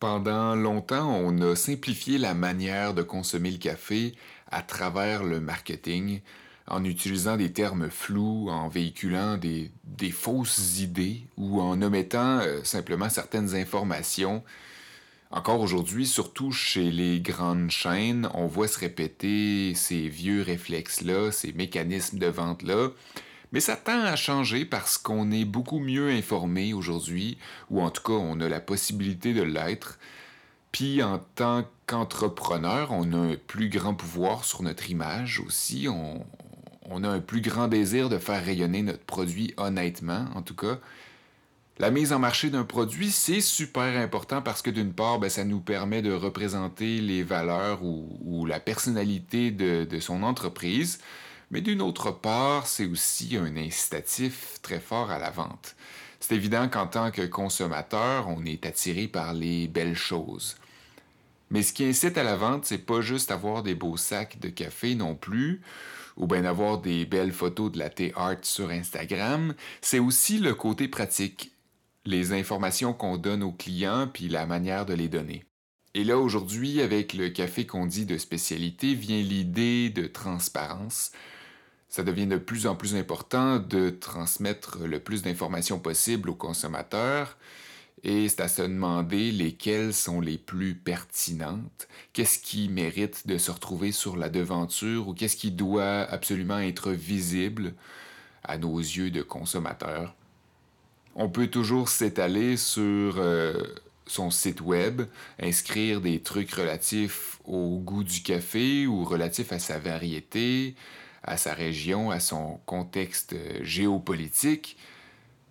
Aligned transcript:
Pendant 0.00 0.54
longtemps, 0.54 1.14
on 1.14 1.42
a 1.42 1.54
simplifié 1.54 2.16
la 2.16 2.32
manière 2.32 2.94
de 2.94 3.02
consommer 3.02 3.50
le 3.50 3.58
café 3.58 4.14
à 4.50 4.62
travers 4.62 5.24
le 5.24 5.40
marketing, 5.40 6.22
en 6.66 6.84
utilisant 6.84 7.36
des 7.36 7.52
termes 7.52 7.90
flous, 7.90 8.48
en 8.48 8.68
véhiculant 8.68 9.36
des, 9.36 9.70
fausses 10.10 10.80
idées 10.80 11.26
ou 11.36 11.60
en 11.60 11.82
omettant 11.82 12.38
euh, 12.38 12.64
simplement 12.64 13.10
certaines 13.10 13.54
informations. 13.54 14.42
Encore 15.30 15.60
aujourd'hui, 15.60 16.06
surtout 16.06 16.50
chez 16.50 16.90
les 16.90 17.20
grandes 17.20 17.70
chaînes, 17.70 18.26
on 18.32 18.46
voit 18.46 18.68
se 18.68 18.78
répéter 18.78 19.74
ces 19.74 20.08
vieux 20.08 20.40
réflexes-là, 20.40 21.30
ces 21.30 21.52
mécanismes 21.52 22.18
de 22.18 22.26
vente-là, 22.26 22.88
mais 23.52 23.60
ça 23.60 23.76
tend 23.76 24.00
à 24.00 24.16
changer 24.16 24.64
parce 24.64 24.98
qu'on 24.98 25.30
est 25.30 25.44
beaucoup 25.44 25.80
mieux 25.80 26.10
informé 26.10 26.72
aujourd'hui, 26.72 27.38
ou 27.70 27.80
en 27.80 27.90
tout 27.90 28.02
cas 28.02 28.12
on 28.12 28.40
a 28.40 28.48
la 28.48 28.60
possibilité 28.60 29.34
de 29.34 29.42
l'être. 29.42 29.98
Puis 30.72 31.02
en 31.02 31.18
tant 31.34 31.64
qu'entrepreneur, 31.86 32.92
on 32.92 33.12
a 33.12 33.16
un 33.16 33.36
plus 33.46 33.68
grand 33.68 33.94
pouvoir 33.94 34.44
sur 34.44 34.62
notre 34.62 34.88
image 34.90 35.40
aussi. 35.40 35.88
On, 35.88 36.24
a 37.02 37.08
un 37.08 37.20
plus 37.20 37.40
grand 37.40 37.68
désir 37.68 38.08
de 38.08 38.18
faire 38.18 38.44
rayonner 38.44 38.82
notre 38.82 39.04
produit 39.04 39.54
honnêtement, 39.56 40.26
en 40.34 40.42
tout 40.42 40.54
cas. 40.54 40.78
La 41.78 41.90
mise 41.90 42.12
en 42.12 42.18
marché 42.18 42.50
d'un 42.50 42.64
produit, 42.64 43.10
c'est 43.10 43.40
super 43.40 43.96
important 43.98 44.42
parce 44.42 44.60
que 44.60 44.70
d'une 44.70 44.92
part, 44.92 45.18
ben, 45.18 45.30
ça 45.30 45.44
nous 45.44 45.60
permet 45.60 46.02
de 46.02 46.12
représenter 46.12 47.00
les 47.00 47.22
valeurs 47.22 47.82
ou, 47.82 48.44
la 48.44 48.60
personnalité 48.60 49.50
de 49.50 50.00
son 50.00 50.22
entreprise. 50.22 51.00
Mais 51.50 51.60
d'une 51.60 51.82
autre 51.82 52.12
part, 52.12 52.66
c'est 52.66 52.86
aussi 52.86 53.36
un 53.36 53.56
incitatif 53.56 54.58
très 54.62 54.78
fort 54.78 55.10
à 55.10 55.18
la 55.18 55.30
vente. 55.30 55.74
C'est 56.20 56.36
évident 56.36 56.68
qu'en 56.68 56.86
tant 56.86 57.10
que 57.10 57.26
consommateur, 57.26 58.28
on 58.28 58.44
est 58.44 58.66
attiré 58.66 59.08
par 59.08 59.34
les 59.34 59.66
belles 59.66 59.96
choses. 59.96 60.56
Mais 61.50 61.62
ce 61.62 61.72
qui 61.72 61.84
incite 61.84 62.16
à 62.18 62.22
la 62.22 62.36
vente, 62.36 62.64
c'est 62.64 62.78
pas 62.78 63.00
juste 63.00 63.32
avoir 63.32 63.62
des 63.64 63.74
beaux 63.74 63.96
sacs 63.96 64.38
de 64.38 64.48
café 64.48 64.94
non 64.94 65.16
plus, 65.16 65.60
ou 66.16 66.26
bien 66.26 66.42
d'avoir 66.42 66.78
des 66.78 67.06
belles 67.06 67.32
photos 67.32 67.72
de 67.72 67.78
la 67.78 67.90
art 68.14 68.36
sur 68.42 68.70
Instagram, 68.70 69.54
c'est 69.80 69.98
aussi 69.98 70.38
le 70.38 70.54
côté 70.54 70.86
pratique, 70.86 71.52
les 72.04 72.32
informations 72.32 72.92
qu'on 72.92 73.16
donne 73.16 73.42
aux 73.42 73.52
clients 73.52 74.06
puis 74.12 74.28
la 74.28 74.46
manière 74.46 74.86
de 74.86 74.94
les 74.94 75.08
donner. 75.08 75.44
Et 75.94 76.04
là, 76.04 76.18
aujourd'hui, 76.18 76.80
avec 76.80 77.14
le 77.14 77.30
café 77.30 77.66
qu'on 77.66 77.86
dit 77.86 78.06
de 78.06 78.16
spécialité, 78.16 78.94
vient 78.94 79.20
l'idée 79.20 79.90
de 79.90 80.06
transparence, 80.06 81.10
ça 81.90 82.04
devient 82.04 82.28
de 82.28 82.36
plus 82.38 82.68
en 82.68 82.76
plus 82.76 82.94
important 82.94 83.58
de 83.58 83.90
transmettre 83.90 84.78
le 84.84 85.00
plus 85.00 85.22
d'informations 85.22 85.80
possible 85.80 86.30
aux 86.30 86.36
consommateurs. 86.36 87.36
Et 88.04 88.28
c'est 88.28 88.40
à 88.40 88.48
se 88.48 88.62
demander 88.62 89.30
lesquelles 89.32 89.92
sont 89.92 90.22
les 90.22 90.38
plus 90.38 90.74
pertinentes, 90.74 91.88
qu'est-ce 92.14 92.38
qui 92.38 92.70
mérite 92.70 93.26
de 93.26 93.36
se 93.36 93.50
retrouver 93.50 93.92
sur 93.92 94.16
la 94.16 94.30
devanture 94.30 95.08
ou 95.08 95.12
qu'est-ce 95.12 95.36
qui 95.36 95.50
doit 95.50 96.02
absolument 96.04 96.60
être 96.60 96.92
visible 96.92 97.74
à 98.42 98.56
nos 98.56 98.78
yeux 98.78 99.10
de 99.10 99.20
consommateurs? 99.20 100.14
On 101.14 101.28
peut 101.28 101.48
toujours 101.48 101.90
s'étaler 101.90 102.56
sur 102.56 103.18
euh, 103.18 103.62
son 104.06 104.30
site 104.30 104.62
web, 104.62 105.02
inscrire 105.38 106.00
des 106.00 106.20
trucs 106.20 106.52
relatifs 106.52 107.38
au 107.44 107.78
goût 107.78 108.04
du 108.04 108.22
café 108.22 108.86
ou 108.86 109.04
relatifs 109.04 109.52
à 109.52 109.58
sa 109.58 109.78
variété, 109.78 110.74
à 111.22 111.36
sa 111.36 111.54
région, 111.54 112.10
à 112.10 112.20
son 112.20 112.60
contexte 112.66 113.34
euh, 113.34 113.58
géopolitique. 113.62 114.76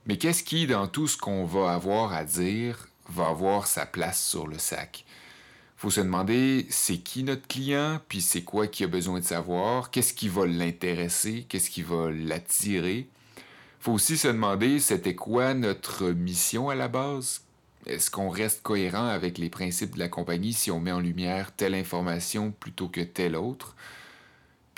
Mais 0.06 0.18
qu'est-ce 0.18 0.44
qui, 0.44 0.68
dans 0.68 0.88
tout 0.88 1.08
ce 1.08 1.18
qu'on 1.18 1.46
va 1.46 1.74
avoir 1.74 2.14
à 2.14 2.24
dire, 2.24 2.88
va 3.10 3.28
avoir 3.28 3.68
sa 3.68 3.86
place 3.86 4.24
sur 4.24 4.48
le 4.48 4.58
sac? 4.58 5.06
faut 5.80 5.90
se 5.90 6.02
demander 6.02 6.68
c'est 6.70 6.98
qui 6.98 7.24
notre 7.24 7.48
client, 7.48 8.02
puis 8.10 8.20
c'est 8.20 8.42
quoi 8.42 8.68
qui 8.68 8.84
a 8.84 8.88
besoin 8.88 9.22
de 9.22 9.24
savoir, 9.24 9.92
qu'est-ce 9.92 10.14
qui 10.14 10.28
va 10.28 10.46
l'intéresser, 10.46 11.46
qu'est-ce 11.48 11.70
qui 11.70 11.84
va 11.84 12.12
l'attirer? 12.12 13.08
faut 13.80 13.94
aussi 13.94 14.18
se 14.18 14.28
demander 14.28 14.80
c'était 14.80 15.16
quoi 15.16 15.54
notre 15.54 16.10
mission 16.10 16.70
à 16.70 16.76
la 16.76 16.90
base? 16.90 17.44
Est-ce 17.86 18.12
qu'on 18.12 18.28
reste 18.30 18.62
cohérent 18.62 19.08
avec 19.08 19.38
les 19.38 19.50
principes 19.50 19.94
de 19.94 20.00
la 20.00 20.10
compagnie 20.10 20.52
si 20.52 20.70
on 20.70 20.82
met 20.82 20.92
en 20.92 21.00
lumière 21.00 21.54
telle 21.56 21.76
information 21.76 22.52
plutôt 22.52 22.90
que 22.90 23.00
telle 23.00 23.38
autre? 23.38 23.78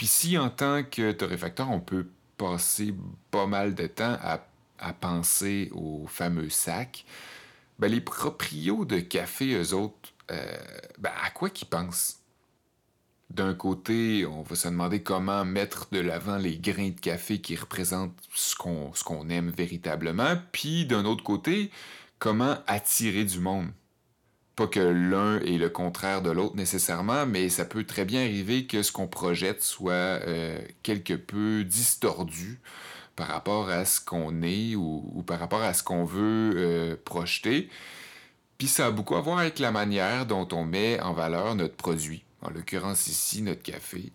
Puis 0.01 0.07
si 0.07 0.35
en 0.35 0.49
tant 0.49 0.81
que 0.81 1.11
torréfacteur, 1.11 1.69
on 1.69 1.79
peut 1.79 2.07
passer 2.35 2.95
pas 3.29 3.45
mal 3.45 3.75
de 3.75 3.85
temps 3.85 4.17
à, 4.19 4.93
penser 4.93 5.69
aux 5.75 6.07
fameux 6.07 6.49
sacs, 6.49 7.05
ben 7.77 7.87
les 7.87 8.01
proprios 8.01 8.83
de 8.83 8.99
café, 8.99 9.53
eux 9.53 9.75
autres, 9.75 10.09
euh, 10.31 10.57
ben 10.97 11.11
à 11.23 11.29
quoi 11.29 11.51
qu'ils 11.51 11.67
pensent? 11.67 12.17
D'un 13.29 13.53
côté, 13.53 14.25
on 14.25 14.41
va 14.41 14.55
se 14.55 14.69
demander 14.69 15.03
comment 15.03 15.45
mettre 15.45 15.87
de 15.91 15.99
l'avant 15.99 16.37
les 16.37 16.57
grains 16.57 16.89
de 16.89 16.99
café 16.99 17.39
qui 17.39 17.55
représentent 17.55 18.17
ce 18.33 18.55
qu'on, 18.55 18.91
ce 18.95 19.03
qu'on 19.03 19.29
aime 19.29 19.51
véritablement, 19.51 20.35
puis 20.51 20.87
d'un 20.87 21.05
autre 21.05 21.23
côté, 21.23 21.69
comment 22.17 22.57
attirer 22.65 23.23
du 23.23 23.39
monde. 23.39 23.69
Pas 24.55 24.67
que 24.67 24.79
l'un 24.79 25.39
est 25.39 25.57
le 25.57 25.69
contraire 25.69 26.21
de 26.21 26.29
l'autre 26.29 26.55
nécessairement, 26.55 27.25
mais 27.25 27.49
ça 27.49 27.65
peut 27.65 27.85
très 27.85 28.05
bien 28.05 28.21
arriver 28.21 28.65
que 28.65 28.83
ce 28.83 28.91
qu'on 28.91 29.07
projette 29.07 29.63
soit 29.63 29.93
euh, 29.93 30.59
quelque 30.83 31.13
peu 31.13 31.63
distordu 31.63 32.59
par 33.15 33.27
rapport 33.27 33.69
à 33.69 33.85
ce 33.85 34.01
qu'on 34.01 34.41
est 34.41 34.75
ou, 34.75 35.23
par 35.25 35.39
rapport 35.39 35.61
à 35.61 35.73
ce 35.73 35.83
qu'on 35.83 36.03
veut 36.03 36.53
euh, 36.55 36.95
projeter. 37.05 37.69
Puis 38.57 38.67
ça 38.67 38.87
a 38.87 38.91
beaucoup 38.91 39.15
à 39.15 39.21
voir 39.21 39.39
avec 39.39 39.57
la 39.59 39.71
manière 39.71 40.25
dont 40.25 40.47
on 40.51 40.65
met 40.65 40.99
en 41.01 41.13
valeur 41.13 41.55
notre 41.55 41.75
produit, 41.75 42.23
en 42.41 42.49
l'occurrence 42.49 43.07
ici 43.07 43.41
notre 43.41 43.63
café. 43.63 44.11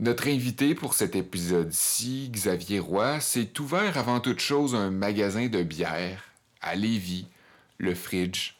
Notre 0.00 0.28
invité 0.28 0.74
pour 0.74 0.94
cet 0.94 1.16
épisode-ci, 1.16 2.30
Xavier 2.30 2.78
Roy, 2.78 3.20
s'est 3.20 3.58
ouvert 3.58 3.98
avant 3.98 4.20
toute 4.20 4.40
chose 4.40 4.74
un 4.74 4.90
magasin 4.90 5.48
de 5.48 5.62
bière 5.62 6.22
à 6.60 6.74
Lévis 6.74 7.26
le 7.78 7.94
fridge. 7.94 8.54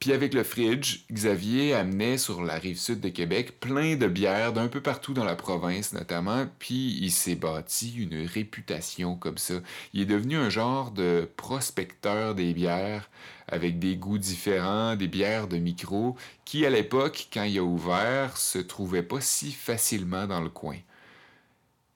Puis 0.00 0.14
avec 0.14 0.32
le 0.32 0.44
fridge, 0.44 1.04
Xavier 1.12 1.74
amenait 1.74 2.16
sur 2.16 2.42
la 2.42 2.54
rive 2.54 2.78
sud 2.78 3.00
de 3.00 3.10
Québec 3.10 3.60
plein 3.60 3.96
de 3.96 4.06
bières 4.06 4.54
d'un 4.54 4.68
peu 4.68 4.80
partout 4.80 5.12
dans 5.12 5.26
la 5.26 5.36
province 5.36 5.92
notamment, 5.92 6.46
puis 6.58 6.96
il 7.02 7.10
s'est 7.10 7.34
bâti 7.34 7.96
une 7.98 8.26
réputation 8.26 9.14
comme 9.16 9.36
ça. 9.36 9.56
Il 9.92 10.00
est 10.00 10.06
devenu 10.06 10.36
un 10.36 10.48
genre 10.48 10.90
de 10.90 11.28
prospecteur 11.36 12.34
des 12.34 12.54
bières 12.54 13.10
avec 13.46 13.78
des 13.78 13.96
goûts 13.96 14.16
différents, 14.16 14.96
des 14.96 15.08
bières 15.08 15.48
de 15.48 15.58
micro, 15.58 16.16
qui 16.46 16.64
à 16.64 16.70
l'époque, 16.70 17.28
quand 17.30 17.42
il 17.42 17.58
a 17.58 17.62
ouvert, 17.62 18.38
se 18.38 18.58
trouvaient 18.58 19.02
pas 19.02 19.20
si 19.20 19.52
facilement 19.52 20.26
dans 20.26 20.40
le 20.40 20.48
coin. 20.48 20.78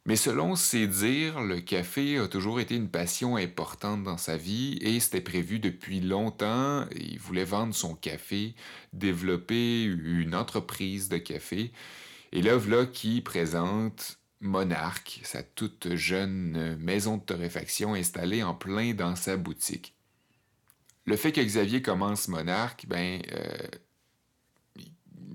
Mais 0.06 0.16
selon 0.16 0.54
ses 0.54 0.86
dires, 0.86 1.40
le 1.40 1.60
café 1.60 2.18
a 2.18 2.28
toujours 2.28 2.60
été 2.60 2.74
une 2.74 2.90
passion 2.90 3.36
importante 3.36 4.02
dans 4.02 4.18
sa 4.18 4.36
vie 4.36 4.76
et 4.82 5.00
c'était 5.00 5.22
prévu 5.22 5.58
depuis 5.58 6.00
longtemps. 6.00 6.86
Il 6.94 7.18
voulait 7.18 7.44
vendre 7.44 7.74
son 7.74 7.94
café, 7.94 8.54
développer 8.92 9.84
une 9.84 10.34
entreprise 10.34 11.08
de 11.08 11.16
café. 11.16 11.72
Et 12.32 12.42
là, 12.42 12.56
voilà 12.56 12.84
qui 12.84 13.22
présente 13.22 14.18
Monarque, 14.40 15.20
sa 15.22 15.42
toute 15.42 15.94
jeune 15.94 16.76
maison 16.76 17.16
de 17.16 17.22
torréfaction 17.22 17.94
installée 17.94 18.42
en 18.42 18.52
plein 18.52 18.92
dans 18.92 19.16
sa 19.16 19.38
boutique. 19.38 19.94
Le 21.06 21.16
fait 21.16 21.32
que 21.32 21.40
Xavier 21.40 21.80
commence 21.80 22.28
Monarque, 22.28 22.84
ben, 22.86 23.22
euh, 23.32 23.56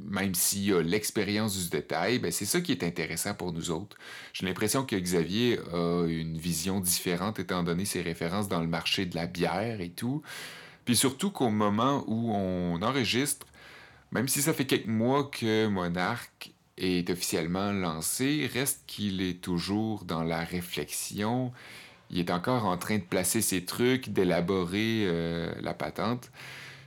même 0.09 0.33
s'il 0.33 0.73
a 0.73 0.81
l'expérience 0.81 1.57
du 1.57 1.69
détail, 1.69 2.19
ben 2.19 2.31
c'est 2.31 2.45
ça 2.45 2.61
qui 2.61 2.71
est 2.71 2.83
intéressant 2.83 3.33
pour 3.33 3.53
nous 3.53 3.71
autres. 3.71 3.95
J'ai 4.33 4.45
l'impression 4.45 4.83
que 4.83 4.95
Xavier 4.95 5.59
a 5.71 6.05
une 6.07 6.37
vision 6.37 6.79
différente 6.79 7.39
étant 7.39 7.63
donné 7.63 7.85
ses 7.85 8.01
références 8.01 8.49
dans 8.49 8.61
le 8.61 8.67
marché 8.67 9.05
de 9.05 9.15
la 9.15 9.27
bière 9.27 9.81
et 9.81 9.89
tout. 9.89 10.21
Puis 10.85 10.95
surtout 10.95 11.29
qu'au 11.29 11.49
moment 11.49 12.03
où 12.07 12.31
on 12.33 12.81
enregistre, 12.81 13.45
même 14.11 14.27
si 14.27 14.41
ça 14.41 14.53
fait 14.53 14.65
quelques 14.65 14.87
mois 14.87 15.29
que 15.31 15.67
Monarch 15.67 16.51
est 16.77 17.09
officiellement 17.09 17.71
lancé, 17.71 18.49
reste 18.51 18.83
qu'il 18.87 19.21
est 19.21 19.41
toujours 19.41 20.03
dans 20.05 20.23
la 20.23 20.43
réflexion. 20.43 21.51
Il 22.09 22.17
est 22.17 22.31
encore 22.31 22.65
en 22.65 22.77
train 22.77 22.97
de 22.97 23.03
placer 23.03 23.41
ses 23.41 23.65
trucs, 23.65 24.09
d'élaborer 24.09 25.03
euh, 25.05 25.53
la 25.61 25.75
patente. 25.75 26.31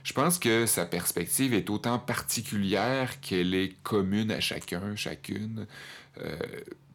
Je 0.03 0.11
pense 0.11 0.37
que 0.37 0.65
sa 0.65 0.85
perspective 0.85 1.53
est 1.53 1.69
autant 1.69 1.97
particulière 1.97 3.21
qu'elle 3.21 3.53
est 3.53 3.81
commune 3.83 4.31
à 4.31 4.41
chacun, 4.41 4.95
chacune, 4.97 5.65
euh, 6.19 6.35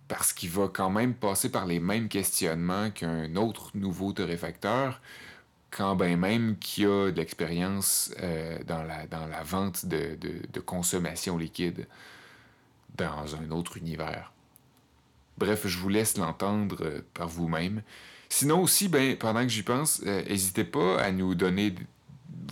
parce 0.09 0.35
qu'il 0.35 0.51
va 0.51 0.69
quand 0.69 0.91
même 0.91 1.15
passer 1.15 1.51
par 1.51 1.67
les 1.67 1.81
mêmes 1.81 2.09
questionnements 2.09 2.91
qu'un 2.91 3.35
autre 3.37 3.71
nouveau 3.75 4.13
torréfacteur, 4.13 5.01
quand 5.71 5.97
bien 5.97 6.17
même 6.19 6.59
qu'il 6.59 6.87
a 6.87 7.11
de 7.11 7.17
l'expérience 7.17 8.13
euh, 8.21 8.59
dans, 8.67 8.83
la, 8.83 9.07
dans 9.07 9.27
la 9.27 9.43
vente 9.43 9.87
de, 9.87 10.19
de, 10.21 10.61
consommation 10.61 11.39
liquide 11.39 11.87
dans 12.97 13.37
un 13.37 13.51
autre 13.51 13.79
univers. 13.79 14.33
Bref, 15.39 15.67
je 15.67 15.79
vous 15.79 15.89
laisse 15.89 16.19
l'entendre 16.19 16.77
euh, 16.83 17.01
par 17.15 17.29
vous-même. 17.29 17.83
Sinon 18.29 18.63
aussi, 18.63 18.89
ben, 18.89 19.17
pendant 19.17 19.43
que 19.43 19.49
j'y 19.49 19.63
pense, 19.63 20.03
n'hésitez 20.03 20.65
pas 20.65 21.01
à 21.01 21.11
nous 21.11 21.35
donner 21.35 21.75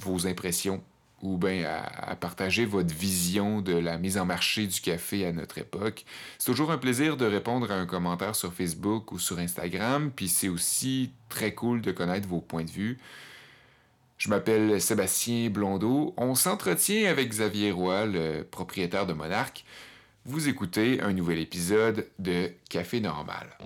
vos 0.01 0.27
impressions 0.27 0.83
ou 1.23 1.39
bien 1.39 1.65
à, 1.65 2.15
partager 2.17 2.67
votre 2.67 2.95
vision 2.95 3.61
de 3.61 3.73
la 3.73 3.99
mise 3.99 4.19
en 4.19 4.27
marché 4.27 4.67
du 4.67 4.81
café 4.81 5.27
à 5.27 5.33
notre 5.33 5.59
époque. 5.59 6.05
C'est 6.39 6.51
toujours 6.51 6.71
un 6.71 6.79
plaisir 6.79 7.17
de 7.17 7.25
répondre 7.25 7.71
à 7.71 7.75
un 7.75 7.87
commentaire 7.87 8.35
sur 8.35 8.53
Facebook 8.53 9.13
ou 9.13 9.19
sur 9.19 9.39
Instagram, 9.39 10.11
puis 10.15 10.29
c'est 10.29 10.49
aussi 10.49 11.13
très 11.29 11.55
cool 11.55 11.81
de 11.81 11.93
connaître 11.93 12.29
vos 12.29 12.41
points 12.41 12.65
de 12.65 12.71
vue. 12.71 12.99
Je 14.19 14.31
m'appelle 14.31 14.81
Sébastien 14.81 15.51
Blondeau. 15.51 16.15
On 16.17 16.35
s'entretient 16.35 17.11
avec 17.11 17.29
Xavier 17.29 17.71
Roy, 17.71 18.07
le 18.07 18.43
propriétaire 18.43 19.07
de 19.07 19.13
Monarque. 19.13 19.65
Vous 20.25 20.49
écoutez 20.49 21.01
un 21.03 21.13
nouvel 21.13 21.39
épisode 21.39 22.09
de 22.19 22.51
Café 22.69 23.01
Normal. 23.01 23.57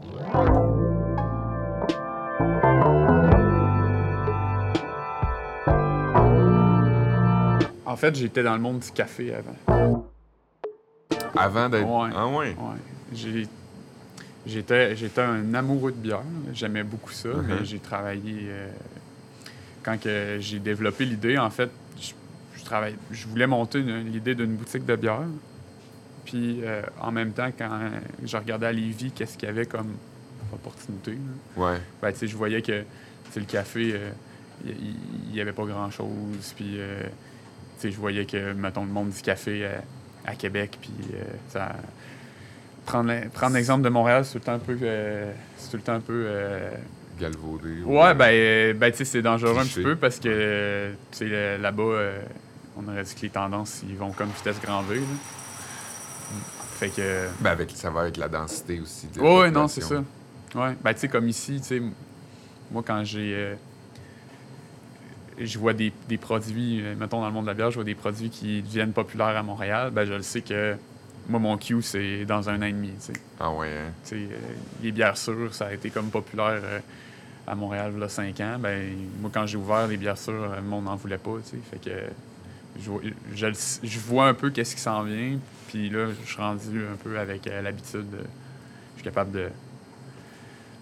En 7.90 7.96
fait, 7.96 8.14
j'étais 8.14 8.44
dans 8.44 8.54
le 8.54 8.60
monde 8.60 8.78
du 8.78 8.92
café 8.92 9.34
avant. 9.34 10.06
Avant 11.36 11.68
d'être. 11.68 11.88
Ouais. 11.88 12.10
Ah 12.14 12.28
ouais? 12.28 12.54
ouais. 12.56 13.46
J'étais, 14.46 14.94
j'étais 14.94 15.20
un 15.20 15.52
amoureux 15.54 15.90
de 15.90 15.96
bière. 15.96 16.22
J'aimais 16.52 16.84
beaucoup 16.84 17.10
ça, 17.10 17.30
mais 17.44 17.54
uh-huh. 17.54 17.64
j'ai 17.64 17.80
travaillé. 17.80 18.42
Euh, 18.44 18.70
quand 19.82 20.00
que 20.00 20.36
j'ai 20.38 20.60
développé 20.60 21.04
l'idée, 21.04 21.36
en 21.36 21.50
fait, 21.50 21.68
je, 22.00 22.12
je, 22.54 22.64
je 23.10 23.26
voulais 23.26 23.48
monter 23.48 23.82
l'idée 23.82 24.36
d'une 24.36 24.54
boutique 24.54 24.86
de 24.86 24.94
bière. 24.94 25.26
Puis 26.24 26.60
euh, 26.62 26.82
en 27.00 27.10
même 27.10 27.32
temps, 27.32 27.50
quand 27.58 27.90
je 28.24 28.36
regardais 28.36 28.66
à 28.66 28.72
Lévis, 28.72 29.10
qu'est-ce 29.10 29.36
qu'il 29.36 29.48
y 29.48 29.50
avait 29.50 29.66
comme 29.66 29.96
opportunité, 30.52 31.18
ouais. 31.56 31.78
ben, 32.00 32.14
je 32.22 32.36
voyais 32.36 32.62
que 32.62 32.84
le 33.34 33.44
café, 33.46 33.94
euh, 33.94 34.10
il 34.64 35.32
n'y 35.32 35.40
avait 35.40 35.52
pas 35.52 35.64
grand-chose. 35.64 36.54
Puis 36.54 36.78
je 37.82 37.96
voyais 37.96 38.24
que, 38.26 38.52
mettons, 38.52 38.84
le 38.84 38.90
monde 38.90 39.10
du 39.10 39.22
café 39.22 39.64
euh, 39.64 39.78
à, 40.26 40.34
Québec, 40.34 40.78
puis 40.80 40.92
euh, 41.14 41.22
ça... 41.48 41.76
Prendre, 42.86 43.12
prendre 43.32 43.54
l'exemple 43.54 43.82
de 43.82 43.88
Montréal, 43.88 44.24
c'est 44.24 44.32
tout 44.32 44.38
le 44.38 44.44
temps 44.44 44.54
un 44.54 44.58
peu... 44.58 44.76
Euh, 44.82 45.32
c'est 45.56 45.70
tout 45.70 45.76
le 45.76 45.82
temps 45.82 45.94
un 45.94 46.00
peu... 46.00 46.26
Galvaudé. 47.20 47.82
Ouais, 47.84 48.14
ben, 48.14 48.76
ben 48.76 48.90
tu 48.90 48.98
sais, 48.98 49.04
c'est 49.04 49.22
dangereux 49.22 49.58
un 49.58 49.64
petit 49.64 49.82
peu 49.82 49.94
parce 49.94 50.18
que, 50.18 50.90
tu 51.12 51.28
sais, 51.28 51.58
là-bas, 51.58 52.12
on 52.76 52.88
aurait 52.88 53.02
dit 53.04 53.14
que 53.14 53.20
les 53.22 53.30
tendances, 53.30 53.82
ils 53.88 53.96
vont 53.96 54.10
comme 54.10 54.30
vitesse 54.30 54.60
grand 54.60 54.82
V, 54.82 55.00
Fait 56.78 56.88
que... 56.88 57.28
Ben, 57.40 57.50
avec, 57.50 57.70
ça 57.74 57.90
va 57.90 58.00
avec 58.02 58.16
la 58.16 58.28
densité 58.28 58.80
aussi. 58.80 59.06
De 59.08 59.20
ouais, 59.20 59.50
non, 59.50 59.68
c'est 59.68 59.82
ça. 59.82 60.02
Ouais, 60.54 60.74
ben, 60.82 60.94
tu 60.94 61.00
sais, 61.00 61.08
comme 61.08 61.28
ici, 61.28 61.60
tu 61.60 61.66
sais, 61.66 61.82
moi, 62.70 62.82
quand 62.84 63.04
j'ai 63.04 63.56
je 65.40 65.58
vois 65.58 65.72
des, 65.72 65.92
produits, 66.20 66.82
euh, 66.82 66.94
mettons 66.96 67.20
dans 67.20 67.26
le 67.26 67.32
monde 67.32 67.44
de 67.44 67.50
la 67.50 67.54
bière, 67.54 67.70
je 67.70 67.76
vois 67.76 67.84
des 67.84 67.94
produits 67.94 68.30
qui 68.30 68.62
deviennent 68.62 68.92
populaires 68.92 69.36
à 69.36 69.42
Montréal, 69.42 69.90
ben 69.90 70.04
je 70.04 70.12
le 70.12 70.22
sais 70.22 70.42
que 70.42 70.76
moi, 71.28 71.38
mon 71.38 71.56
Q, 71.56 71.82
c'est 71.82 72.24
dans 72.24 72.48
un 72.48 72.58
an 72.60 72.66
et 72.66 72.72
demi. 72.72 72.92
Ah 73.38 73.52
ouais, 73.52 73.68
hein? 73.68 73.92
Euh, 74.12 74.26
les 74.82 74.90
bières 74.92 75.16
sûres, 75.16 75.54
ça 75.54 75.66
a 75.66 75.72
été 75.72 75.90
comme 75.90 76.10
populaire 76.10 76.60
euh, 76.62 76.80
à 77.46 77.54
Montréal 77.54 77.92
il 77.94 78.00
y 78.00 78.04
a 78.04 78.08
cinq 78.08 78.40
ans. 78.40 78.56
Ben, 78.58 78.96
moi, 79.20 79.30
quand 79.32 79.46
j'ai 79.46 79.56
ouvert 79.56 79.86
les 79.86 79.96
bières 79.96 80.18
sûres, 80.18 80.56
le 80.56 80.62
monde 80.62 80.84
n'en 80.84 80.96
voulait 80.96 81.18
pas. 81.18 81.36
Fait 81.70 81.78
que 81.78 81.96
je, 82.80 83.52
je, 83.82 83.98
vois 84.00 84.26
un 84.26 84.34
peu 84.34 84.50
qu'est-ce 84.50 84.74
qui 84.74 84.80
s'en 84.80 85.02
vient. 85.02 85.38
Puis 85.68 85.88
là, 85.90 86.06
je 86.24 86.28
suis 86.28 86.40
rendu 86.40 86.84
un 86.84 86.96
peu 86.96 87.18
avec 87.18 87.46
l'habitude. 87.46 88.06
je 88.12 88.96
suis 88.96 89.04
capable 89.04 89.30
de, 89.30 89.48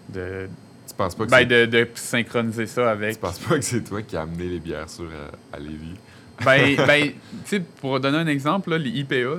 de 0.09 0.49
penses 0.99 1.15
pas 1.15 1.25
que 1.25 1.31
ben, 1.31 1.47
de, 1.47 1.65
de, 1.65 1.87
synchroniser 1.95 2.67
ça 2.67 2.91
avec. 2.91 3.15
Tu 3.15 3.19
penses 3.19 3.39
pas 3.39 3.55
que 3.55 3.63
c'est 3.63 3.81
toi 3.81 4.01
qui 4.01 4.15
as 4.17 4.21
amené 4.21 4.49
les 4.49 4.59
bières 4.59 4.89
sûres 4.89 5.11
à, 5.53 5.55
à 5.55 5.59
Lévis? 5.59 5.95
ben, 6.43 6.75
ben 6.87 7.11
tu 7.11 7.15
sais, 7.45 7.59
pour 7.59 7.99
donner 7.99 8.17
un 8.17 8.27
exemple, 8.27 8.71
là, 8.71 8.77
les 8.77 8.89
IPA, 8.89 9.15
là, 9.15 9.35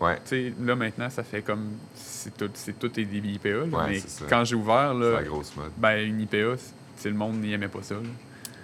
ouais. 0.00 0.52
là 0.60 0.76
maintenant, 0.76 1.10
ça 1.10 1.22
fait 1.22 1.42
comme. 1.42 1.72
C'est 1.94 2.36
tout, 2.36 2.50
tout 2.78 2.88
des 2.88 3.02
IPA. 3.02 3.48
Là, 3.48 3.86
mais 3.88 4.02
quand 4.28 4.44
j'ai 4.44 4.56
ouvert. 4.56 4.94
Là, 4.94 5.12
la 5.12 5.22
grosse 5.22 5.54
mode. 5.56 5.72
Ben, 5.76 5.98
une 6.06 6.20
IPA, 6.20 6.56
le 7.04 7.12
monde 7.12 7.40
n'y 7.40 7.52
aimait 7.52 7.68
pas 7.68 7.82
ça. 7.82 7.94
Là. 7.94 8.00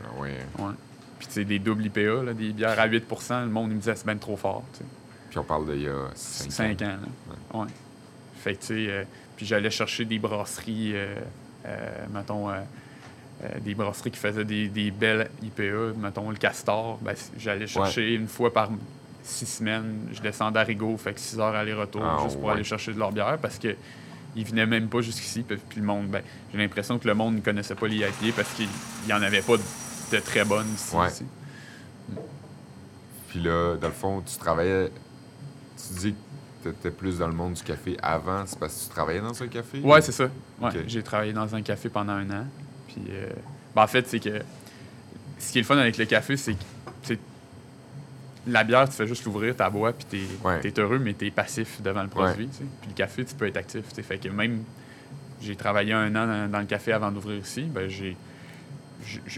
Ah 0.04 0.20
ouais. 0.20 0.36
Ouais. 0.58 0.72
Puis, 1.18 1.28
tu 1.28 1.32
sais, 1.34 1.44
des 1.44 1.58
doubles 1.58 1.86
IPA, 1.86 2.24
là, 2.24 2.34
des 2.34 2.52
bières 2.52 2.78
à 2.78 2.88
8% 2.88 3.44
le 3.44 3.50
monde 3.50 3.70
il 3.70 3.76
me 3.76 3.80
disait 3.80 3.94
c'est 3.96 4.04
bien 4.04 4.16
trop 4.16 4.36
fort. 4.36 4.64
T'sais. 4.72 4.84
Puis, 5.30 5.38
on 5.38 5.44
parle 5.44 5.72
d'il 5.72 5.82
y 5.82 5.88
a 5.88 6.10
5 6.14 6.82
ans. 6.82 6.84
ans 6.84 6.88
là. 6.88 7.60
Ouais. 7.60 7.66
Fait 8.36 8.54
que, 8.54 8.60
tu 8.60 8.66
sais, 8.66 8.86
euh, 8.90 9.04
puis 9.36 9.46
j'allais 9.46 9.70
chercher 9.70 10.04
des 10.04 10.18
brasseries. 10.18 10.92
Euh, 10.94 11.14
euh, 11.16 11.20
mettons, 12.12 12.50
euh, 12.50 12.60
euh, 13.42 13.48
des 13.60 13.74
brasseries 13.74 14.10
qui 14.10 14.18
faisaient 14.18 14.44
des, 14.44 14.68
des, 14.68 14.90
belles 14.90 15.28
IPA, 15.42 15.98
mettons 15.98 16.30
le 16.30 16.36
Castor, 16.36 16.98
ben, 17.02 17.14
j'allais 17.36 17.66
chercher 17.66 18.14
une 18.14 18.28
fois 18.28 18.52
par 18.52 18.70
six 19.22 19.46
semaines, 19.46 20.08
je 20.12 20.20
descendais 20.20 20.60
à 20.60 20.62
Rigaud, 20.62 20.96
fait 20.96 21.14
que 21.14 21.20
six 21.20 21.38
heures 21.40 21.54
aller-retour, 21.54 22.02
ah, 22.04 22.22
juste 22.22 22.38
pour 22.38 22.50
aller 22.50 22.64
chercher 22.64 22.92
de 22.92 22.98
leur 22.98 23.10
bière, 23.10 23.38
parce 23.42 23.58
que 23.58 23.74
ils 24.36 24.44
venaient 24.44 24.66
même 24.66 24.88
pas 24.88 25.00
jusqu'ici, 25.00 25.42
puis, 25.42 25.58
le 25.76 25.82
monde, 25.82 26.08
ben, 26.08 26.22
j'ai 26.52 26.58
l'impression 26.58 26.98
que 26.98 27.06
le 27.06 27.14
monde 27.14 27.36
ne 27.36 27.40
connaissait 27.40 27.74
pas 27.74 27.86
les 27.86 27.96
IPA 27.96 28.36
parce 28.36 28.52
qu'il 28.54 28.68
n'y 29.06 29.12
en 29.12 29.22
avait 29.22 29.42
pas 29.42 29.56
de, 29.56 30.18
très 30.20 30.44
bonnes 30.44 30.72
ici. 30.74 31.24
Puis 33.28 33.40
là, 33.40 33.76
dans 33.76 33.88
le 33.88 33.94
fond, 33.94 34.22
tu 34.24 34.38
travaillais, 34.38 34.90
tu 35.76 36.00
dis 36.00 36.14
tu 36.70 36.90
plus 36.90 37.18
dans 37.18 37.28
le 37.28 37.34
monde 37.34 37.54
du 37.54 37.62
café 37.62 37.96
avant, 38.02 38.44
c'est 38.46 38.58
parce 38.58 38.74
que 38.74 38.82
tu 38.84 38.90
travaillais 38.90 39.20
dans 39.20 39.42
un 39.42 39.46
café? 39.48 39.80
Oui, 39.82 39.98
c'est 40.00 40.12
ça. 40.12 40.28
Ouais, 40.60 40.70
J'ai 40.86 41.02
travaillé 41.02 41.32
dans 41.32 41.54
un 41.54 41.62
café 41.62 41.88
pendant 41.88 42.12
un 42.12 42.30
an. 42.30 42.46
Puis, 42.88 43.02
euh, 43.10 43.28
ben, 43.74 43.82
en 43.82 43.86
fait, 43.86 44.06
c'est 44.08 44.20
que 44.20 44.40
ce 45.38 45.52
qui 45.52 45.58
est 45.58 45.62
le 45.62 45.66
fun 45.66 45.78
avec 45.78 45.98
le 45.98 46.04
café, 46.04 46.36
c'est 46.36 46.54
que 46.54 47.14
la 48.46 48.64
bière, 48.64 48.88
tu 48.88 48.94
fais 48.94 49.06
juste 49.06 49.24
l'ouvrir, 49.24 49.56
ta 49.56 49.70
bois, 49.70 49.92
puis 49.92 50.06
tu 50.10 50.68
es, 50.68 50.78
heureux, 50.78 50.98
mais 50.98 51.14
tu 51.14 51.26
es 51.26 51.30
passif 51.30 51.80
devant 51.82 52.02
le 52.02 52.08
produit. 52.08 52.46
Puis 52.46 52.88
le 52.88 52.94
café, 52.94 53.24
tu 53.24 53.34
peux 53.34 53.46
être 53.46 53.56
actif. 53.56 53.84
Fait 54.02 54.18
que 54.18 54.28
même, 54.28 54.62
j'ai 55.40 55.56
travaillé 55.56 55.92
un 55.92 56.14
an 56.14 56.48
dans, 56.48 56.60
le 56.60 56.66
café 56.66 56.92
avant 56.92 57.10
d'ouvrir 57.10 57.38
ici, 57.38 57.62
ben, 57.62 57.88
j'ai 57.88 58.16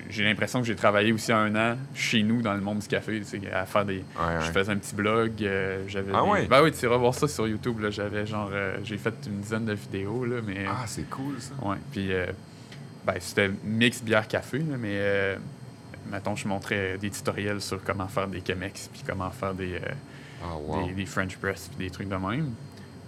j'ai 0.08 0.24
l'impression 0.24 0.60
que 0.60 0.66
j'ai 0.66 0.76
travaillé 0.76 1.12
aussi 1.12 1.32
un 1.32 1.54
an 1.56 1.76
chez 1.94 2.22
nous 2.22 2.42
dans 2.42 2.54
le 2.54 2.60
monde 2.60 2.78
du 2.78 2.86
café, 2.86 3.22
à 3.52 3.66
faire 3.66 3.84
des. 3.84 4.04
Je 4.40 4.50
faisais 4.50 4.72
un 4.72 4.76
petit 4.76 4.94
blog, 4.94 5.32
euh, 5.42 5.84
j'avais. 5.88 6.12
Ah 6.14 6.24
ouais? 6.24 6.46
Ben 6.46 6.62
oui, 6.62 6.72
tu 6.72 6.84
iras 6.84 6.96
voir 6.96 7.14
ça 7.14 7.28
sur 7.28 7.46
YouTube. 7.46 7.84
J'avais 7.90 8.26
genre, 8.26 8.50
euh, 8.52 8.78
j'ai 8.84 8.98
fait 8.98 9.14
une 9.26 9.40
dizaine 9.40 9.64
de 9.64 9.74
vidéos 9.74 10.24
là, 10.24 10.36
mais. 10.44 10.64
Ah, 10.68 10.84
c'est 10.86 11.08
cool 11.08 11.40
ça. 11.40 11.52
Ouais. 11.62 11.76
Puis, 11.90 12.12
euh, 12.12 12.26
ben, 13.04 13.14
c'était 13.20 13.50
mix 13.64 14.02
bière 14.02 14.26
café, 14.28 14.58
là, 14.58 14.76
mais 14.78 15.38
mettons, 16.10 16.36
je 16.36 16.46
montrais 16.46 16.98
des 16.98 17.10
tutoriels 17.10 17.60
sur 17.60 17.82
comment 17.82 18.08
faire 18.08 18.28
des 18.28 18.42
Chemex, 18.46 18.88
puis 18.92 19.02
comment 19.06 19.30
faire 19.30 19.54
des, 19.54 19.80
ah, 20.42 20.56
des, 20.94 21.06
French 21.06 21.36
press, 21.36 21.68
puis 21.68 21.86
des 21.86 21.90
trucs 21.90 22.08
de 22.08 22.16
même. 22.16 22.52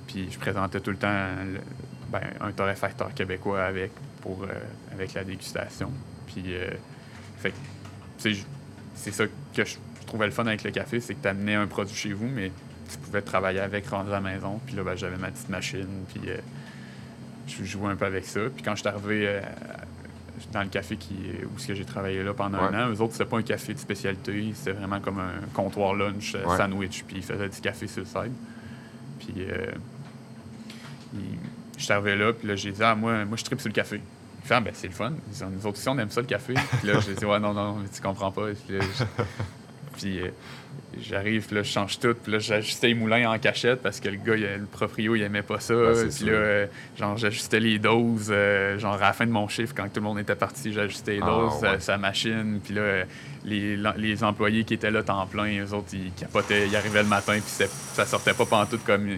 Puis 0.07 0.29
je 0.31 0.39
présentais 0.39 0.81
tout 0.81 0.91
le 0.91 0.97
temps 0.97 1.27
ben, 2.11 2.23
un 2.41 2.53
torréfacteur 2.53 3.13
québécois 3.15 3.63
avec 3.63 3.93
pour 4.23 4.47
avec 4.93 5.15
la 5.15 5.25
dégustation. 5.25 5.91
Puis, 6.33 6.55
euh, 6.55 6.71
fait 7.39 7.53
c'est 8.19 9.13
ça 9.13 9.25
que 9.55 9.65
je 9.65 9.77
trouvais 10.07 10.27
le 10.27 10.33
fun 10.33 10.47
avec 10.47 10.65
le 10.65 10.71
café, 10.71 11.01
c'est 11.01 11.15
que 11.15 11.23
tu 11.23 11.29
amenais 11.29 11.55
un 11.55 11.67
produit 11.67 11.95
chez 11.95 12.13
vous, 12.13 12.27
mais 12.27 12.51
tu 12.91 12.99
pouvais 12.99 13.23
travailler 13.23 13.61
avec 13.61 13.87
rendu 13.89 14.11
à 14.11 14.15
la 14.15 14.21
maison. 14.21 14.61
Puis 14.67 14.75
là, 14.75 14.83
ben, 14.83 14.97
j'avais 14.97 15.17
ma 15.17 15.31
petite 15.31 15.49
machine, 15.49 16.05
puis 16.13 16.31
euh, 16.31 16.39
je 17.47 17.65
jouais 17.65 17.91
un 17.91 17.97
peu 17.97 18.07
avec 18.07 18.25
ça. 18.27 18.41
Puis 18.55 18.63
quand 18.63 18.75
je 18.75 18.81
suis 18.81 18.89
arrivé 18.89 19.29
euh, 19.29 19.41
dans 20.53 20.63
le 20.63 20.69
café 20.69 20.97
qui, 20.97 21.15
où 21.45 21.59
j'ai 21.59 21.85
travaillé 21.85 22.23
là 22.23 22.35
pendant 22.35 22.59
un 22.59 22.87
an, 22.87 22.91
eux 22.91 23.01
autres, 23.01 23.13
c'était 23.13 23.25
pas 23.25 23.39
un 23.39 23.43
café 23.43 23.75
de 23.75 23.79
spécialité, 23.79 24.53
c'était 24.55 24.73
vraiment 24.73 25.01
comme 25.01 25.21
un 25.21 25.47
comptoir 25.55 25.95
lunch, 25.95 26.37
sandwich, 26.57 27.05
puis 27.07 27.19
ils 27.19 27.23
faisaient 27.23 27.49
du 27.49 27.61
café 27.61 27.87
sur 27.87 28.01
le 28.01 28.07
side. 28.07 28.33
Puis, 29.21 29.47
je 31.77 31.83
suis 31.85 31.93
arrivé 31.93 32.17
là, 32.17 32.33
puis 32.33 32.49
là, 32.49 32.57
j'ai 32.57 32.73
dit, 32.73 32.83
ah, 32.83 32.95
moi, 32.95 33.25
moi 33.25 33.37
je 33.37 33.45
tripe 33.45 33.61
sur 33.61 33.69
le 33.69 33.75
café. 33.75 34.01
Ah, 34.51 34.61
ben, 34.61 34.73
c'est 34.75 34.89
le 34.89 34.93
fun. 34.93 35.13
Nous 35.51 35.67
autres 35.67 35.79
aussi, 35.79 35.89
on 35.89 35.99
aime 35.99 36.11
ça 36.11 36.21
le 36.21 36.27
café. 36.27 36.55
Puis 36.55 36.89
là, 36.89 37.01
j'ai 37.01 37.15
dit, 37.15 37.25
ouais, 37.25 37.39
non, 37.39 37.53
non, 37.53 37.77
mais 37.77 37.89
tu 37.89 38.01
comprends 38.01 38.33
pas. 38.33 38.47
Puis, 39.97 40.21
euh, 40.21 40.29
j'arrive, 41.03 41.47
puis 41.47 41.57
là, 41.57 41.63
je 41.63 41.71
change 41.71 41.99
tout. 41.99 42.15
Puis 42.15 42.33
là, 42.33 42.39
j'ajustais 42.39 42.89
les 42.89 42.95
moulins 42.95 43.31
en 43.31 43.39
cachette 43.39 43.83
parce 43.83 44.01
que 44.01 44.09
le 44.09 44.17
gars, 44.17 44.37
le 44.37 44.65
proprio, 44.65 45.17
il 45.17 45.23
aimait 45.23 45.43
pas 45.43 45.61
ça. 45.61 45.75
puis 45.75 46.27
là, 46.27 46.33
euh, 46.33 46.67
genre, 46.97 47.17
j'ajustais 47.17 47.61
les 47.61 47.79
doses. 47.79 48.29
Euh, 48.31 48.79
genre, 48.79 48.95
à 48.95 49.01
la 49.01 49.13
fin 49.13 49.27
de 49.27 49.33
mon 49.33 49.49
chiffre, 49.49 49.75
quand 49.77 49.85
tout 49.85 49.97
le 49.97 50.03
monde 50.03 50.21
était 50.21 50.37
parti, 50.37 50.73
j'ajustais 50.73 51.17
les 51.17 51.23
ah, 51.23 51.27
doses, 51.27 51.81
sa 51.81 51.99
machine. 51.99 52.61
Puis 52.63 52.75
là, 52.75 53.05
les, 53.45 53.77
les, 53.97 54.25
employés 54.25 54.65
qui 54.65 54.75
étaient 54.75 54.91
là 54.91 55.03
temps 55.03 55.27
plein, 55.27 55.65
eux 55.65 55.75
autres, 55.75 55.89
ils 55.95 56.13
capotaient, 56.13 56.69
ils 56.69 56.77
arrivaient 56.77 57.03
le 57.03 57.09
matin, 57.09 57.35
puis 57.35 57.67
ça 57.95 58.07
sortait 58.07 58.35
pas 58.35 58.47
pantoute 58.47 58.85
comme. 58.85 59.09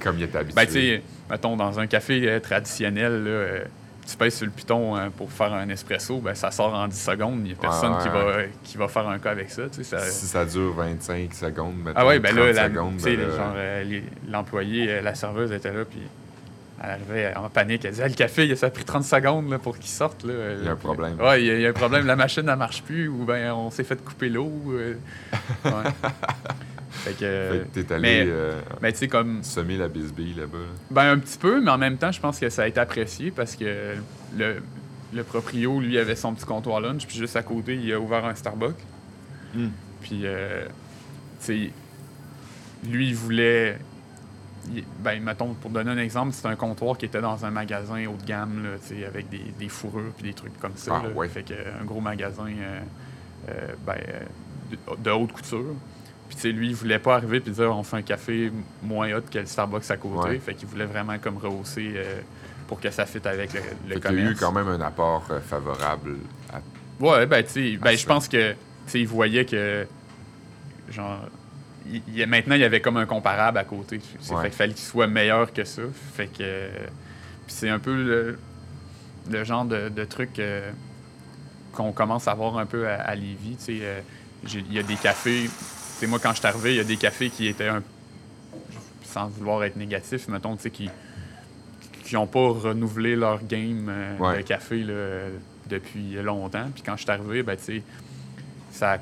Comme 0.00 0.18
il 0.18 0.24
était 0.24 0.38
habitué. 0.38 0.54
Ben, 0.54 0.66
tu 0.66 0.72
sais, 0.72 1.02
mettons, 1.30 1.56
dans 1.56 1.78
un 1.78 1.86
café 1.86 2.40
traditionnel, 2.42 3.24
là 3.24 3.64
tu 4.06 4.16
pèses 4.16 4.36
sur 4.36 4.46
le 4.46 4.52
piton 4.52 4.96
hein, 4.96 5.10
pour 5.16 5.30
faire 5.30 5.52
un 5.52 5.68
espresso, 5.68 6.18
ben, 6.18 6.34
ça 6.34 6.50
sort 6.50 6.74
en 6.74 6.88
10 6.88 7.00
secondes. 7.00 7.38
Il 7.40 7.44
n'y 7.44 7.52
a 7.52 7.56
personne 7.56 7.96
qui, 8.02 8.08
va, 8.08 8.42
qui 8.62 8.76
va 8.76 8.88
faire 8.88 9.08
un 9.08 9.18
cas 9.18 9.30
avec 9.30 9.50
ça. 9.50 9.62
ça... 9.82 9.98
Si 10.00 10.26
ça 10.26 10.44
dure 10.44 10.74
25 10.74 11.32
secondes, 11.34 11.92
ah 11.94 12.06
ouais, 12.06 12.18
ben 12.18 12.34
là, 12.34 12.68
ben 12.68 14.02
l'employé, 14.28 14.90
euh, 14.90 15.00
la 15.00 15.14
serveuse 15.14 15.52
était 15.52 15.72
là, 15.72 15.84
puis 15.84 16.00
elle 16.82 16.90
arrivait 16.90 17.36
en 17.36 17.48
panique. 17.48 17.84
Elle 17.84 17.92
disait 17.92 18.08
Le 18.08 18.14
café, 18.14 18.54
ça 18.56 18.66
a 18.66 18.70
pris 18.70 18.84
30 18.84 19.04
secondes 19.04 19.50
là, 19.50 19.58
pour 19.58 19.78
qu'il 19.78 19.90
sorte. 19.90 20.24
Là. 20.24 20.34
Il 20.58 20.64
y 20.64 20.68
a 20.68 20.72
un 20.72 20.76
problème. 20.76 21.16
Oui, 21.20 21.40
il, 21.40 21.60
y 21.60 21.66
a 21.66 21.70
un 21.70 21.72
problème. 21.72 22.06
La 22.06 22.16
machine 22.16 22.44
ne 22.44 22.54
marche 22.54 22.82
plus 22.82 23.08
ou 23.08 23.24
ben 23.24 23.52
on 23.52 23.70
s'est 23.70 23.84
fait 23.84 24.02
couper 24.02 24.28
l'eau. 24.28 24.52
Euh, 24.68 24.94
ouais. 27.06 27.12
fait 27.12 27.18
que, 27.18 27.64
t'es 27.72 27.92
allé 27.92 28.02
mais, 28.02 28.24
euh, 28.26 28.60
mais 28.80 28.92
comme... 29.08 29.42
semer 29.42 29.76
la 29.76 29.88
bisbille 29.88 30.34
là-bas. 30.34 30.58
Ben 30.90 31.12
un 31.12 31.18
petit 31.18 31.38
peu, 31.38 31.60
mais 31.60 31.70
en 31.70 31.78
même 31.78 31.96
temps, 31.96 32.12
je 32.12 32.20
pense 32.20 32.38
que 32.38 32.48
ça 32.50 32.62
a 32.62 32.66
été 32.66 32.80
apprécié 32.80 33.30
parce 33.30 33.56
que 33.56 33.94
le, 34.36 34.62
le 35.12 35.24
proprio, 35.24 35.80
lui, 35.80 35.98
avait 35.98 36.16
son 36.16 36.34
petit 36.34 36.46
comptoir 36.46 36.80
lunch, 36.80 37.06
puis 37.06 37.16
juste 37.16 37.36
à 37.36 37.42
côté, 37.42 37.76
il 37.76 37.92
a 37.92 38.00
ouvert 38.00 38.24
un 38.24 38.34
Starbucks. 38.34 38.74
Hmm. 39.54 39.68
Puis, 40.02 40.22
euh, 40.24 40.66
tu 41.40 41.46
sais, 41.46 41.70
lui, 42.88 43.08
il 43.08 43.14
voulait 43.14 43.78
ben, 45.00 45.22
mettons, 45.22 45.54
pour 45.54 45.70
donner 45.70 45.90
un 45.90 45.98
exemple, 45.98 46.32
c'est 46.32 46.46
un 46.46 46.56
comptoir 46.56 46.96
qui 46.96 47.04
était 47.04 47.20
dans 47.20 47.44
un 47.44 47.50
magasin 47.50 48.06
haut 48.06 48.16
de 48.16 48.26
gamme, 48.26 48.64
là, 48.64 49.06
avec 49.06 49.28
des, 49.28 49.52
des 49.58 49.68
fourrures 49.68 50.12
puis 50.16 50.28
des 50.28 50.34
trucs 50.34 50.58
comme 50.58 50.76
ça. 50.76 51.02
Ah, 51.04 51.28
fait 51.28 51.42
que, 51.42 51.54
un 51.54 51.84
gros 51.84 52.00
magasin 52.00 52.48
euh, 52.48 52.80
euh, 53.50 53.74
ben, 53.86 53.98
de, 55.02 55.10
haute 55.10 55.32
couture. 55.32 55.74
Puis, 56.36 56.52
lui, 56.52 56.68
il 56.68 56.74
voulait 56.74 56.98
pas 56.98 57.16
arriver 57.16 57.38
et 57.38 57.50
dire 57.50 57.70
on 57.70 57.82
fait 57.82 57.96
un 57.96 58.02
café 58.02 58.52
moins 58.82 59.12
hot 59.14 59.22
que 59.30 59.38
le 59.38 59.46
Starbucks 59.46 59.90
à 59.90 59.96
côté. 59.96 60.38
Fait 60.38 60.54
qu'il 60.54 60.68
voulait 60.68 60.86
vraiment 60.86 61.18
comme 61.18 61.38
rehausser 61.38 61.92
euh, 61.96 62.20
pour 62.66 62.80
que 62.80 62.90
ça 62.90 63.06
fitte 63.06 63.26
avec 63.26 63.52
le, 63.52 63.60
le 63.88 64.00
commerce. 64.00 64.14
Il 64.14 64.24
y 64.24 64.28
a 64.28 64.30
eu 64.30 64.34
quand 64.34 64.52
même 64.52 64.68
un 64.68 64.80
apport 64.80 65.26
favorable 65.48 66.16
à. 66.52 66.60
Ouais, 67.00 67.26
ben, 67.26 67.42
tu 67.42 67.50
sais, 67.50 67.76
ben, 67.76 67.96
je 67.96 68.06
pense 68.06 68.28
que, 68.28 68.54
tu 68.86 69.00
il 69.00 69.06
voyait 69.06 69.44
que, 69.44 69.86
genre, 70.90 71.20
maintenant, 72.26 72.54
il 72.54 72.60
y 72.60 72.64
avait 72.64 72.80
comme 72.80 72.96
un 72.96 73.06
comparable 73.06 73.58
à 73.58 73.64
côté. 73.64 73.98
Fait 73.98 74.34
qu'il 74.42 74.50
fallait 74.52 74.74
qu'il 74.74 74.84
soit 74.84 75.06
meilleur 75.06 75.52
que 75.52 75.64
ça. 75.64 75.82
Fait 76.14 76.28
que. 76.28 76.68
c'est 77.46 77.68
un 77.68 77.78
peu 77.78 78.36
le, 79.30 79.44
genre 79.44 79.64
de, 79.64 80.04
truc 80.04 80.38
euh, 80.38 80.70
qu'on 81.72 81.92
commence 81.92 82.28
à 82.28 82.34
voir 82.34 82.58
un 82.58 82.66
peu 82.66 82.88
à, 82.88 82.94
à 82.94 83.14
Lévis. 83.14 83.58
Euh, 83.70 84.00
il 84.52 84.72
y 84.72 84.78
a 84.78 84.82
des 84.82 84.96
cafés. 84.96 85.48
Moi, 86.06 86.18
quand 86.22 86.32
je 86.32 86.38
suis 86.38 86.46
arrivé, 86.46 86.74
il 86.74 86.76
y 86.76 86.80
a 86.80 86.84
des 86.84 86.96
cafés 86.96 87.30
qui 87.30 87.46
étaient 87.46 87.68
un. 87.68 87.82
Sans 89.04 89.28
vouloir 89.28 89.62
être 89.62 89.76
négatif, 89.76 90.28
mettons, 90.28 90.56
qui 90.56 90.90
qui 92.02 92.14
n'ont 92.16 92.26
pas 92.26 92.48
renouvelé 92.48 93.16
leur 93.16 93.42
game 93.42 93.86
euh, 93.88 94.36
de 94.36 94.42
café 94.42 94.84
depuis 95.70 96.16
longtemps. 96.22 96.66
Puis 96.74 96.82
quand 96.84 96.96
je 96.96 97.02
suis 97.02 97.10
arrivé, 97.10 97.42
ben, 97.42 97.56
ça 98.70 98.92
a 98.94 98.98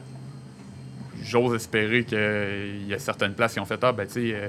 j'ose 1.22 1.54
espérer 1.54 2.04
qu'il 2.04 2.86
y 2.86 2.94
a 2.94 2.98
certaines 2.98 3.34
places 3.34 3.54
qui 3.54 3.60
ont 3.60 3.64
fait 3.64 3.82
Ah, 3.82 3.92
ben, 3.92 4.06
tu 4.06 4.12
sais, 4.12 4.34
euh, 4.34 4.48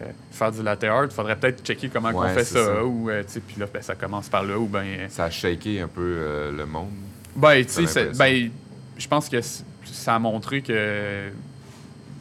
euh, 0.00 0.10
faire 0.30 0.52
du 0.52 0.62
latte 0.62 0.84
art, 0.84 1.04
il 1.04 1.10
faudrait 1.10 1.36
peut-être 1.36 1.64
checker 1.64 1.88
comment 1.88 2.10
on 2.14 2.28
fait 2.28 2.44
ça. 2.44 2.84
Ou, 2.84 3.10
euh, 3.10 3.22
puis 3.46 3.56
là, 3.58 3.66
ben, 3.72 3.82
ça 3.82 3.94
commence 3.94 4.28
par 4.28 4.42
là. 4.42 4.58
Ou 4.58 4.66
ben, 4.66 5.08
ça 5.08 5.24
a 5.24 5.30
shaké 5.30 5.80
un 5.80 5.88
peu 5.88 6.50
le 6.54 6.66
monde. 6.66 6.90
Ben, 7.36 7.64
tu 7.64 7.86
sais, 7.86 8.10
ben, 8.16 8.50
je 8.96 9.08
pense 9.08 9.28
que 9.28 9.40
ça 9.84 10.14
a 10.14 10.18
montré 10.18 10.62
que 10.62 11.30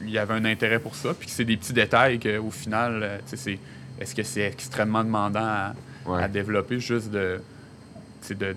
il 0.03 0.09
y 0.09 0.17
avait 0.17 0.33
un 0.33 0.45
intérêt 0.45 0.79
pour 0.79 0.95
ça, 0.95 1.13
puis 1.13 1.29
c'est 1.29 1.45
des 1.45 1.57
petits 1.57 1.73
détails 1.73 2.19
qu'au 2.19 2.51
final, 2.51 3.21
c'est 3.25 3.59
est-ce 3.99 4.15
que 4.15 4.23
c'est 4.23 4.41
extrêmement 4.41 5.03
demandant 5.03 5.73
à, 6.07 6.27
développer 6.27 6.79
juste 6.79 7.11
de, 7.11 7.41
de, 8.29 8.55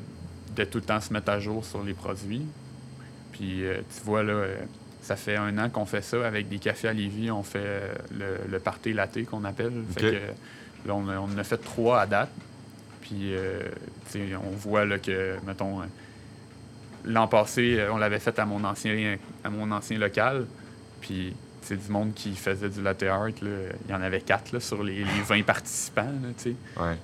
de 0.57 0.65
tout 0.65 0.79
le 0.79 0.85
temps 0.85 1.01
se 1.01 1.13
mettre 1.13 1.31
à 1.31 1.39
jour 1.39 1.65
sur 1.65 1.83
les 1.83 1.93
produits. 1.93 2.47
Puis 3.33 3.63
tu 3.63 4.05
vois 4.05 4.23
là, 4.23 4.47
ça 5.05 5.17
fait 5.17 5.37
un 5.37 5.59
an 5.59 5.69
qu'on 5.69 5.85
fait 5.85 6.03
ça 6.03 6.27
avec 6.27 6.49
des 6.49 6.59
cafés 6.59 6.89
à 6.89 6.93
Lévis. 6.93 7.31
On 7.31 7.43
fait 7.43 7.59
euh, 7.63 7.95
le, 8.19 8.51
le 8.51 8.59
party 8.59 8.95
latte 8.95 9.25
qu'on 9.27 9.45
appelle. 9.45 9.85
là, 10.87 10.95
on, 10.95 11.07
en 11.07 11.39
a 11.39 11.45
fait 11.45 11.59
trois 11.59 12.01
à 12.01 12.07
date. 12.07 12.31
Puis, 13.03 13.35
euh, 13.35 13.61
on 14.15 14.57
voit 14.57 14.87
là, 14.87 14.99
que, 14.99 15.37
mettons, 15.47 15.83
euh, 15.83 15.85
l'an 17.05 17.29
passé, 17.29 17.85
on 17.93 17.99
l'avait 17.99 18.19
fait 18.19 18.39
à 18.39 18.47
mon 18.47 18.65
ancien, 18.65 19.19
à 19.45 19.51
mon 19.51 19.71
ancien 19.73 19.99
local. 19.99 20.47
Puis, 21.05 21.35
c'est 21.61 21.77
du 21.77 21.93
monde 21.93 22.15
qui 22.15 22.35
faisait 22.35 22.71
du 22.71 22.83
latte 22.83 23.03
art. 23.03 23.29
Il 23.29 23.91
y 23.91 23.95
en 23.95 24.01
avait 24.01 24.21
quatre 24.21 24.53
là, 24.53 24.61
sur 24.61 24.83
les, 24.83 25.05
20 25.05 25.43
participants. 25.43 26.09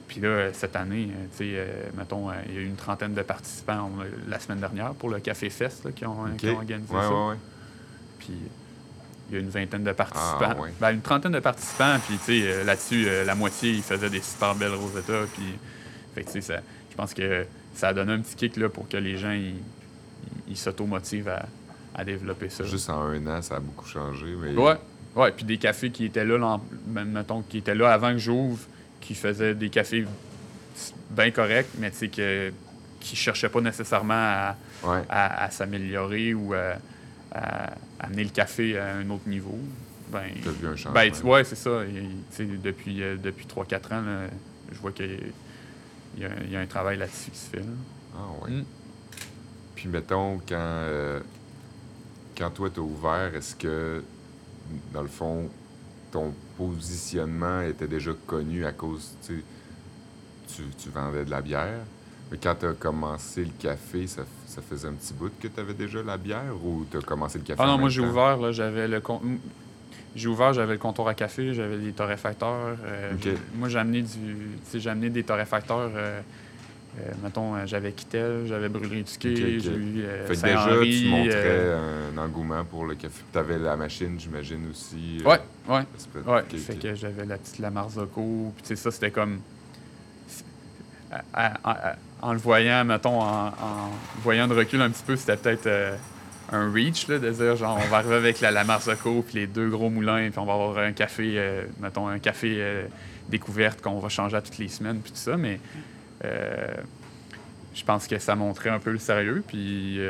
Puis 0.08 0.20
là, 0.20 0.52
cette 0.54 0.74
année, 0.74 1.08
mettons, 1.96 2.28
il 2.48 2.54
y 2.54 2.58
a 2.58 2.60
eu 2.60 2.66
une 2.66 2.76
trentaine 2.76 3.12
de 3.12 3.22
participants 3.22 3.90
la 4.28 4.38
semaine 4.38 4.60
dernière 4.60 4.94
pour 4.94 5.10
le 5.10 5.20
Café 5.20 5.50
Fest 5.50 5.94
qui, 5.94 6.06
ont, 6.06 6.22
organisé 6.22 6.94
ça. 6.94 7.36
Puis 8.18 8.34
il 9.28 9.34
y 9.34 9.36
a 9.36 9.40
une 9.40 9.50
vingtaine 9.50 9.84
de 9.84 9.92
participants. 9.92 10.56
Ah, 10.58 10.66
ben, 10.80 10.90
une 10.90 11.02
trentaine 11.02 11.32
de 11.32 11.38
participants, 11.38 11.98
puis 12.04 12.18
tu 12.18 12.40
sais, 12.40 12.48
euh, 12.48 12.64
là-dessus, 12.64 13.04
euh, 13.06 13.24
la 13.24 13.36
moitié, 13.36 13.70
ils 13.70 13.82
faisaient 13.82 14.10
des 14.10 14.20
super 14.20 14.56
belles 14.56 14.74
Rosetta. 14.74 15.22
Puis, 15.34 15.54
fait 16.16 16.24
tu 16.24 16.42
sais, 16.42 16.60
je 16.90 16.96
pense 16.96 17.14
que 17.14 17.46
ça 17.76 17.88
a 17.88 17.94
donné 17.94 18.14
un 18.14 18.18
petit 18.18 18.34
kick 18.34 18.56
là, 18.56 18.68
pour 18.68 18.88
que 18.88 18.96
les 18.96 19.16
gens 19.16 19.30
ils, 19.30 19.54
ils 20.48 20.56
s'automotivent 20.56 21.28
à, 21.28 21.46
à, 22.00 22.04
développer 22.04 22.48
ça. 22.48 22.64
Juste 22.64 22.90
en 22.90 23.02
un 23.02 23.26
an, 23.26 23.42
ça 23.42 23.56
a 23.56 23.60
beaucoup 23.60 23.86
changé. 23.86 24.26
Mais... 24.40 24.54
Ouais, 24.54 24.76
ouais. 25.16 25.32
Puis 25.32 25.44
des 25.44 25.58
cafés 25.58 25.90
qui 25.90 26.04
étaient 26.04 26.24
là, 26.24 26.58
mettons, 26.86 27.42
qui 27.42 27.58
étaient 27.58 27.74
là 27.74 27.92
avant 27.92 28.12
que 28.12 28.18
j'ouvre, 28.18 28.60
qui 29.00 29.14
faisaient 29.14 29.54
des 29.54 29.70
cafés 29.70 30.06
bien 31.10 31.30
corrects, 31.30 31.70
mais 31.78 31.90
tu 31.90 31.98
sais, 31.98 32.08
que, 32.08 32.52
qui 33.00 33.16
cherchaient 33.16 33.48
pas 33.48 33.60
nécessairement 33.60 34.14
à, 34.14 34.56
à, 35.08 35.44
à 35.44 35.50
s'améliorer 35.50 36.34
ou 36.34 36.54
à 36.54 36.76
à 37.32 37.74
amener 38.00 38.24
le 38.24 38.30
café 38.30 38.78
à 38.78 38.96
un 38.96 39.10
autre 39.10 39.28
niveau. 39.28 39.58
Ben, 40.10 40.24
vu 40.34 40.66
un 40.66 40.76
changement. 40.76 40.92
Ben, 40.92 41.12
ouais, 41.24 41.44
c'est 41.44 41.56
ça. 41.56 41.82
depuis 42.40 43.02
euh, 43.02 43.16
depuis 43.16 43.46
3-4 43.46 43.94
ans, 43.94 44.28
je 44.72 44.78
vois 44.78 44.90
qu'il 44.92 45.32
y, 46.18 46.22
y, 46.22 46.56
a 46.56 46.60
un 46.60 46.66
travail 46.66 46.98
là-dessus 46.98 47.30
qui 47.30 47.38
se 47.38 47.50
fait. 47.50 47.64
Ah 48.16 48.26
oui. 48.42 48.52
Mm. 48.52 48.64
Puis 49.76 49.88
mettons, 49.88 50.38
quand, 50.48 50.56
euh, 50.58 51.20
quand 52.40 52.50
toi, 52.50 52.70
tu 52.70 52.80
as 52.80 52.82
ouvert, 52.82 53.34
est-ce 53.34 53.54
que, 53.54 54.02
dans 54.94 55.02
le 55.02 55.08
fond, 55.08 55.50
ton 56.10 56.32
positionnement 56.56 57.60
était 57.60 57.86
déjà 57.86 58.12
connu 58.26 58.64
à 58.64 58.72
cause, 58.72 59.14
tu, 59.26 59.44
tu 60.48 60.88
vendais 60.88 61.26
de 61.26 61.30
la 61.30 61.42
bière? 61.42 61.84
Mais 62.32 62.38
quand 62.42 62.54
tu 62.58 62.66
as 62.66 62.72
commencé 62.72 63.44
le 63.44 63.50
café, 63.58 64.06
ça, 64.06 64.22
ça, 64.46 64.62
faisait 64.62 64.88
un 64.88 64.92
petit 64.92 65.12
bout 65.12 65.30
que 65.38 65.48
tu 65.48 65.60
avais 65.60 65.74
déjà 65.74 66.02
la 66.02 66.16
bière 66.16 66.54
ou 66.64 66.86
tu 66.90 66.96
as 66.96 67.02
commencé 67.02 67.38
le 67.38 67.44
café? 67.44 67.60
Ah 67.62 67.66
non, 67.66 67.76
moi 67.76 67.90
j'ai 67.90 68.00
ouvert, 68.00 68.38
là, 68.38 68.52
j'avais 68.52 68.88
le 68.88 69.02
j'ai 70.16 70.28
ouvert, 70.28 70.52
j'avais 70.52 70.72
le 70.72 70.78
comptoir 70.78 71.08
à 71.08 71.14
café, 71.14 71.54
j'avais 71.54 71.78
des 71.78 71.92
torréfacteurs. 71.92 72.76
Euh, 72.84 73.12
moi 73.54 73.68
j'ai 73.68 73.78
amené 73.78 74.02
du. 74.02 74.48
j'ai 74.74 74.90
amené 74.90 75.08
des 75.10 75.22
torréfacteurs. 75.22 75.90
Euh, 75.94 76.20
euh, 76.98 77.12
mettons, 77.22 77.66
j'avais 77.66 77.92
Kittel, 77.92 78.46
j'avais 78.46 78.68
Brûlerie 78.68 79.04
du 79.04 79.18
Quai, 79.18 79.60
j'ai 79.60 79.70
eu 79.70 80.04
fait 80.26 80.34
que 80.34 80.42
déjà, 80.42 80.80
tu 80.82 81.08
montrais 81.08 81.72
un 81.72 82.18
engouement 82.18 82.64
pour 82.64 82.84
le 82.86 82.96
café. 82.96 83.22
Tu 83.32 83.38
avais 83.38 83.58
la 83.58 83.76
machine, 83.76 84.18
j'imagine, 84.18 84.68
aussi. 84.70 85.22
Ouais, 85.24 85.38
ouais. 85.68 85.82
ouais. 86.26 86.58
fait 86.58 86.76
que 86.76 86.94
j'avais 86.94 87.24
la 87.24 87.38
petite 87.38 87.58
Lamar 87.58 87.88
Puis, 87.88 88.02
tu 88.14 88.52
sais, 88.64 88.76
ça, 88.76 88.90
c'était 88.90 89.10
comme 89.10 89.40
en 92.22 92.32
le 92.32 92.38
voyant, 92.38 92.84
mettons, 92.84 93.20
en, 93.20 93.52
voyant 94.22 94.48
de 94.48 94.54
recul 94.54 94.80
un 94.80 94.90
petit 94.90 95.02
peu, 95.04 95.16
c'était 95.16 95.36
peut-être 95.36 95.66
euh, 95.66 95.96
un 96.52 96.72
reach, 96.72 97.08
là, 97.08 97.18
de 97.18 97.30
dire, 97.30 97.56
genre, 97.56 97.78
on 97.82 97.88
va 97.88 97.98
arriver 97.98 98.16
avec 98.16 98.40
la, 98.40 98.50
la 98.50 98.64
Marseco, 98.64 99.24
puis 99.26 99.40
les 99.40 99.46
deux 99.46 99.68
gros 99.68 99.90
moulins, 99.90 100.30
puis 100.30 100.38
on 100.38 100.44
va 100.44 100.54
avoir 100.54 100.78
un 100.78 100.92
café, 100.92 101.34
euh, 101.36 101.64
mettons, 101.80 102.08
un 102.08 102.18
café 102.18 102.56
euh, 102.58 102.84
découverte 103.28 103.80
qu'on 103.80 103.98
va 103.98 104.08
changer 104.08 104.36
à 104.36 104.42
toutes 104.42 104.58
les 104.58 104.68
semaines, 104.68 105.00
puis 105.00 105.12
tout 105.12 105.18
ça, 105.18 105.36
mais 105.36 105.60
je 106.22 107.84
pense 107.84 108.06
que 108.06 108.18
ça 108.18 108.34
montrait 108.34 108.70
un 108.70 108.78
peu 108.78 108.92
le 108.92 108.98
sérieux, 108.98 109.42
puis 109.46 110.00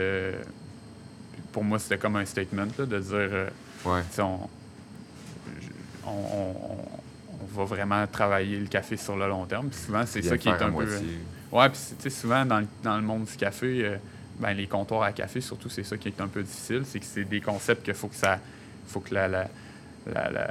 pour 1.52 1.64
moi, 1.64 1.78
c'était 1.78 1.98
comme 1.98 2.16
un 2.16 2.24
statement, 2.24 2.68
là, 2.78 2.86
de 2.86 2.98
dire, 2.98 3.48
ouais. 3.84 4.00
on, 6.06 6.78
va 7.52 7.64
vraiment 7.64 8.06
travailler 8.06 8.58
le 8.58 8.66
café 8.66 8.96
sur 8.96 9.16
le 9.16 9.28
long 9.28 9.44
terme. 9.44 9.68
Puis 9.68 9.80
souvent, 9.80 10.04
c'est 10.06 10.22
ça 10.22 10.38
qui 10.38 10.48
est 10.48 10.62
un 10.62 10.70
peu. 10.70 10.86
Ouais, 11.52 11.68
puis 11.68 11.80
tu 11.98 12.02
sais, 12.02 12.10
souvent 12.10 12.46
dans 12.46 12.60
le, 12.60 12.66
dans 12.84 12.96
le, 12.96 13.02
monde 13.02 13.24
du 13.24 13.36
café, 13.36 13.84
euh, 13.84 13.96
ben, 14.38 14.52
les 14.52 14.68
comptoirs 14.68 15.02
à 15.02 15.12
café, 15.12 15.40
surtout, 15.40 15.68
c'est 15.68 15.82
ça 15.82 15.96
qui 15.96 16.08
est 16.08 16.20
un 16.20 16.28
peu 16.28 16.44
difficile. 16.44 16.82
C'est 16.84 17.00
que 17.00 17.04
c'est 17.04 17.24
des 17.24 17.40
concepts 17.40 17.84
qu'il 17.84 17.94
faut 17.94 18.06
que 18.06 18.14
ça. 18.14 18.38
faut 18.86 19.00
que 19.00 19.12
la, 19.12 19.26
la, 19.26 19.48
la, 20.06 20.50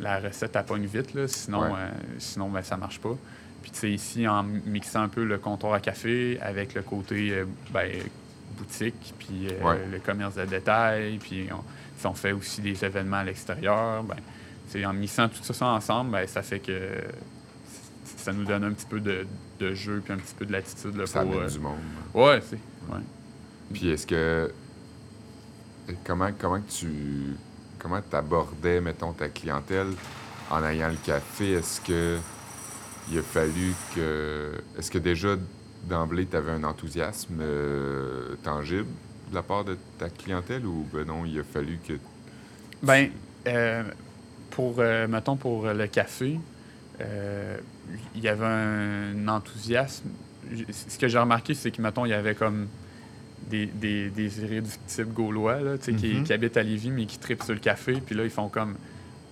la 0.00 0.20
recette 0.20 0.56
appogne 0.56 0.86
vite, 0.86 1.12
là, 1.12 1.28
sinon, 1.28 1.64
euh, 1.64 1.88
sinon 2.18 2.48
ben, 2.48 2.62
ça 2.62 2.78
marche 2.78 2.98
pas. 2.98 3.16
Puis 3.62 3.70
tu 3.70 3.78
sais, 3.78 3.90
ici, 3.90 4.28
en 4.28 4.42
mixant 4.42 5.02
un 5.02 5.08
peu 5.08 5.24
le 5.24 5.38
comptoir 5.38 5.74
à 5.74 5.80
café 5.80 6.38
avec 6.40 6.74
le 6.74 6.82
côté 6.82 7.30
euh, 7.30 7.44
ben, 7.70 7.90
boutique, 8.58 9.14
puis 9.18 9.48
le 9.90 9.98
commerce 9.98 10.34
de 10.34 10.44
détail, 10.44 11.18
puis 11.18 11.48
on, 11.50 12.08
on 12.08 12.14
fait 12.14 12.32
aussi 12.32 12.60
des 12.60 12.84
événements 12.84 13.18
à 13.18 13.24
l'extérieur, 13.24 14.02
ben, 14.02 14.16
en 14.86 14.92
mixant 14.92 15.28
tout 15.28 15.42
ça 15.42 15.66
ensemble, 15.66 16.10
ben, 16.10 16.26
ça 16.26 16.42
fait 16.42 16.60
que 16.60 16.72
ça 18.22 18.32
nous 18.32 18.44
donne 18.44 18.64
un 18.64 18.72
petit 18.72 18.86
peu 18.86 19.00
de, 19.00 19.26
de 19.58 19.74
jeu 19.74 20.00
puis 20.04 20.12
un 20.12 20.16
petit 20.16 20.34
peu 20.34 20.46
de 20.46 20.52
latitude. 20.52 20.96
Là, 20.96 21.06
ça 21.06 21.22
pour, 21.22 21.34
amène 21.34 21.48
du 21.48 21.58
monde. 21.58 21.78
Ouais, 22.14 22.40
c'est. 22.48 22.58
Ouais. 22.92 23.00
Puis 23.72 23.90
est-ce 23.90 24.06
que. 24.06 24.52
Comment, 26.04 26.30
comment 26.38 26.60
tu. 26.60 27.36
Comment 27.78 28.00
tu 28.08 28.14
abordais, 28.14 28.80
mettons, 28.80 29.12
ta 29.12 29.28
clientèle 29.28 29.88
en 30.50 30.64
ayant 30.64 30.88
le 30.88 30.96
café? 31.04 31.54
Est-ce 31.54 31.80
que 31.80 32.18
il 33.10 33.18
a 33.18 33.22
fallu 33.22 33.72
que. 33.94 34.52
Est-ce 34.78 34.90
que 34.90 34.98
déjà 34.98 35.36
d'emblée, 35.88 36.26
tu 36.26 36.36
avais 36.36 36.52
un 36.52 36.64
enthousiasme 36.64 37.38
euh, 37.40 38.36
tangible 38.42 38.88
de 39.30 39.34
la 39.34 39.42
part 39.42 39.64
de 39.64 39.76
ta 39.98 40.08
clientèle 40.08 40.64
ou 40.66 40.86
ben 40.92 41.06
non, 41.06 41.24
il 41.24 41.38
a 41.38 41.44
fallu 41.44 41.78
que. 41.86 41.94
Ben, 42.82 43.10
euh, 43.48 43.82
pour, 44.50 44.76
euh, 44.78 45.08
mettons, 45.08 45.36
pour 45.36 45.66
le 45.66 45.86
café, 45.86 46.38
il 48.14 48.22
y 48.22 48.28
avait 48.28 48.46
un 48.46 49.28
enthousiasme. 49.28 50.08
Ce 50.70 50.98
que 50.98 51.08
j'ai 51.08 51.18
remarqué, 51.18 51.54
c'est 51.54 51.70
que, 51.70 51.82
mettons, 51.82 52.04
il 52.04 52.10
y 52.10 52.14
avait 52.14 52.34
comme 52.34 52.68
des, 53.48 53.66
des, 53.66 54.10
des 54.10 54.40
irréductibles 54.40 55.12
gaulois 55.12 55.60
là, 55.60 55.78
qui, 55.78 55.90
mm-hmm. 55.90 56.22
qui, 56.22 56.32
habitent 56.32 56.56
à 56.56 56.62
Lévis, 56.62 56.90
mais 56.90 57.06
qui 57.06 57.18
tripent 57.18 57.42
sur 57.42 57.54
le 57.54 57.60
café. 57.60 57.94
Puis 58.04 58.14
là, 58.14 58.24
ils 58.24 58.30
font 58.30 58.48
comme 58.48 58.76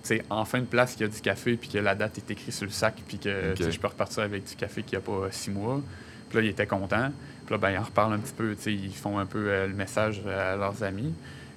c'est 0.03 0.25
enfin 0.31 0.59
une 0.59 0.67
place 0.67 0.95
qui 0.95 1.05
a 1.05 1.09
du 1.09 1.21
café, 1.21 1.57
puis 1.57 1.69
que 1.69 1.79
la 1.79 1.95
date 1.95 2.19
est 2.19 2.31
écrite 2.31 2.55
sur 2.55 2.65
le 2.65 2.73
sac, 2.73 2.95
puis 3.07 3.19
que 3.19 3.55
je 3.59 3.79
peux 3.79 3.89
repartir 3.89 4.23
avec 4.23 4.45
du 4.45 4.55
café 4.55 4.83
qui 4.83 4.97
a 4.97 5.01
pas 5.01 5.29
six 5.31 5.51
mois. 5.51 5.81
Puis 6.29 6.39
là, 6.39 6.45
ils 6.45 6.51
étaient 6.51 6.67
contents. 6.67 7.11
Puis 7.45 7.55
là, 7.55 7.59
ben, 7.59 7.71
ils 7.73 7.79
en 7.79 7.83
reparlent 7.83 8.13
un 8.13 8.19
petit 8.19 8.33
peu, 8.33 8.57
ils 8.67 8.95
font 8.95 9.19
un 9.19 9.27
peu 9.27 9.49
euh, 9.49 9.67
le 9.67 9.75
message 9.75 10.23
à 10.27 10.57
leurs 10.57 10.83
amis. 10.83 11.13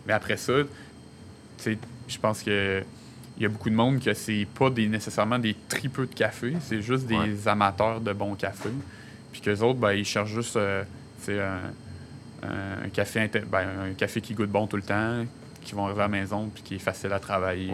Mais 0.07 0.13
après 0.13 0.37
ça, 0.37 0.53
je 1.65 2.17
pense 2.19 2.43
que 2.43 2.83
il 3.37 3.43
y 3.43 3.45
a 3.45 3.49
beaucoup 3.49 3.69
de 3.69 3.75
monde 3.75 3.99
que 3.99 4.13
c'est 4.13 4.47
pas 4.57 4.69
des, 4.69 4.87
nécessairement 4.87 5.39
des 5.39 5.55
tripeux 5.67 6.05
de 6.05 6.13
café, 6.13 6.53
c'est 6.61 6.81
juste 6.81 7.07
des 7.07 7.47
amateurs 7.47 7.99
de 7.99 8.13
bon 8.13 8.35
café. 8.35 8.69
Puis 9.31 9.41
qu'eux 9.41 9.59
autres, 9.61 9.79
ben, 9.79 9.93
ils 9.93 10.05
cherchent 10.05 10.33
juste 10.33 10.55
euh, 10.55 10.83
un, 12.43 12.89
café 12.89 13.29
ben, 13.51 13.67
un 13.89 13.93
café 13.93 14.21
qui 14.21 14.35
goûte 14.35 14.51
bon 14.51 14.67
tout 14.67 14.75
le 14.75 14.83
temps, 14.83 15.25
qui 15.63 15.73
vont 15.73 15.85
arriver 15.85 16.01
à 16.01 16.03
la 16.03 16.09
maison, 16.09 16.49
puis 16.53 16.61
qui 16.61 16.75
est 16.75 16.79
facile 16.79 17.11
à 17.11 17.19
travailler. 17.19 17.71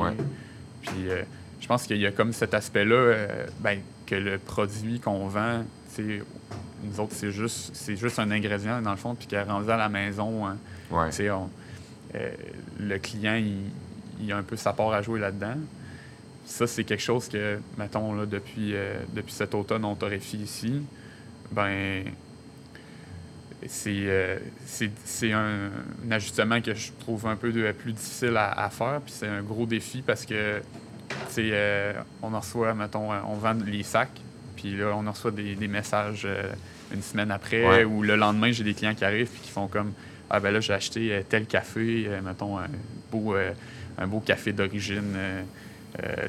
Puis 0.82 1.10
euh, 1.10 1.24
je 1.60 1.68
pense 1.68 1.86
qu'il 1.86 1.98
y 1.98 2.06
a 2.06 2.12
comme 2.12 2.34
cet 2.34 2.54
aspect-là, 2.54 3.28
ben, 3.60 3.80
que 4.06 4.16
le 4.16 4.38
produit 4.38 5.00
qu'on 5.00 5.28
vend, 5.28 5.64
c'est 5.90 6.22
nous 6.84 7.00
autres, 7.00 7.14
c'est 7.14 7.32
juste, 7.32 7.72
c'est 7.74 7.96
juste 7.96 8.20
un 8.20 8.32
ingrédient, 8.32 8.82
dans 8.82 8.92
le 8.92 8.98
fond, 8.98 9.16
puis 9.16 9.28
qui 9.28 9.36
est 9.36 9.44
rendu 9.44 9.70
à 9.70 9.78
la 9.78 9.90
maison. 9.90 10.48
Hein. 10.48 10.58
Euh, 12.16 12.32
le 12.80 12.98
client, 12.98 13.40
il, 14.20 14.32
a 14.32 14.38
un 14.38 14.44
peu 14.44 14.56
sa 14.56 14.74
part 14.74 14.92
à 14.94 15.02
jouer 15.02 15.20
là-dedans. 15.20 15.56
Ça, 16.46 16.66
c'est 16.66 16.84
quelque 16.84 17.04
chose 17.04 17.28
que, 17.28 17.60
mettons, 17.78 18.14
là, 18.14 18.26
depuis, 18.26 18.74
euh, 18.74 18.96
depuis 19.14 19.34
cet 19.34 19.54
automne, 19.54 19.86
on 19.86 19.96
torréfie 19.96 20.38
ici. 20.38 20.82
Ben, 21.52 22.06
c'est, 23.68 23.92
euh, 23.96 24.38
c'est, 24.66 25.32
un, 25.32 25.70
ajustement 26.10 26.62
que 26.62 26.74
je 26.74 26.92
trouve 27.00 27.28
un 27.28 27.36
peu 27.36 27.52
de, 27.52 27.72
plus 27.72 27.94
difficile 27.94 28.38
à, 28.38 28.70
faire. 28.70 29.02
Puis 29.04 29.14
c'est 29.18 29.28
un 29.28 29.42
gros 29.42 29.66
défi 29.66 30.02
parce 30.02 30.26
que, 30.26 30.62
on 32.22 32.34
en 32.34 32.40
reçoit, 32.40 32.74
mettons, 32.74 33.12
on 33.12 33.36
vend 33.36 33.56
les 33.66 33.84
sacs 33.84 34.22
puis 34.60 34.76
là, 34.76 34.94
on 34.94 35.10
reçoit 35.10 35.32
des, 35.32 35.56
messages 35.68 36.24
euh, 36.26 36.52
une 36.94 37.02
semaine 37.02 37.32
après 37.32 37.86
ou 37.86 38.04
le 38.04 38.16
lendemain, 38.16 38.52
j'ai 38.52 38.66
des 38.66 38.74
clients 38.74 38.94
qui 38.94 39.06
arrivent 39.06 39.30
et 39.34 39.40
qui 39.46 39.52
font 39.52 39.68
comme 39.68 39.94
Ah 40.30 40.40
ben 40.40 40.52
là, 40.52 40.60
j'ai 40.60 40.74
acheté 40.74 41.14
euh, 41.14 41.22
tel 41.28 41.46
café, 41.46 42.06
euh, 42.08 42.22
mettons 42.22 42.58
un 42.58 42.68
beau, 43.10 43.36
un 43.98 44.08
beau 44.08 44.20
café 44.20 44.52
d'origine. 44.52 45.16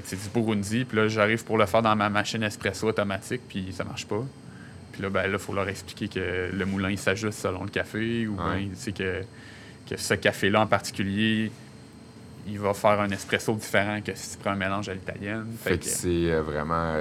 c'est 0.04 0.16
du 0.16 0.28
Burundi, 0.32 0.84
puis 0.84 0.96
là, 0.96 1.08
j'arrive 1.08 1.44
pour 1.44 1.58
le 1.58 1.66
faire 1.66 1.82
dans 1.82 1.96
ma 1.96 2.08
machine 2.08 2.42
espresso 2.42 2.86
automatique, 2.86 3.42
puis 3.48 3.72
ça 3.72 3.84
marche 3.84 4.06
pas. 4.06 4.24
Puis 5.00 5.08
là, 5.08 5.08
ben 5.10 5.22
là, 5.22 5.32
il 5.32 5.38
faut 5.38 5.54
leur 5.54 5.66
expliquer 5.66 6.08
que 6.08 6.50
le 6.52 6.66
moulin, 6.66 6.90
il 6.90 6.98
s'ajuste 6.98 7.38
selon 7.38 7.64
le 7.64 7.70
café, 7.70 8.26
ou 8.26 8.34
bien, 8.34 8.68
que, 8.92 9.22
que 9.88 9.96
ce 9.96 10.12
café-là 10.12 10.60
en 10.60 10.66
particulier, 10.66 11.50
il 12.46 12.58
va 12.58 12.74
faire 12.74 13.00
un 13.00 13.08
espresso 13.08 13.54
différent 13.54 14.02
que 14.04 14.12
si 14.14 14.32
tu 14.32 14.42
prends 14.42 14.50
un 14.50 14.56
mélange 14.56 14.90
à 14.90 14.94
l'italienne. 14.94 15.46
Fait, 15.58 15.78
que 15.78 15.86
c'est 15.86 16.38
vraiment 16.40 16.92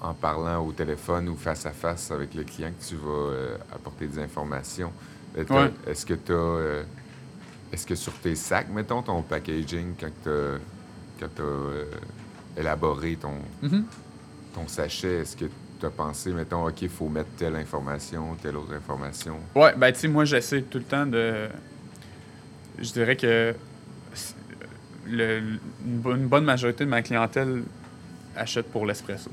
en 0.00 0.14
parlant 0.14 0.64
au 0.64 0.70
téléphone 0.70 1.28
ou 1.28 1.34
face 1.34 1.66
à 1.66 1.72
face 1.72 2.12
avec 2.12 2.34
le 2.34 2.44
client 2.44 2.70
que 2.78 2.84
tu 2.84 2.94
vas 2.94 3.10
euh, 3.10 3.56
apporter 3.74 4.06
des 4.06 4.20
informations. 4.20 4.92
Est-ce 5.36 6.06
que 6.06 6.14
tu 6.14 6.32
as. 6.32 6.36
Euh, 6.36 6.82
est-ce 7.72 7.84
que 7.84 7.96
sur 7.96 8.12
tes 8.12 8.36
sacs, 8.36 8.68
mettons, 8.70 9.02
ton 9.02 9.22
packaging, 9.22 9.94
quand 9.98 10.12
tu 10.22 10.30
as, 10.30 11.42
euh, 11.42 11.84
élaboré 12.56 13.16
ton, 13.16 13.34
mm-hmm. 13.64 13.82
ton 14.54 14.68
sachet, 14.68 15.22
est-ce 15.22 15.36
que 15.36 15.46
tu 15.78 15.86
as 15.86 15.90
pensé, 15.90 16.32
mettons, 16.32 16.66
OK, 16.66 16.82
il 16.82 16.88
faut 16.88 17.08
mettre 17.08 17.30
telle 17.36 17.56
information, 17.56 18.36
telle 18.42 18.56
autre 18.56 18.74
information? 18.74 19.38
Oui, 19.54 19.70
ben 19.76 19.92
tu 19.92 20.00
sais, 20.00 20.08
moi, 20.08 20.24
j'essaie 20.24 20.62
tout 20.62 20.78
le 20.78 20.84
temps 20.84 21.06
de. 21.06 21.48
Je 22.78 22.92
dirais 22.92 23.16
que 23.16 23.54
une 25.10 25.58
bonne 26.26 26.44
majorité 26.44 26.84
de 26.84 26.90
ma 26.90 27.02
clientèle 27.02 27.62
achète 28.36 28.66
pour 28.70 28.86
l'espresso. 28.86 29.30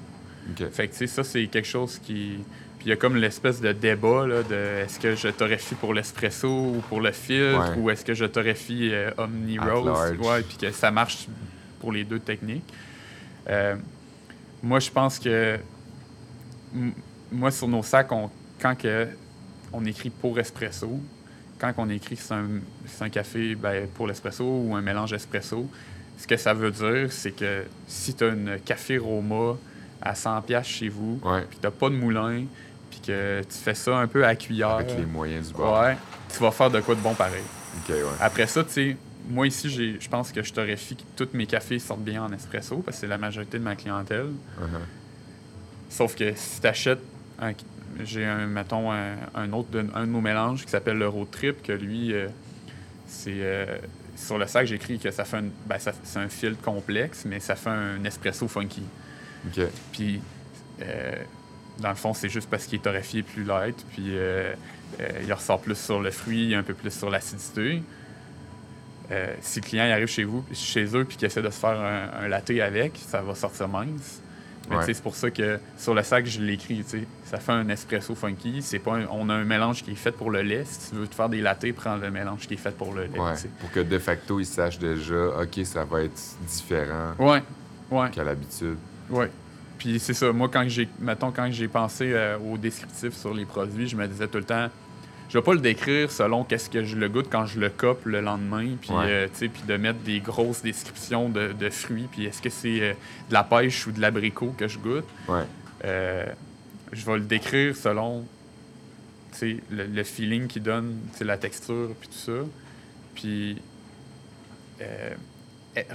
Fait 0.72 0.88
que, 0.88 1.08
ça, 1.08 1.24
c'est 1.24 1.48
quelque 1.48 1.68
chose 1.68 2.00
qui. 2.00 2.40
Puis 2.78 2.88
il 2.88 2.90
y 2.90 2.94
a 2.94 2.98
comme 2.98 3.16
l'espèce 3.16 3.62
de 3.62 3.72
débat 3.72 4.28
là, 4.28 4.44
de 4.44 4.84
est-ce 4.84 5.00
que 5.00 5.16
je 5.16 5.30
torréfie 5.30 5.76
pour 5.76 5.94
l'espresso 5.94 6.48
ou 6.48 6.84
pour 6.88 7.02
le 7.02 7.12
filtre 7.12 7.78
ou 7.78 7.90
est-ce 7.90 8.06
que 8.06 8.14
je 8.14 8.26
torréfie 8.26 8.90
euh, 8.94 9.12
Omni 9.18 9.58
Rose. 9.58 10.16
Ouais, 10.20 10.42
puis 10.44 10.58
que 10.58 10.72
ça 10.72 10.92
marche 10.92 11.28
pour 11.80 11.92
les 11.92 12.04
deux 12.04 12.20
techniques. 12.20 12.72
Euh, 13.50 13.76
moi, 14.62 14.80
je 14.80 14.92
pense 14.92 15.20
que. 15.20 15.58
Moi, 17.32 17.52
sur 17.52 17.68
nos 17.68 17.84
sacs, 17.84 18.10
quand 18.62 18.76
que 18.76 19.08
on 19.74 19.86
écrit 19.86 20.10
pour 20.10 20.40
espresso, 20.40 21.00
quand 21.60 21.74
on 21.78 21.90
écrit 21.90 22.16
c'est 22.16 22.34
un, 22.34 22.48
un, 23.02 23.10
café 23.10 23.56
ben, 23.56 23.88
pour 23.88 24.08
l'espresso 24.08 24.44
ou 24.44 24.76
un 24.76 24.82
mélange 24.82 25.14
espresso, 25.14 25.70
ce 26.18 26.28
que 26.28 26.38
ça 26.38 26.54
veut 26.54 26.72
dire, 26.72 27.12
c'est 27.12 27.32
que 27.32 27.66
si 27.88 28.14
tu 28.14 28.24
as 28.24 28.28
une 28.30 28.60
café 28.64 28.98
Roma 28.98 29.58
à 30.02 30.16
100 30.16 30.42
pièces 30.44 30.68
chez 30.68 30.90
vous, 30.90 31.20
puis 31.50 31.60
t'as 31.62 31.72
pas 31.72 31.90
de 31.90 31.96
moulin, 31.96 32.46
puis 32.90 33.00
que 33.00 33.42
tu 33.42 33.58
fais 33.58 33.74
ça 33.74 33.98
un 33.98 34.08
peu 34.08 34.26
à 34.26 34.36
cuillère. 34.36 34.70
Avec 34.70 34.98
les 34.98 35.06
moyens 35.06 35.48
du 35.48 35.54
bord. 35.54 35.82
Ouais, 35.82 35.98
tu 36.34 36.40
vas 36.40 36.52
faire 36.52 36.70
de 36.70 36.80
quoi 36.82 36.96
de 36.96 37.02
bon 37.02 37.14
pareil. 37.14 37.44
Après 38.20 38.48
ça, 38.48 38.64
tu 38.64 38.72
sais, 38.72 38.98
moi 39.28 39.48
ici, 39.48 39.70
je 39.70 40.10
pense 40.10 40.32
que 40.32 40.44
je 40.44 40.54
t'aurais-fi 40.54 40.96
que 40.96 41.04
tous 41.16 41.30
mes 41.34 41.46
cafés 41.46 41.80
sortent 41.80 42.04
bien 42.04 42.24
en 42.24 42.32
espresso, 42.32 42.78
parce 42.78 42.98
que 42.98 43.02
c'est 43.02 43.08
la 43.08 43.18
majorité 43.18 43.58
de 43.58 43.64
ma 43.64 43.76
clientèle. 43.76 44.30
Uh-huh. 44.60 45.05
Sauf 45.90 46.16
que 46.16 46.34
si 46.36 46.62
tu 46.62 46.68
achètes 46.68 47.00
j'ai 48.04 48.26
un, 48.26 48.48
mettons, 48.48 48.92
un, 48.92 49.54
autre 49.54 49.70
de, 49.70 49.86
un 49.94 50.06
de 50.06 50.12
nos 50.12 50.22
mélanges 50.22 50.66
qui 50.66 50.72
s'appelle 50.72 50.98
le 50.98 51.08
Road 51.08 51.30
Trip, 51.32 51.62
que 51.62 51.72
lui, 51.72 52.14
euh, 52.14 52.28
c'est. 53.08 53.34
Euh, 53.36 53.78
sur 54.18 54.38
le 54.38 54.48
sac, 54.48 54.66
j'écris 54.66 54.98
que 54.98 55.12
ça 55.12 55.26
fait 55.26 55.38
un, 55.38 55.46
ben, 55.66 55.78
c'est 55.78 56.20
un 56.20 56.30
filtre 56.30 56.62
complexe, 56.62 57.26
mais 57.26 57.42
ça 57.42 57.58
fait 57.58 57.70
un 57.70 58.02
espresso 58.06 58.48
funky. 58.48 58.84
Puis, 59.92 60.22
euh, 60.82 61.16
dans 61.80 61.90
le 61.90 61.96
fond, 61.96 62.14
c'est 62.14 62.30
juste 62.30 62.50
parce 62.50 62.66
qu'il 62.66 62.80
est 62.80 62.82
torréfié 62.82 63.24
plus 63.24 63.44
light, 63.44 63.76
puis 63.92 64.14
il 65.22 65.34
ressort 65.34 65.60
plus 65.60 65.78
sur 65.78 66.00
le 66.00 66.12
fruit, 66.12 66.56
un 66.56 66.64
peu 66.64 66.74
plus 66.74 66.92
sur 66.92 67.10
l'acidité. 67.10 67.84
si 69.42 69.60
le 69.60 69.66
client 69.66 69.92
arrive 69.92 70.08
chez 70.08 70.24
vous, 70.24 70.46
chez 70.54 70.86
eux, 70.96 71.04
puis 71.04 71.18
qu'il 71.18 71.28
essaie 71.28 71.42
de 71.42 71.50
se 71.50 71.60
faire 71.60 71.78
un, 71.78 72.30
latte 72.30 72.52
avec, 72.52 72.98
ça 73.06 73.22
va 73.22 73.36
sortir 73.36 73.68
mince. 73.68 74.22
C'est 74.86 75.02
pour 75.02 75.16
ça 75.16 75.30
que 75.30 75.60
sur 75.78 75.94
le 75.94 76.04
sac, 76.04 76.26
je 76.26 76.42
l'écris. 76.42 76.84
Ça 77.24 77.38
fait 77.38 77.52
un 77.52 77.68
espresso 77.70 78.16
funky. 78.16 78.62
C'est 78.62 78.80
pas 78.80 79.00
on 79.12 79.30
a 79.30 79.34
un 79.34 79.44
mélange 79.44 79.84
qui 79.84 79.92
est 79.92 79.96
fait 79.96 80.12
pour 80.12 80.32
le 80.32 80.42
lait. 80.42 80.64
Si 80.66 80.90
tu 80.90 80.96
veux 80.96 81.08
te 81.08 81.16
faire 81.16 81.30
des 81.30 81.42
lattés, 81.42 81.74
prends 81.74 81.96
le 81.96 82.12
mélange 82.12 82.48
qui 82.48 82.56
est 82.56 82.58
fait 82.58 82.76
pour 82.76 82.94
le 82.94 83.04
lait. 83.04 83.20
Pour 83.60 83.72
que 83.72 83.80
de 83.80 84.00
facto, 84.00 84.40
ils 84.40 84.46
sachent 84.46 84.80
déjà, 84.80 85.28
OK, 85.42 85.60
ça 85.64 85.86
va 85.86 86.04
être 86.04 86.22
différent 86.48 87.14
ouais. 87.20 87.44
Ouais. 87.92 88.10
qu'à 88.12 88.24
l'habitude. 88.24 88.78
Oui. 89.10 89.26
Puis 89.78 90.00
c'est 90.00 90.14
ça. 90.14 90.32
Moi, 90.32 90.50
quand 90.52 90.68
j'ai, 90.68 90.88
mettons, 91.00 91.32
quand 91.32 91.52
j'ai 91.52 91.68
pensé 91.68 92.12
euh, 92.14 92.38
au 92.38 92.58
descriptif 92.58 93.14
sur 93.14 93.34
les 93.34 93.46
produits, 93.46 93.88
je 93.88 93.96
me 93.96 94.08
disais 94.08 94.28
tout 94.28 94.38
le 94.38 94.44
temps, 94.44 94.70
je 95.30 95.38
vais 95.38 95.44
pas 95.44 95.54
le 95.54 95.60
décrire 95.60 96.12
selon 96.12 96.44
qu'est-ce 96.44 96.70
que 96.70 96.84
je 96.84 96.96
le 96.96 97.10
goûte 97.10 97.28
quand 97.30 97.46
je 97.46 97.60
le 97.60 97.70
cope 97.70 98.06
le 98.06 98.22
lendemain, 98.22 98.76
puis 98.80 98.92
euh, 98.94 99.28
puis 99.38 99.64
de 99.68 99.78
mettre 99.78 100.00
des 100.00 100.20
grosses 100.20 100.62
descriptions 100.62 101.30
de, 101.30 101.70
fruits, 101.70 102.08
puis 102.12 102.26
est-ce 102.26 102.42
que 102.42 102.50
c'est 102.50 102.82
euh, 102.82 102.94
de 103.30 103.34
la 103.34 103.44
pêche 103.44 103.88
ou 103.88 103.92
de 103.92 104.00
l'abricot 104.02 104.54
que 104.58 104.68
je 104.68 104.78
goûte. 104.80 105.08
je 105.84 107.06
vais 107.06 107.18
le 107.18 107.26
décrire 107.26 107.76
selon 107.76 108.26
le, 109.42 109.58
le 109.70 110.04
feeling 110.04 110.48
qu'il 110.48 110.64
donne, 110.64 110.98
la 111.20 111.38
texture, 111.38 111.90
puis 112.00 112.10
tout 112.10 112.18
ça. 112.18 112.48
Puis 113.16 113.62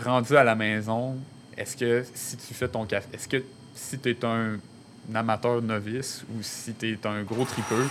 rendu 0.05 0.37
à 0.37 0.45
la 0.45 0.55
maison, 0.55 1.17
est-ce 1.57 1.77
que 1.77 2.05
si 2.15 2.37
tu 2.37 2.55
fais 2.55 2.69
ton 2.69 2.85
café, 2.87 3.09
est-ce 3.13 3.29
que 3.29 3.43
si 3.75 3.99
tu 3.99 4.11
es 4.11 4.25
un, 4.25 4.59
amateur 5.15 5.61
novice 5.61 6.25
ou 6.31 6.43
si 6.43 6.73
tu 6.75 6.93
es 6.93 7.07
un 7.07 7.23
gros 7.23 7.45
tripeux, 7.45 7.87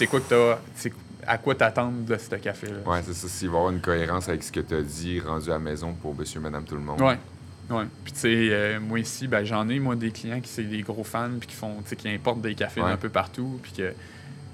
c'est 0.00 0.06
quoi 0.06 0.20
que 0.20 0.56
tu. 0.80 0.92
À 1.26 1.36
quoi 1.36 1.54
t'attendre 1.54 2.06
de 2.06 2.16
ce 2.16 2.34
café-là? 2.36 2.78
Oui, 2.86 2.98
c'est 3.04 3.12
ça. 3.12 3.28
S'il 3.28 3.48
va 3.50 3.56
y 3.56 3.58
avoir 3.58 3.72
une 3.72 3.80
cohérence 3.80 4.28
avec 4.30 4.42
ce 4.42 4.50
que 4.50 4.60
tu 4.60 4.74
as 4.74 4.80
dit 4.80 5.20
rendu 5.20 5.50
à 5.50 5.54
la 5.54 5.58
maison 5.58 5.92
pour 5.92 6.14
monsieur, 6.14 6.40
madame, 6.40 6.64
tout 6.64 6.74
le 6.74 6.80
monde. 6.80 6.98
Oui. 7.00 7.12
Ouais. 7.76 7.84
Puis, 8.02 8.12
tu 8.14 8.20
sais, 8.20 8.48
euh, 8.50 8.80
moi 8.80 8.98
ici, 8.98 9.28
ben, 9.28 9.44
j'en 9.44 9.68
ai, 9.68 9.78
moi, 9.78 9.94
des 9.96 10.10
clients 10.10 10.40
qui 10.40 10.48
sont 10.48 10.62
des 10.62 10.80
gros 10.80 11.04
fans, 11.04 11.30
puis 11.38 11.48
qui 11.48 11.54
font, 11.54 11.76
qui 11.82 12.08
importent 12.08 12.40
des 12.40 12.54
cafés 12.54 12.80
un 12.80 12.96
peu 12.96 13.10
partout, 13.10 13.60
puis 13.62 13.72
que. 13.72 13.92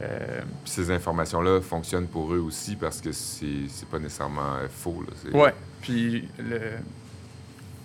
Euh, 0.02 0.40
puis 0.64 0.72
ces 0.72 0.90
informations-là 0.90 1.62
fonctionnent 1.62 2.08
pour 2.08 2.34
eux 2.34 2.40
aussi 2.40 2.76
parce 2.76 3.00
que 3.00 3.12
c'est 3.12 3.88
pas 3.90 3.98
nécessairement 3.98 4.56
euh, 4.56 4.66
faux. 4.68 5.02
Oui. 5.32 5.48
Puis 5.80 6.28
le, 6.38 6.60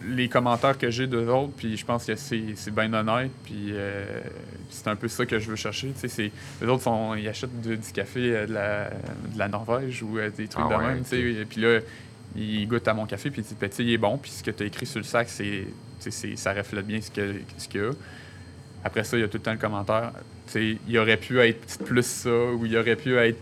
les 0.08 0.30
commentaires 0.30 0.78
que 0.78 0.90
j'ai 0.90 1.08
d'eux 1.08 1.28
autres, 1.30 1.54
puis 1.56 1.78
je 1.78 1.86
pense 1.86 2.06
que 2.06 2.16
c'est, 2.16 2.72
bien 2.72 2.94
honnête, 2.94 3.32
puis 3.44 3.70
euh, 3.72 4.06
c'est 4.70 4.88
un 4.88 4.96
peu 4.96 5.08
ça 5.08 5.26
que 5.26 5.40
je 5.40 5.50
veux 5.50 5.56
chercher. 5.56 5.94
Les 6.62 6.68
autres, 6.68 6.84
font, 6.84 7.16
ils 7.16 7.28
achètent 7.28 7.62
du, 7.62 7.78
du 7.78 7.92
café 7.92 8.36
euh, 8.36 8.48
de 8.48 8.54
la, 8.54 8.90
de 8.90 9.38
la 9.38 9.48
Norvège 9.48 10.04
ou 10.04 10.18
euh, 10.18 10.30
des 10.30 10.48
trucs 10.48 10.66
Ah 10.68 10.74
de 10.74 10.80
ouais, 10.80 10.94
même, 10.96 11.04
et 11.12 11.46
puis 11.46 11.62
là, 11.62 11.80
ils 12.36 12.68
goûtent 12.68 12.88
à 12.88 12.94
mon 12.94 13.06
café, 13.06 13.30
puis 13.30 13.42
ils 13.42 13.44
disent, 13.44 13.58
Ben, 13.60 13.70
tu 13.70 13.78
sais, 13.78 13.84
il 13.84 13.94
est 13.94 13.98
bon, 13.98 14.18
puis 14.18 14.32
ce 14.32 14.44
que 14.44 14.52
tu 14.52 14.64
as 14.64 14.66
écrit 14.66 14.86
sur 14.86 15.00
le 15.00 15.06
sac, 15.06 15.30
c'est, 15.30 15.66
ça 16.36 16.54
reflète 16.54 16.86
bien 16.86 17.02
ce, 17.02 17.12
que, 17.12 17.36
ce 17.58 17.68
qu'il 17.68 17.82
y 17.82 17.84
a. 17.84 17.92
Après 18.84 19.04
ça, 19.04 19.18
il 19.18 19.22
y 19.22 19.24
a 19.24 19.28
tout 19.28 19.38
le 19.38 19.44
temps 19.44 19.52
le 19.52 19.58
commentaire, 19.58 20.12
il 20.56 20.98
aurait 20.98 21.18
pu 21.18 21.40
être 21.40 21.84
plus 21.84 22.06
ça, 22.06 22.30
ou 22.30 22.66
il 22.66 22.76
aurait 22.78 22.96
pu 22.96 23.16
être, 23.16 23.40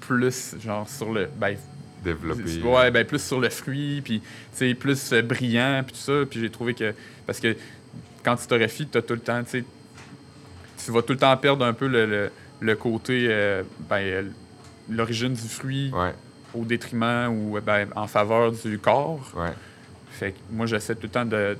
plus, 0.00 0.54
genre, 0.64 0.88
sur 0.88 1.12
le... 1.12 1.28
Ben, 1.38 1.54
Développer. 2.04 2.62
Ouais, 2.62 2.90
ben 2.90 3.04
plus 3.04 3.22
sur 3.22 3.40
le 3.40 3.48
fruit, 3.50 4.00
puis 4.02 4.22
c'est 4.52 4.72
plus 4.74 5.12
euh, 5.12 5.22
brillant, 5.22 5.82
puis 5.84 5.94
tout 5.94 6.00
ça. 6.00 6.26
Puis 6.28 6.40
j'ai 6.40 6.50
trouvé 6.50 6.74
que. 6.74 6.94
Parce 7.26 7.40
que 7.40 7.56
quand 8.24 8.36
tu 8.36 8.46
torréfies, 8.46 8.86
tu 8.86 8.98
as 8.98 9.02
tout 9.02 9.14
le 9.14 9.20
temps, 9.20 9.42
tu 9.44 9.64
vas 10.92 11.02
tout 11.02 11.12
le 11.12 11.18
temps 11.18 11.36
perdre 11.36 11.64
un 11.64 11.72
peu 11.72 11.86
le, 11.88 12.06
le- 12.06 12.30
le 12.60 12.76
côté. 12.76 13.26
euh, 13.30 13.62
ben, 13.88 13.96
euh, 13.98 14.22
l'origine 14.90 15.34
du 15.34 15.48
fruit 15.48 15.90
Ouais, 15.92 16.14
au 16.54 16.64
détriment 16.64 17.28
ou 17.28 17.58
ben, 17.60 17.88
en 17.94 18.06
faveur 18.06 18.52
du 18.52 18.78
corps. 18.78 19.30
ouais. 19.36 19.52
Fait 20.10 20.32
que 20.32 20.38
moi, 20.50 20.66
j'essaie 20.66 20.94
tout 20.94 21.02
le 21.04 21.08
temps 21.10 21.24
de 21.26 21.56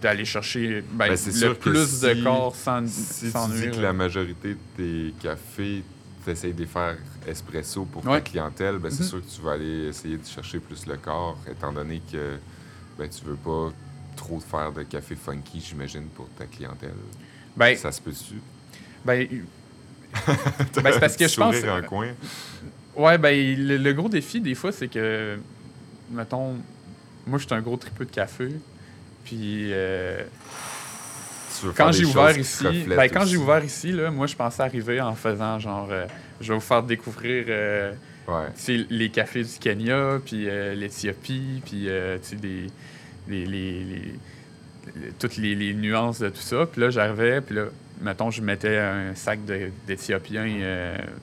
d'aller 0.00 0.24
chercher 0.24 0.82
ben, 0.92 1.06
Ben, 1.06 1.10
le 1.10 1.16
sûr 1.16 1.56
que 1.58 1.70
plus 1.70 2.00
de 2.00 2.24
corps 2.24 2.56
sans, 2.56 2.84
Si 2.88 3.30
sans 3.30 3.46
tu 3.48 3.54
dis 3.54 3.60
nuire. 3.62 3.76
que 3.76 3.80
la 3.80 3.92
majorité 3.92 4.54
de 4.54 4.58
tes 4.76 5.14
cafés, 5.22 5.84
tu 6.26 6.32
de 6.52 6.58
les 6.58 6.66
faire 6.66 6.96
espresso 7.26 7.84
pour 7.84 8.04
Ouais. 8.06 8.20
ta 8.20 8.30
clientèle, 8.30 8.78
ben, 8.78 8.90
c'est 8.90 9.02
Mhm. 9.04 9.08
sûr 9.08 9.20
que 9.26 9.30
tu 9.36 9.40
vas 9.42 9.52
aller 9.52 9.86
essayer 9.88 10.16
de 10.16 10.24
chercher 10.26 10.58
plus 10.60 10.86
le 10.86 10.96
corps, 10.96 11.38
étant 11.50 11.72
donné 11.72 12.00
que 12.10 12.38
ben, 12.98 13.08
tu 13.08 13.24
veux 13.24 13.36
pas 13.36 13.70
trop 14.16 14.38
faire 14.40 14.72
de 14.72 14.82
café 14.82 15.14
funky, 15.16 15.60
j'imagine, 15.60 16.04
pour 16.14 16.28
ta 16.38 16.44
clientèle. 16.46 16.94
Ben, 17.56 17.76
Ça 17.76 17.90
se 17.92 18.00
peut-tu? 18.00 18.34
ben, 19.04 19.26
Ben, 20.82 20.92
c'est 20.92 21.00
parce 21.00 21.16
que 21.16 21.26
je 21.26 21.36
pense- 21.36 21.56
en 21.64 21.82
coin. 21.86 22.08
Ouais, 22.94 23.16
ben, 23.16 23.56
le, 23.66 23.78
le 23.78 23.92
gros 23.94 24.08
défi, 24.10 24.40
des 24.40 24.54
fois, 24.54 24.70
c'est 24.72 24.88
que, 24.88 25.38
mettons, 26.10 26.56
moi, 27.26 27.38
je 27.38 27.46
suis 27.46 27.54
un 27.54 27.62
gros 27.62 27.76
tripeux 27.78 28.04
de 28.04 28.10
café. 28.10 28.48
Puis, 29.24 29.72
euh, 29.72 30.22
quand 31.76 31.92
j'ai 31.92 32.04
ouvert 32.04 32.36
ici, 32.38 32.64
ben, 32.88 33.08
quand 33.08 33.24
j'ai 33.24 33.36
ouvert 33.36 33.64
ici, 33.64 33.92
là, 33.92 34.10
moi, 34.10 34.26
je 34.26 34.36
pensais 34.36 34.62
arriver 34.62 35.00
en 35.00 35.14
faisant 35.14 35.58
genre, 35.58 35.88
euh, 35.90 36.06
je 36.40 36.48
vais 36.48 36.54
vous 36.54 36.60
faire 36.64 36.82
découvrir 36.82 37.44
euh, 37.48 37.92
Ouais. 38.28 38.46
les 38.88 39.10
cafés 39.10 39.42
du 39.42 39.58
Kenya, 39.60 40.20
puis 40.24 40.48
euh, 40.48 40.74
l'Éthiopie, 40.74 41.60
puis 41.64 41.88
des, 42.40 42.66
les, 43.28 43.44
les- 43.84 44.14
toutes 45.18 45.36
les, 45.36 45.54
nuances 45.74 46.18
de 46.20 46.28
tout 46.28 46.40
ça. 46.40 46.66
Puis 46.66 46.80
là, 46.80 46.90
j'arrivais, 46.90 47.40
puis 47.40 47.54
là, 47.56 47.64
mettons, 48.00 48.30
je 48.30 48.42
mettais 48.42 48.78
un 48.78 49.14
sac 49.14 49.44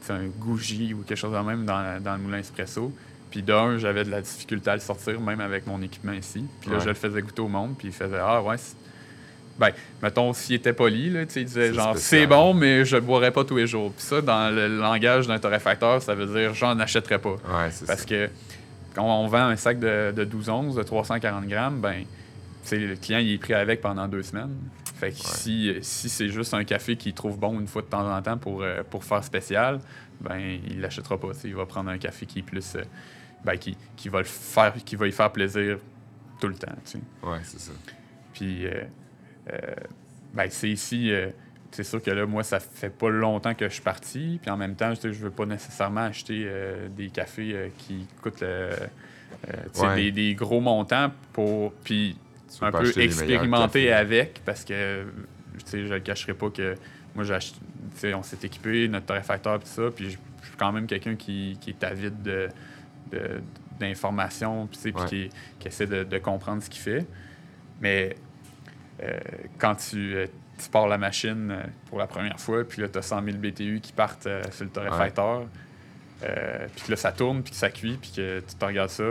sais, 0.02 0.14
un 0.14 0.26
gouji 0.40 0.94
ou 0.94 1.04
quelque 1.04 1.18
chose 1.18 1.34
de 1.34 1.40
même 1.40 1.66
dans, 1.66 2.02
dans 2.02 2.14
le 2.14 2.20
moulin 2.22 2.40
espresso. 2.40 2.92
Puis 3.32 3.44
d'un, 3.44 3.78
j'avais 3.78 4.04
de 4.06 4.10
la 4.10 4.22
difficulté 4.22 4.72
à 4.72 4.76
le 4.76 4.80
sortir, 4.82 5.20
même 5.22 5.40
avec 5.42 5.68
mon 5.68 5.82
équipement 5.82 6.14
ici. 6.14 6.44
Puis 6.62 6.70
là, 6.72 6.78
Ouais. 6.78 6.84
je 6.84 6.88
le 6.90 6.96
faisais 6.96 7.22
goûter 7.22 7.42
au 7.42 7.48
monde, 7.48 7.76
puis 7.78 7.90
il 7.90 7.94
faisait 7.94 8.18
Ah 8.20 8.42
ouais, 8.42 8.58
c'est- 8.58 8.76
ben, 9.60 9.72
mettons, 10.02 10.32
s'il 10.34 10.56
était 10.56 10.74
poli, 10.74 11.10
là, 11.10 11.22
il 11.36 11.46
disait 11.46 11.74
genre, 11.74 11.98
c'est 11.98 12.26
bon, 12.28 12.54
mais 12.54 12.86
je 12.86 12.98
boirais 12.98 13.32
pas 13.32 13.44
tous 13.44 13.58
les 13.58 13.68
jours. 13.68 13.92
Puis 13.92 14.04
ça, 14.06 14.22
dans 14.22 14.54
le 14.54 14.68
langage 14.78 15.28
d'un 15.28 15.38
torréfacteur, 15.40 16.02
ça 16.02 16.16
veut 16.16 16.26
dire, 16.28 16.54
j'en 16.54 16.80
achèterais 16.80 17.20
pas. 17.20 17.32
Ouais, 17.34 17.70
Parce 17.86 18.02
ça. 18.02 18.06
que 18.06 18.30
quand 18.96 19.04
on 19.04 19.28
vend 19.28 19.48
un 19.48 19.56
sac 19.56 19.80
de, 19.80 20.12
de 20.16 20.24
12 20.24 20.50
onces 20.50 20.76
de 20.76 20.84
340 20.84 21.46
grammes, 21.48 21.80
ben, 21.82 22.00
tu 22.00 22.06
sais, 22.64 22.78
le 22.78 22.96
client 22.96 23.20
il 23.20 23.34
est 23.34 23.38
pris 23.38 23.54
avec 23.54 23.82
pendant 23.82 24.08
deux 24.08 24.24
semaines. 24.24 24.56
Fait 25.00 25.12
que 25.12 25.18
si, 25.18 25.74
si 25.82 26.10
c'est 26.10 26.28
juste 26.30 26.54
un 26.54 26.64
café 26.66 26.96
qu'il 26.98 27.14
trouve 27.14 27.38
bon 27.40 27.60
une 27.60 27.68
fois 27.68 27.82
de 27.82 27.88
temps 27.88 28.10
en 28.14 28.22
temps 28.22 28.38
pour, 28.38 28.62
euh, 28.64 28.82
pour 28.90 29.04
faire 29.06 29.24
spécial, 29.24 29.80
ben 30.20 30.38
il 30.68 30.82
l'achètera 30.82 31.18
pas. 31.18 31.30
tu 31.34 31.40
sais. 31.40 31.48
Il 31.48 31.56
va 31.56 31.66
prendre 31.66 31.90
un 31.90 31.98
café 31.98 32.26
qui 32.26 32.40
est 32.40 32.44
plus. 32.44 32.76
euh, 32.76 32.82
ben, 33.46 33.56
qui, 33.58 33.78
qui 33.96 34.10
va 34.10 34.18
le 34.20 34.26
faire, 34.26 34.74
qui 34.84 34.98
va 34.98 35.08
y 35.08 35.12
faire 35.14 35.32
plaisir 35.32 35.78
tout 36.42 36.48
le 36.50 36.56
temps. 36.56 36.68
tu 36.84 36.92
sais. 36.92 37.00
Ouais, 37.24 37.38
c'est 37.44 37.60
ça. 37.62 37.72
Puis, 38.34 38.66
euh, 38.68 38.84
ben, 40.34 40.48
c'est 40.50 40.70
ici, 40.70 41.12
euh, 41.12 41.30
c'est 41.72 41.84
sûr 41.84 42.02
que 42.02 42.12
là, 42.12 42.26
moi, 42.26 42.44
ça 42.44 42.60
fait 42.60 42.90
pas 42.90 43.10
longtemps 43.10 43.54
que 43.54 43.68
je 43.68 43.74
suis 43.74 43.82
parti. 43.84 44.40
Puis 44.42 44.50
en 44.52 44.58
même 44.58 44.76
temps, 44.76 44.94
je, 44.96 45.08
veux 45.10 45.32
pas 45.32 45.46
nécessairement 45.46 46.02
acheter 46.02 46.44
euh, 46.46 46.88
des 46.90 47.10
cafés 47.10 47.52
euh, 47.54 47.68
qui 47.78 48.08
coûtent 48.22 48.44
euh, 48.44 48.76
euh, 49.48 49.82
Ouais. 49.82 49.96
des, 49.96 50.12
des 50.12 50.36
gros 50.36 50.60
montants 50.62 51.12
pour. 51.34 51.74
Puis 51.84 52.18
un 52.62 52.72
peu 52.72 53.00
expérimenter 53.00 53.92
avec 53.94 54.42
parce 54.44 54.66
que 54.66 55.06
je 55.72 55.78
le 55.78 56.00
cacherai 56.00 56.34
pas 56.34 56.50
que 56.50 56.76
moi 57.14 57.24
on 58.16 58.24
s'est 58.24 58.38
équipé 58.44 58.88
notre 58.88 59.06
torréfacteur 59.06 59.56
et 59.58 59.60
tout 59.60 59.68
ça 59.68 59.84
puis 59.96 60.06
je 60.06 60.10
suis 60.10 60.58
quand 60.58 60.72
même 60.72 60.88
quelqu'un 60.88 61.16
qui, 61.16 61.58
qui 61.62 61.70
est 61.70 61.84
avide 61.84 62.24
de 62.24 62.50
de- 63.12 63.40
d'informations 63.80 64.68
puis 64.68 64.92
Ouais. 64.92 65.06
qui, 65.08 65.30
qui 65.60 65.68
essaie 65.68 65.86
de, 65.86 66.04
de 66.04 66.18
comprendre 66.18 66.64
ce 66.64 66.70
qu'il 66.72 66.82
fait 66.82 67.06
mais 67.82 68.10
euh, 68.10 68.14
quand 69.58 69.76
tu, 69.76 70.16
euh, 70.16 70.28
tu 70.62 70.70
pars 70.70 70.88
la 70.88 70.98
machine 70.98 71.52
euh, 71.52 71.64
pour 71.90 72.00
la 72.00 72.08
première 72.08 72.40
fois 72.40 72.64
puis 72.64 72.82
là 72.82 72.90
tu 72.90 72.98
as 72.98 73.02
100 73.02 73.24
000 73.24 73.38
BTU 73.38 73.80
qui 73.82 73.94
partent 73.94 74.28
euh, 74.28 74.42
sur 74.52 74.66
le 74.66 74.72
torréfacteur 74.72 75.44
euh, 76.24 76.68
puis 76.76 76.86
que 76.86 76.92
là 76.92 76.98
ça 76.98 77.12
tourne 77.12 77.42
puis 77.44 77.52
que 77.52 77.58
ça 77.58 77.70
cuit 77.70 77.98
puis 78.02 78.12
que 78.16 78.40
tu 78.42 78.56
te 78.56 78.66
regardes 78.66 78.90
ça 78.90 79.04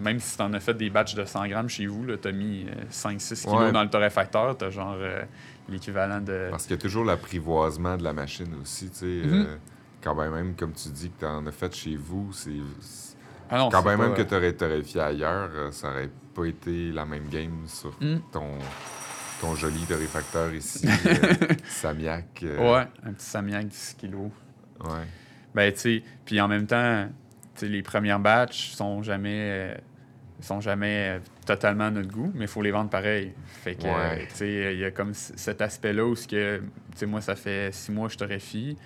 même 0.00 0.18
si 0.20 0.36
tu 0.36 0.42
en 0.42 0.52
as 0.54 0.60
fait 0.60 0.74
des 0.74 0.90
batchs 0.90 1.14
de 1.14 1.24
100 1.24 1.48
grammes 1.48 1.68
chez 1.68 1.86
vous, 1.86 2.06
tu 2.16 2.26
as 2.26 2.32
mis 2.32 2.66
5-6 2.90 3.42
kilos 3.44 3.60
Ouais. 3.60 3.72
dans 3.72 3.82
le 3.82 3.90
torréfacteur, 3.90 4.56
tu 4.56 4.64
as 4.64 4.70
genre 4.70 4.96
euh, 4.98 5.22
l'équivalent 5.68 6.20
de. 6.20 6.48
Parce 6.50 6.62
qu'il 6.64 6.72
y 6.74 6.78
a 6.78 6.80
toujours 6.82 7.04
l'apprivoisement 7.04 7.96
de 7.98 8.02
la 8.02 8.14
machine 8.14 8.52
aussi, 8.60 8.88
tu 8.90 8.96
sais. 8.96 9.04
Mhm. 9.06 9.32
euh, 9.46 9.56
quand 10.02 10.14
ben 10.16 10.30
même, 10.30 10.54
comme 10.56 10.72
tu 10.72 10.88
dis, 10.88 11.10
que 11.10 11.20
tu 11.20 11.26
en 11.26 11.46
as 11.46 11.52
fait 11.52 11.72
chez 11.76 11.94
vous, 11.96 12.32
c'est... 12.32 12.50
Ah 13.50 13.58
non, 13.58 13.68
Quand 13.68 13.82
ben 13.82 13.98
même 13.98 14.10
pas- 14.12 14.16
que 14.16 14.22
tu 14.22 14.34
aurais 14.34 14.54
torréfié 14.54 15.00
ailleurs, 15.02 15.50
euh, 15.54 15.70
ça 15.72 15.90
aurait 15.90 16.10
pas 16.34 16.46
été 16.46 16.90
la 16.90 17.04
même 17.04 17.28
game 17.28 17.62
sur 17.66 17.90
Hmm. 18.00 18.18
ton, 18.32 18.48
ton 19.42 19.54
joli 19.56 19.80
torréfacteur 19.80 20.54
ici, 20.54 20.86
euh, 21.06 21.24
Samiac. 21.68 22.42
euh, 22.44 22.58
Ouais, 22.58 22.86
un 23.04 23.12
petit 23.12 23.26
Samiac 23.26 23.66
10 23.66 23.96
kilos. 23.98 24.30
ouais. 24.84 25.04
Ben, 25.54 25.70
tu 25.72 25.78
sais, 25.78 26.02
puis 26.24 26.40
en 26.40 26.48
même 26.48 26.66
temps, 26.66 27.08
tu 27.54 27.60
sais, 27.60 27.68
les 27.68 27.82
premières 27.82 28.20
batchs 28.20 28.70
sont 28.70 29.02
jamais, 29.02 29.50
euh, 29.50 29.74
sont 30.40 30.60
jamais 30.62 31.16
euh, 31.16 31.20
totalement 31.44 31.84
à 31.86 31.90
notre 31.90 32.08
goût, 32.10 32.30
mais 32.34 32.44
il 32.46 32.48
faut 32.48 32.62
les 32.62 32.70
vendre 32.70 32.88
pareil. 32.88 33.32
Fait 33.62 33.74
que, 33.74 33.82
Ouais. 33.82 34.26
tu 34.30 34.34
sais, 34.36 34.74
il 34.74 34.78
y 34.80 34.84
a 34.84 34.90
comme 34.92 35.12
cet 35.12 35.60
aspect-là 35.60 36.06
où, 36.06 36.14
ce 36.16 36.26
que, 36.26 36.58
tu 36.92 36.98
sais, 36.98 37.06
moi, 37.06 37.20
ça 37.20 37.34
fait 37.36 37.70
six 37.74 37.92
mois 37.92 38.06
que 38.06 38.14
je 38.14 38.18
torréfie. 38.18 38.78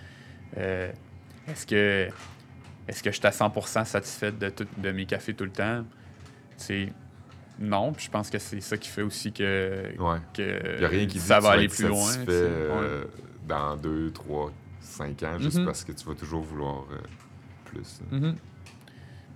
Euh, 0.57 0.91
est-ce 1.47 1.67
que, 1.67 2.09
est-ce 2.89 3.03
que 3.03 3.11
je 3.13 3.17
suis 3.19 3.27
à 3.27 3.31
100% 3.31 3.85
satisfaite 3.85 4.39
de, 4.39 4.49
tout- 4.49 4.67
de 4.79 4.91
mes 4.91 5.07
cafés 5.07 5.35
tout 5.35 5.45
le 5.45 5.51
temps? 5.53 5.85
Tu 6.59 6.65
sais, 6.65 6.89
non, 7.59 7.93
puis 7.93 8.07
je 8.07 8.11
pense 8.11 8.29
que 8.31 8.39
c'est 8.39 8.61
ça 8.61 8.77
qui 8.77 8.89
fait 8.89 9.03
aussi 9.03 9.33
que, 9.33 9.93
Ouais. 9.99 10.19
que 10.35 10.79
n'y 10.79 10.85
a 10.85 10.89
rien 10.89 11.07
qui 11.07 11.15
dit 11.19 11.21
ça 11.21 11.37
que 11.37 11.41
tu 11.41 11.45
va 11.45 11.49
vas 11.51 11.55
aller 11.59 11.69
plus 11.69 11.89
loin. 11.89 12.13
euh, 12.29 13.03
Ouais. 13.03 13.09
dans 13.49 13.77
2, 13.77 14.11
3, 14.13 14.53
5 14.81 15.23
ans, 15.23 15.39
juste 15.39 15.59
Mhm. 15.59 15.65
parce 15.67 15.85
que 15.85 15.93
tu 15.93 16.05
vas 16.07 16.15
toujours 16.15 16.43
vouloir 16.43 16.85
euh, 16.93 16.97
plus. 17.67 18.01
Mhm. 18.11 18.37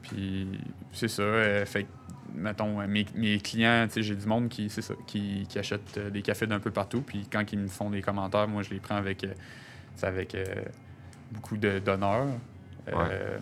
Puis 0.02 0.48
c'est 0.92 1.08
ça. 1.08 1.22
euh, 1.22 1.64
fait 1.66 1.84
que, 1.84 1.88
mettons, 2.34 2.80
euh, 2.80 2.86
mes, 2.86 3.06
mes 3.14 3.38
clients, 3.38 3.86
tu 3.86 3.94
sais, 3.94 4.02
j'ai 4.02 4.14
du 4.16 4.26
monde 4.26 4.48
qui, 4.48 4.68
ça, 4.70 4.94
qui, 5.06 5.46
qui 5.48 5.58
achète 5.58 5.98
des 6.12 6.22
cafés 6.22 6.46
d'un 6.46 6.60
peu 6.60 6.70
partout. 6.70 7.02
Puis 7.02 7.26
quand 7.30 7.44
ils 7.52 7.58
me 7.58 7.68
font 7.68 7.90
des 7.90 8.02
commentaires, 8.02 8.48
moi, 8.48 8.62
je 8.62 8.70
les 8.70 8.80
prends 8.80 8.96
avec, 8.96 9.26
avec 10.02 10.36
beaucoup 11.32 11.56
de- 11.56 11.78
d'honneur. 11.78 12.26
Euh, 12.88 13.38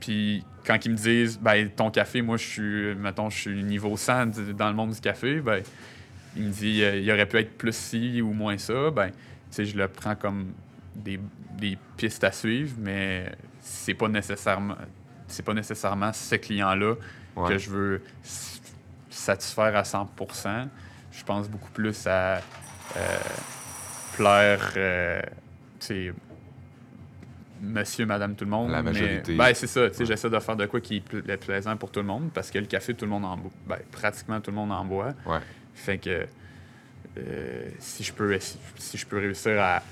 Puis 0.00 0.44
quand 0.66 0.84
ils 0.84 0.90
me 0.92 0.96
disent, 0.96 1.38
ben, 1.38 1.68
ton 1.70 1.90
café, 1.90 2.22
moi, 2.22 2.36
je 2.36 2.44
suis, 2.46 2.94
mettons, 2.94 3.30
je 3.30 3.38
suis 3.38 3.62
niveau 3.64 3.96
100 3.96 4.26
du- 4.26 4.54
dans 4.54 4.68
le 4.68 4.74
monde 4.74 4.90
du 4.92 5.00
café, 5.00 5.40
ben, 5.40 5.62
il 6.36 6.44
me 6.44 6.50
dit, 6.50 6.82
euh, 6.82 6.96
il 6.96 7.10
aurait 7.10 7.26
pu 7.26 7.38
être 7.38 7.56
plus 7.58 7.74
ci 7.74 8.22
ou 8.22 8.32
moins 8.32 8.56
ça, 8.58 8.90
ben, 8.90 9.10
tu 9.10 9.16
sais, 9.50 9.64
je 9.64 9.76
le 9.76 9.88
prends 9.88 10.14
comme 10.14 10.52
des, 10.94 11.18
des 11.58 11.76
pistes 11.96 12.24
à 12.24 12.32
suivre, 12.32 12.74
mais 12.78 13.30
c'est 13.60 13.94
pas 13.94 14.08
nécessairement, 14.08 14.76
c'est 15.26 15.44
pas 15.44 15.54
nécessairement 15.54 16.12
ce 16.12 16.34
client-là 16.36 16.94
Ouais. 17.36 17.48
que 17.50 17.58
je 17.58 17.70
veux 17.70 18.02
satisfaire 19.08 19.76
à 19.76 19.82
100%. 19.84 20.68
Je 21.12 21.24
pense 21.24 21.48
beaucoup 21.48 21.70
plus 21.70 22.06
à 22.06 22.36
euh, 22.96 23.18
plaire, 24.16 24.72
euh, 24.76 25.22
monsieur, 27.60 28.06
madame, 28.06 28.34
tout 28.34 28.44
le 28.44 28.50
monde. 28.50 28.70
La 28.70 28.82
mais- 28.82 28.92
majorité. 28.92 29.34
ben, 29.36 29.52
c'est 29.54 29.66
ça. 29.66 29.82
Ouais. 29.86 29.92
J'essaie 30.00 30.30
de 30.30 30.38
faire 30.38 30.56
de 30.56 30.66
quoi 30.66 30.80
qui 30.80 30.96
est 30.96 31.00
pla- 31.00 31.36
plaisant 31.36 31.76
pour 31.76 31.90
tout 31.90 32.00
le 32.00 32.06
monde 32.06 32.30
parce 32.34 32.50
que 32.50 32.58
le 32.58 32.66
café, 32.66 32.94
tout 32.94 33.04
le 33.04 33.10
monde 33.10 33.24
en 33.24 33.36
boit. 33.36 33.50
Ben, 33.66 33.78
pratiquement 33.92 34.40
tout 34.40 34.50
le 34.50 34.56
monde 34.56 34.72
en 34.72 34.84
boit. 34.84 35.14
Ouais. 35.26 35.38
Fait 35.74 35.98
que 35.98 36.26
euh, 37.18 37.68
si, 37.78 38.02
je 38.04 38.12
peux, 38.12 38.38
si, 38.38 38.58
si 38.76 38.96
je 38.98 39.06
peux 39.06 39.18
réussir 39.18 39.60
à, 39.60 39.82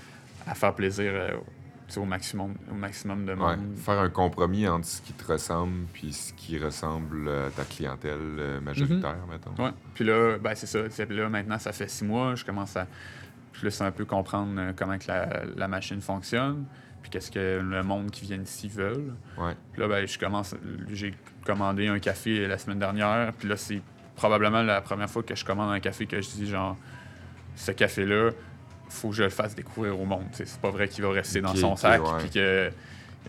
à 0.47 0.55
faire 0.55 0.75
plaisir 0.75 1.11
euh, 1.15 1.31
au 1.97 2.05
maximum, 2.05 2.55
au 2.71 2.75
maximum 2.75 3.25
de 3.25 3.33
Ouais, 3.33 3.57
monde. 3.57 3.77
faire 3.77 3.99
un 3.99 4.11
compromis 4.11 4.69
entre 4.69 4.87
ce 4.87 5.01
qui 5.03 5.13
te 5.13 5.31
ressemble 5.33 5.87
puis 5.93 6.13
ce 6.13 6.33
qui 6.35 6.59
ressemble 6.59 7.29
à 7.29 7.51
ta 7.51 7.65
clientèle 7.65 8.19
euh, 8.39 8.61
majoritaire, 8.61 9.17
mettons. 9.31 9.63
Ouais. 9.63 9.71
Puis 9.95 10.05
là, 10.05 10.37
ben, 10.39 10.55
c'est 10.55 10.67
ça. 10.67 11.05
Là, 11.09 11.29
maintenant, 11.29 11.59
ça 11.59 11.73
fait 11.73 11.89
six 11.89 12.05
mois. 12.05 12.35
Je 12.35 12.45
commence 12.45 12.77
à 12.77 12.87
plus 13.53 13.81
un 13.81 13.91
peu 13.91 14.05
comprendre 14.05 14.73
comment 14.77 14.99
que 14.99 15.09
la, 15.09 15.43
la 15.57 15.67
machine 15.69 16.01
fonctionne. 16.01 16.65
Puis 17.09 17.19
qu'est-ce 17.19 17.31
que 17.31 17.61
le 17.63 17.83
monde 17.83 18.11
qui 18.11 18.27
vient 18.27 18.37
ici 18.37 18.69
veulent. 18.69 19.15
Ouais. 19.39 19.55
Puis 19.73 19.81
là, 19.81 19.89
ben, 19.89 20.07
je 20.07 20.19
commence. 20.19 20.55
J'ai 20.93 21.15
commandé 21.45 21.87
un 21.89 21.99
café 21.99 22.47
la 22.47 22.59
semaine 22.59 22.79
dernière. 22.79 23.33
Puis 23.39 23.49
là, 23.49 23.57
c'est 23.57 23.81
probablement 24.15 24.63
la 24.63 24.83
première 24.83 25.09
fois 25.09 25.23
que 25.23 25.35
je 25.35 25.43
commande 25.43 25.73
un 25.73 25.81
café 25.81 26.05
que 26.05 26.21
je 26.21 26.29
dis 26.29 26.47
genre, 26.47 26.77
ce 27.57 27.73
café-là, 27.73 28.31
faut 28.91 29.09
que 29.09 29.15
je 29.15 29.23
le 29.23 29.31
fasse 29.31 29.55
découvrir 29.55 29.99
au 29.99 30.05
monde. 30.05 30.27
C'est 30.33 30.61
pas 30.61 30.71
vrai 30.71 30.87
qu'il 30.89 31.03
va 31.03 31.11
rester 31.13 31.41
dans 31.41 31.55
son 31.55 31.77
sac. 31.77 32.03
ouais. 32.03 32.19
Puis 32.21 32.31
que. 32.31 32.71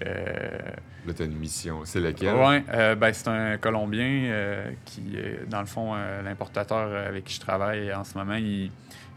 euh, 0.05 0.59
Là, 1.07 1.13
t'as 1.15 1.23
une 1.25 1.37
mission. 1.37 1.81
C'est 1.85 2.01
laquelle? 2.01 2.35
Ouais, 2.35 2.63
euh, 2.73 2.95
ben, 2.95 3.13
c'est 3.13 3.29
un 3.29 3.57
Colombien 3.57 4.25
euh, 4.25 4.71
qui, 4.83 5.15
dans 5.47 5.61
le 5.61 5.65
fond, 5.65 5.95
l'importateur 6.25 7.07
avec 7.07 7.23
qui 7.23 7.35
je 7.35 7.39
travaille 7.39 7.93
en 7.93 8.03
ce 8.03 8.17
moment, 8.17 8.35
il, 8.35 8.71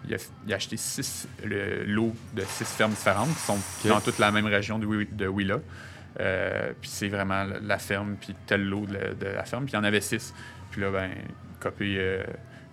il 0.08 0.14
a, 0.14 0.18
il 0.46 0.52
a 0.52 0.56
acheté 0.56 0.76
six 0.76 1.28
le 1.44 1.84
lot 1.84 2.14
de 2.34 2.42
six 2.42 2.64
fermes 2.64 2.92
différentes 2.92 3.28
qui 3.34 3.40
sont 3.42 3.58
dans 3.88 4.00
toute 4.00 4.18
la 4.18 4.30
même 4.30 4.46
région 4.46 4.78
de, 4.78 4.86
Wi- 4.86 5.08
de 5.10 5.26
Willa. 5.28 5.58
Euh, 6.20 6.72
puis 6.80 6.90
c'est 6.90 7.08
vraiment 7.08 7.44
la- 7.62 7.78
ferme, 7.78 8.16
puis 8.20 8.34
tel 8.46 8.64
lot 8.68 8.84
de 8.86 8.94
la, 8.94 9.14
de 9.14 9.26
la 9.26 9.44
ferme. 9.44 9.64
Puis 9.64 9.72
il 9.72 9.76
y 9.76 9.78
en 9.78 9.84
avait 9.84 10.00
six. 10.00 10.34
Puis 10.70 10.80
là, 10.80 10.90
ben, 10.90 11.10
copié, 11.60 11.96
euh, 11.98 12.22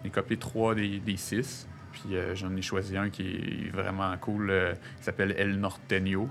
j'ai 0.04 0.10
copié 0.10 0.38
trois 0.38 0.76
des, 0.76 1.00
des 1.00 1.18
six. 1.18 1.68
Puis 1.94 2.16
euh, 2.16 2.36
j'en 2.36 2.56
ai 2.56 2.62
choisi 2.62 2.98
un 2.98 3.10
qui 3.10 3.68
est 3.68 3.70
vraiment 3.72 4.16
cool, 4.18 4.52
qui 4.98 5.04
s'appelle 5.04 5.34
El 5.38 5.60
Norteño, 5.60 6.30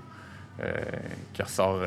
qui 1.33 1.41
ressort 1.41 1.81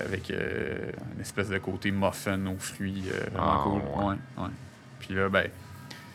avec 0.00 0.30
une 0.30 1.20
espèce 1.20 1.48
de 1.48 1.58
côté 1.58 1.90
muffin 1.90 2.46
aux 2.46 2.58
fruits, 2.58 3.04
vraiment 3.32 3.52
Ah, 3.52 3.60
cool. 3.64 3.80
ouais. 3.82 4.04
Ouais, 4.04 4.14
ouais. 4.44 4.50
Puis 5.00 5.14
là, 5.14 5.28
ben, 5.28 5.48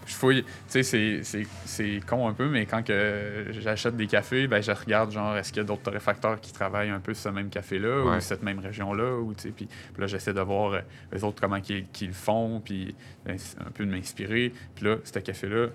je 0.08 0.14
fouille. 0.14 0.44
Tu 0.72 0.84
sais, 0.84 1.22
c'est- 1.24 2.06
con 2.08 2.28
un 2.28 2.34
peu, 2.34 2.48
mais 2.50 2.66
quand 2.66 2.82
que 2.84 3.48
j'achète 3.52 3.96
des 3.96 4.08
cafés, 4.08 4.48
ben, 4.48 4.62
je 4.62 4.72
regarde, 4.72 5.12
genre, 5.12 5.36
est-ce 5.38 5.50
qu'il 5.52 5.58
y 5.62 5.66
a 5.66 5.68
d'autres 5.68 5.84
torréfacteurs 5.84 6.40
qui 6.42 6.52
travaillent 6.54 6.90
un 6.90 7.00
peu 7.00 7.14
ce 7.14 7.30
même 7.30 7.50
café-là 7.50 8.04
Ouais. 8.06 8.18
ou 8.18 8.20
cette 8.22 8.42
même 8.42 8.60
région-là, 8.60 9.18
ou, 9.20 9.34
tu 9.34 9.44
sais, 9.44 9.50
puis 9.52 9.68
là, 9.98 10.08
j'essaie 10.08 10.34
de 10.34 10.42
voir 10.42 10.72
euh, 10.74 10.80
les 11.12 11.24
autres 11.24 11.40
comment 11.42 11.60
qu'ils 11.62 11.86
le 12.02 12.14
font, 12.14 12.62
puis 12.64 12.96
ben, 13.26 13.38
un 13.66 13.72
peu 13.72 13.86
de 13.86 13.92
m'inspirer. 13.92 14.54
Puis 14.76 14.86
là, 14.86 14.96
ce 15.04 15.20
café-là, 15.20 15.68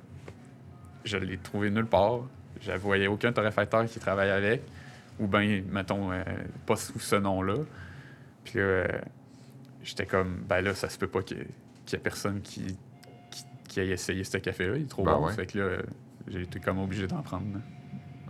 je 1.05 1.17
l'ai 1.19 1.37
trouvé 1.39 1.71
nulle 1.71 1.87
part. 1.87 2.21
Je 2.61 2.71
ne 2.73 2.77
voyais 2.79 3.07
aucun 3.09 3.33
torréfacteur 3.33 3.85
qui 3.87 3.99
travaille 4.01 4.31
avec, 4.31 4.63
ou 5.19 5.27
bien, 5.27 5.63
mettons, 5.71 6.11
euh, 6.13 6.23
pas 6.67 6.77
sous 6.77 6.99
ce 7.01 7.17
nom-là. 7.17 7.57
Puis 8.45 8.59
là, 8.59 8.65
euh, 8.65 8.87
j'étais 9.83 10.07
comme, 10.07 10.37
ben 10.49 10.61
là, 10.63 10.75
ça 10.75 10.89
se 10.89 10.97
peut 10.97 11.07
pas 11.09 11.23
qu'il 11.23 11.39
y 11.39 11.93
y 11.93 11.95
ait 11.97 11.99
personne 11.99 12.41
qui, 12.41 12.79
qui, 13.73 13.81
ait 13.81 13.89
essayé 13.89 14.23
ce 14.25 14.37
café-là. 14.39 14.77
Il 14.77 14.83
est 14.83 14.87
trop 14.91 15.05
Ben 15.05 15.15
bon. 15.17 15.27
ouais. 15.27 15.33
Fait 15.33 15.47
que 15.47 15.59
là, 15.59 15.77
j'ai 16.29 16.43
été 16.43 16.61
comme 16.61 16.79
obligé 16.79 17.07
d'en 17.07 17.23
prendre. 17.23 17.45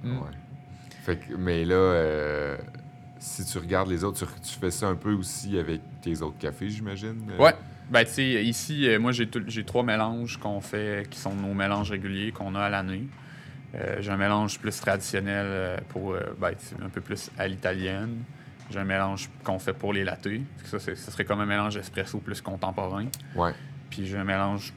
Mm. 0.03 0.19
Ouais. 0.19 0.31
Fait 1.05 1.17
que, 1.17 1.35
mais 1.35 1.65
là, 1.65 1.75
euh, 1.75 2.57
si 3.19 3.45
tu 3.45 3.59
regardes 3.59 3.89
les 3.89 4.05
autres, 4.05 4.25
tu, 4.27 4.41
tu 4.41 4.59
fais 4.59 4.71
ça 4.71 4.87
un 4.87 4.95
peu 4.95 5.13
aussi 5.13 5.59
avec 5.59 5.81
tes 6.01 6.23
autres 6.23 6.39
cafés, 6.39 6.69
j'imagine? 6.71 7.31
euh? 7.33 7.43
Ouais. 7.43 7.55
Ben, 7.91 8.05
tu 8.05 8.11
sais, 8.13 8.45
ici, 8.45 8.89
euh, 8.89 8.99
moi, 8.99 9.13
j'ai 9.13 9.27
tout- 9.29 9.43
j'ai 9.49 9.65
trois 9.65 9.83
mélanges 9.83 10.39
qu'on 10.39 10.61
fait, 10.61 11.09
qui 11.11 11.19
sont 11.19 11.35
nos 11.35 11.53
mélanges 11.55 11.91
réguliers 11.91 12.31
qu'on 12.33 12.55
a 12.55 12.61
à 12.61 12.71
l'année. 12.71 13.07
Euh, 13.75 13.97
j'ai 14.01 14.11
un 14.13 14.17
mélange 14.17 14.59
plus 14.61 14.79
traditionnel 14.81 15.83
pour, 15.89 16.13
euh, 16.13 16.21
ben, 16.41 16.53
c'est 16.59 16.81
un 16.83 16.89
peu 16.89 17.01
plus 17.01 17.31
à 17.39 17.49
l'italienne. 17.49 18.23
J'ai 18.71 18.79
un 18.79 18.85
mélange 18.85 19.29
qu'on 19.45 19.59
fait 19.59 19.73
pour 19.73 19.93
les 19.93 20.05
lattés. 20.05 20.43
Ça, 20.65 20.79
c'est- 20.79 20.95
ça 20.95 21.11
serait 21.11 21.25
comme 21.25 21.41
un 21.41 21.47
mélange 21.47 21.77
espresso 21.77 22.19
plus 22.19 22.41
contemporain. 22.41 23.07
Ouais. 23.35 23.53
Puis 23.91 24.07
j'ai 24.07 24.17
un 24.17 24.25
mélange 24.25 24.73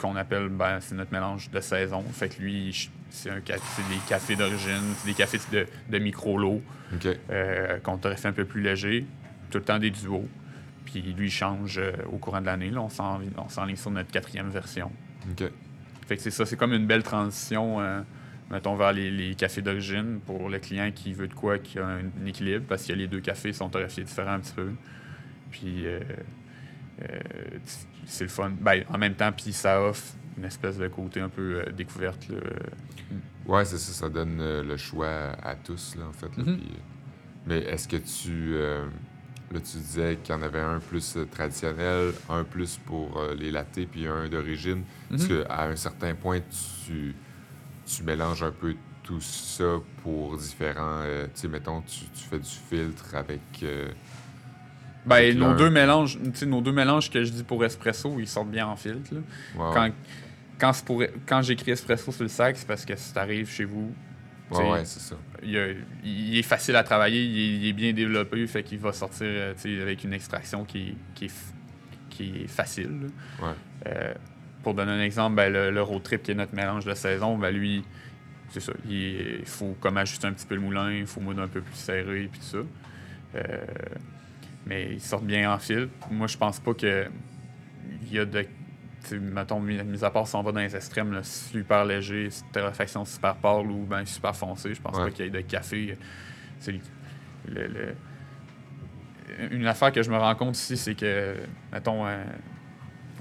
qu'on 0.00 0.16
appelle, 0.16 0.48
ben, 0.48 0.78
c'est 0.80 0.94
notre 0.94 1.12
mélange 1.12 1.50
de 1.50 1.60
saison. 1.60 2.02
Fait 2.12 2.28
que 2.28 2.40
lui, 2.42 2.90
c'est 3.10 3.30
un 3.30 3.40
c'est 3.44 3.88
des 3.88 4.00
cafés 4.08 4.36
d'origine, 4.36 4.94
c'est 4.98 5.06
des 5.08 5.14
cafés 5.14 5.38
de, 5.52 5.66
de 5.90 5.98
micro-lot 5.98 6.62
OK. 6.94 7.06
euh, 7.30 7.78
qu'on 7.80 7.98
t'aurait 7.98 8.16
fait 8.16 8.28
un 8.28 8.32
peu 8.32 8.44
plus 8.44 8.62
léger, 8.62 9.04
tout 9.50 9.58
le 9.58 9.64
temps 9.64 9.78
des 9.78 9.90
duos. 9.90 10.26
Puis 10.84 11.02
lui, 11.02 11.26
il 11.26 11.30
change 11.30 11.78
euh, 11.78 11.92
au 12.12 12.18
courant 12.18 12.40
de 12.40 12.46
l'année. 12.46 12.70
Là, 12.70 12.80
on 12.80 12.88
s'en- 12.88 13.20
on 13.36 13.48
s'enligne 13.48 13.76
sur 13.76 13.90
notre 13.90 14.10
quatrième 14.10 14.48
version. 14.48 14.90
Fait 16.08 16.16
que 16.16 16.22
c'est 16.22 16.30
ça, 16.30 16.44
c'est 16.46 16.56
comme 16.56 16.72
une 16.72 16.86
belle 16.86 17.02
transition, 17.04 17.80
euh, 17.80 18.00
mettons, 18.50 18.74
vers 18.74 18.92
les, 18.92 19.10
les 19.12 19.34
cafés 19.36 19.62
d'origine 19.62 20.18
pour 20.26 20.48
le 20.48 20.58
client 20.58 20.90
qui 20.92 21.12
veut 21.12 21.28
de 21.28 21.34
quoi, 21.34 21.58
qui 21.58 21.78
a 21.78 21.86
un, 21.86 22.26
équilibre, 22.26 22.64
parce 22.68 22.84
que 22.86 22.92
les 22.92 23.06
deux 23.06 23.20
cafés 23.20 23.52
sont 23.52 23.68
torréfiés 23.68 24.02
différents 24.02 24.32
un 24.32 24.40
petit 24.40 24.52
peu. 24.54 24.70
Puis 25.52 25.86
euh, 25.86 26.00
c'est 28.10 28.24
le 28.24 28.30
fun. 28.30 28.52
Ben, 28.60 28.84
en 28.92 28.98
même 28.98 29.14
temps, 29.14 29.32
puis 29.32 29.52
ça 29.52 29.80
offre 29.82 30.14
une 30.38 30.44
espèce 30.44 30.76
de 30.78 30.88
côté 30.88 31.20
un 31.20 31.28
peu 31.28 31.62
euh, 31.66 31.70
découverte. 31.72 32.28
là. 32.28 32.36
Ouais, 33.46 33.64
c'est 33.64 33.78
ça, 33.78 33.92
ça 33.92 34.08
donne 34.08 34.38
euh, 34.40 34.62
le 34.62 34.76
choix 34.76 35.08
à 35.42 35.54
tous, 35.54 35.96
là, 35.96 36.04
en 36.08 36.12
fait. 36.12 36.34
là, 36.36 36.44
Mhm. 36.44 36.56
puis, 36.58 36.68
euh, 36.72 36.78
mais 37.46 37.58
est-ce 37.60 37.88
que 37.88 37.96
tu. 37.96 38.54
euh, 38.54 38.86
là, 39.52 39.60
tu 39.60 39.78
disais 39.78 40.18
qu'il 40.22 40.34
y 40.34 40.38
en 40.38 40.42
avait 40.42 40.60
un 40.60 40.78
plus 40.78 41.16
traditionnel, 41.30 42.12
un 42.28 42.44
plus 42.44 42.76
pour 42.78 43.18
euh, 43.18 43.34
les 43.34 43.50
lattés, 43.50 43.86
puis 43.86 44.06
un 44.06 44.28
d'origine. 44.28 44.82
Est-ce 45.12 45.32
Mhm. 45.32 45.44
qu'à 45.44 45.62
un 45.64 45.76
certain 45.76 46.14
point, 46.14 46.40
tu, 46.86 47.14
tu 47.86 48.02
mélanges 48.04 48.42
un 48.42 48.52
peu 48.52 48.74
tout 49.02 49.20
ça 49.20 49.78
pour 50.02 50.36
différents. 50.36 51.00
euh, 51.04 51.24
tu 51.26 51.30
sais, 51.42 51.48
mettons, 51.48 51.80
tu, 51.82 52.04
tu 52.14 52.24
fais 52.28 52.38
du 52.38 52.48
filtre 52.48 53.14
avec. 53.14 53.40
Ben, 55.06 55.36
nos 55.38 55.54
deux 55.56 55.70
mélanges, 55.70 56.18
nos 56.46 56.60
deux 56.60 56.72
mélanges 56.72 57.10
que 57.10 57.24
je 57.24 57.30
dis 57.32 57.42
pour 57.42 57.64
espresso, 57.64 58.16
ils 58.18 58.26
sortent 58.28 58.50
bien 58.50 58.66
en 58.66 58.76
filtre. 58.76 59.14
là. 59.14 59.20
Quand, 60.58 60.84
pour- 60.84 61.02
quand 61.26 61.40
j'écris 61.42 61.70
espresso 61.70 62.12
sur 62.12 62.22
le 62.22 62.28
sac, 62.28 62.56
c'est 62.58 62.66
parce 62.68 62.84
que 62.84 62.94
si 62.96 63.14
t'arrives 63.14 63.48
chez 63.50 63.64
vous, 63.64 63.94
ouais, 64.50 64.70
ouais, 64.72 64.84
c'est 64.84 65.00
ça. 65.00 65.16
il, 65.42 65.56
a- 65.56 65.68
il 66.04 66.36
est 66.38 66.42
facile 66.42 66.76
à 66.76 66.82
travailler, 66.84 67.22
il 67.24 67.38
est, 67.38 67.56
il 67.56 67.66
est 67.68 67.72
bien 67.72 67.92
développé, 67.94 68.46
fait 68.46 68.62
qu'il 68.62 68.78
va 68.78 68.92
sortir 68.92 69.26
euh, 69.26 69.54
avec 69.82 70.04
une 70.04 70.12
extraction 70.12 70.64
qui, 70.66 70.96
qui, 71.14 71.24
est, 71.26 71.32
qui 72.10 72.42
est 72.44 72.46
facile. 72.48 73.08
Ouais. 73.40 73.48
Euh, 73.86 74.12
pour 74.62 74.74
donner 74.74 74.92
un 74.92 75.00
exemple, 75.00 75.34
ben, 75.36 75.50
le, 75.50 75.70
le 75.70 75.82
road 75.82 76.02
trip 76.02 76.22
qui 76.22 76.32
est 76.32 76.34
notre 76.34 76.54
mélange 76.54 76.84
de 76.84 76.92
saison, 76.92 77.38
ben, 77.38 77.50
lui, 77.50 77.82
c'est 78.50 78.60
ça. 78.60 78.72
Il, 78.86 79.38
il 79.40 79.46
faut 79.46 79.74
comme 79.80 79.96
ajuster 79.96 80.26
un 80.26 80.34
petit 80.34 80.44
peu 80.46 80.56
le 80.56 80.60
moulin, 80.60 80.92
il 80.92 81.06
faut 81.06 81.20
moudre 81.22 81.40
un 81.40 81.48
peu 81.48 81.62
plus 81.62 81.74
serré 81.74 82.28
puis 82.30 82.40
tout 82.40 82.44
ça. 82.46 82.58
Euh, 83.36 83.64
mais 84.66 84.92
ils 84.92 85.00
sortent 85.00 85.24
bien 85.24 85.52
en 85.52 85.58
fil. 85.58 85.88
Moi, 86.10 86.26
je 86.26 86.36
pense 86.36 86.60
pas 86.60 86.74
que 86.74 87.06
il 88.02 88.12
y 88.14 88.18
a 88.18 88.24
de. 88.24 88.44
Mettons, 89.12 89.60
mis, 89.60 89.78
à 90.04 90.10
part 90.10 90.28
si 90.28 90.36
on 90.36 90.42
va 90.42 90.52
dans 90.52 90.60
les 90.60 90.76
extrêmes, 90.76 91.12
là, 91.12 91.22
super 91.22 91.86
léger, 91.86 92.28
torréfaction 92.52 93.04
super 93.06 93.34
pâle 93.36 93.66
ou 93.70 93.86
ben, 93.86 94.04
super 94.04 94.36
foncé, 94.36 94.74
je 94.74 94.80
pense 94.82 94.94
Ouais. 94.98 95.04
pas 95.04 95.10
qu'il 95.10 95.24
y 95.24 95.28
ait 95.28 95.30
de 95.30 95.40
café. 95.40 95.96
C'est 96.58 96.72
le- 96.72 96.78
le- 97.48 97.66
le- 97.68 97.94
Une 99.52 99.66
affaire 99.66 99.90
que 99.92 100.02
je 100.02 100.10
me 100.10 100.18
rends 100.18 100.34
compte 100.34 100.56
ici, 100.58 100.76
c'est 100.76 100.94
que, 100.94 101.34
mettons, 101.72 102.06
euh, 102.06 102.22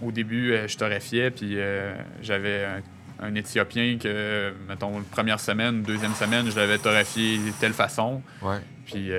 au 0.02 0.12
début, 0.12 0.52
euh, 0.52 0.68
je 0.68 0.76
torréfiais, 0.78 1.32
puis 1.32 1.54
euh, 1.58 1.94
j'avais 2.22 2.66
un, 2.66 2.82
un 3.28 3.36
Éthiopien 3.36 3.98
que, 3.98 4.54
mettons, 4.68 5.02
première 5.12 5.40
semaine, 5.40 5.82
deuxième 5.84 6.14
semaine, 6.14 6.50
je 6.52 6.56
l'avais 6.58 6.78
torréfié 6.78 7.38
de 7.38 7.52
telle 7.60 7.74
façon. 7.74 8.22
Ouais. 8.42 8.58
Puis 8.86 9.12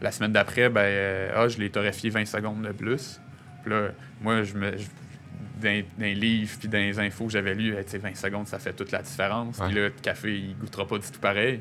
la 0.00 0.10
semaine 0.12 0.32
d'après, 0.32 0.68
ben, 0.68 0.80
euh, 0.82 1.32
ah, 1.36 1.48
je 1.48 1.58
l'ai 1.58 1.70
torréfié 1.70 2.10
20 2.10 2.24
secondes 2.26 2.62
de 2.62 2.72
plus. 2.72 3.20
Puis 3.62 3.70
là, 3.70 3.88
moi, 4.20 4.42
je 4.42 4.54
me. 4.54 4.76
je- 4.76 4.86
dans, 5.60 5.68
dans 5.98 6.04
les 6.06 6.14
livres 6.14 6.56
puis 6.58 6.68
dans 6.68 6.78
les 6.78 6.98
infos 6.98 7.26
que 7.26 7.32
j'avais 7.32 7.54
lues, 7.54 7.74
eh, 7.78 7.84
tu 7.84 7.90
sais, 7.90 7.98
20 7.98 8.16
secondes, 8.16 8.46
ça 8.48 8.58
fait 8.58 8.72
toute 8.72 8.92
la 8.92 9.02
différence. 9.02 9.58
Puis 9.58 9.74
là, 9.74 9.82
le 9.82 9.90
café, 9.90 10.34
il 10.34 10.56
goûtera 10.56 10.86
pas 10.86 10.96
du 10.96 11.10
tout 11.10 11.20
pareil. 11.20 11.60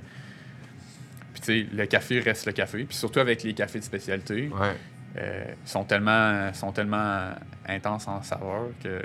Puis 1.33 1.41
tu 1.41 1.45
sais, 1.63 1.67
le 1.75 1.85
café 1.85 2.19
reste 2.21 2.45
le 2.45 2.53
café. 2.53 2.85
Puis 2.85 2.95
surtout 2.95 3.19
avec 3.19 3.43
les 3.43 3.53
cafés 3.53 3.79
de 3.79 3.83
spécialité, 3.83 4.49
Ouais. 4.57 4.75
euh, 5.17 5.43
ils 5.65 5.69
sont 5.69 5.83
tellement, 5.83 6.53
sont 6.53 6.71
tellement 6.71 7.31
intenses 7.67 8.07
en 8.07 8.21
saveur 8.23 8.67
que 8.81 9.01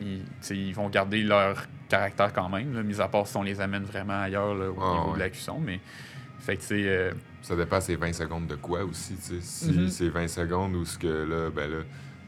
ils, 0.00 0.22
ils 0.50 0.72
vont 0.74 0.88
garder 0.88 1.22
leur 1.22 1.66
caractère 1.88 2.32
quand 2.32 2.48
même, 2.48 2.72
là, 2.74 2.82
mis 2.84 3.00
à 3.00 3.08
part 3.08 3.26
si 3.26 3.36
on 3.36 3.42
les 3.42 3.60
amène 3.60 3.82
vraiment 3.82 4.22
ailleurs 4.22 4.54
là, 4.54 4.70
au 4.70 4.78
Ah, 4.80 4.92
niveau 4.94 5.08
ouais. 5.08 5.14
de 5.14 5.18
la 5.18 5.30
cuisson. 5.30 5.58
Mais 5.60 5.80
fait 6.40 6.56
que 6.56 6.62
sais, 6.62 6.82
euh, 6.86 7.12
Ça 7.42 7.54
dépend 7.56 7.80
c'est 7.80 7.96
20 7.96 8.12
secondes 8.12 8.46
de 8.46 8.56
quoi 8.56 8.84
aussi, 8.84 9.14
tu 9.14 9.22
sais. 9.22 9.40
Si 9.40 9.70
Mhm. 9.72 9.88
c'est 9.88 10.08
20 10.08 10.28
secondes 10.28 10.74
où 10.74 10.84
ce 10.84 10.98
que 10.98 11.06
là, 11.06 11.50
ben 11.50 11.70
là, 11.70 11.78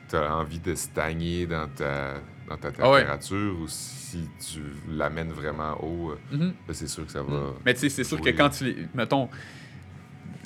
t'as 0.09 0.33
envie 0.35 0.59
de 0.61 0.75
stagner 0.75 1.46
dans 1.46 1.68
ta, 1.68 2.14
dans 2.48 2.57
ta 2.57 2.68
Ah 2.81 2.90
ouais. 2.90 3.01
température 3.01 3.57
ou 3.61 3.66
si 3.68 4.29
tu 4.38 4.61
l'amènes 4.90 5.33
vraiment 5.33 5.72
haut, 5.83 6.11
euh, 6.12 6.37
mhm. 6.37 6.53
là, 6.68 6.75
c'est 6.75 6.87
sûr 6.88 7.05
que 7.07 7.12
ça 7.12 7.22
va. 7.22 7.55
Mais 7.64 7.75
tu 7.75 7.81
sais, 7.81 7.88
c'est 7.88 8.05
sûr 8.05 8.20
que 8.20 8.31
quand 8.31 8.51
tu 8.51 8.64
les. 8.64 8.77
Mettons, 8.94 9.29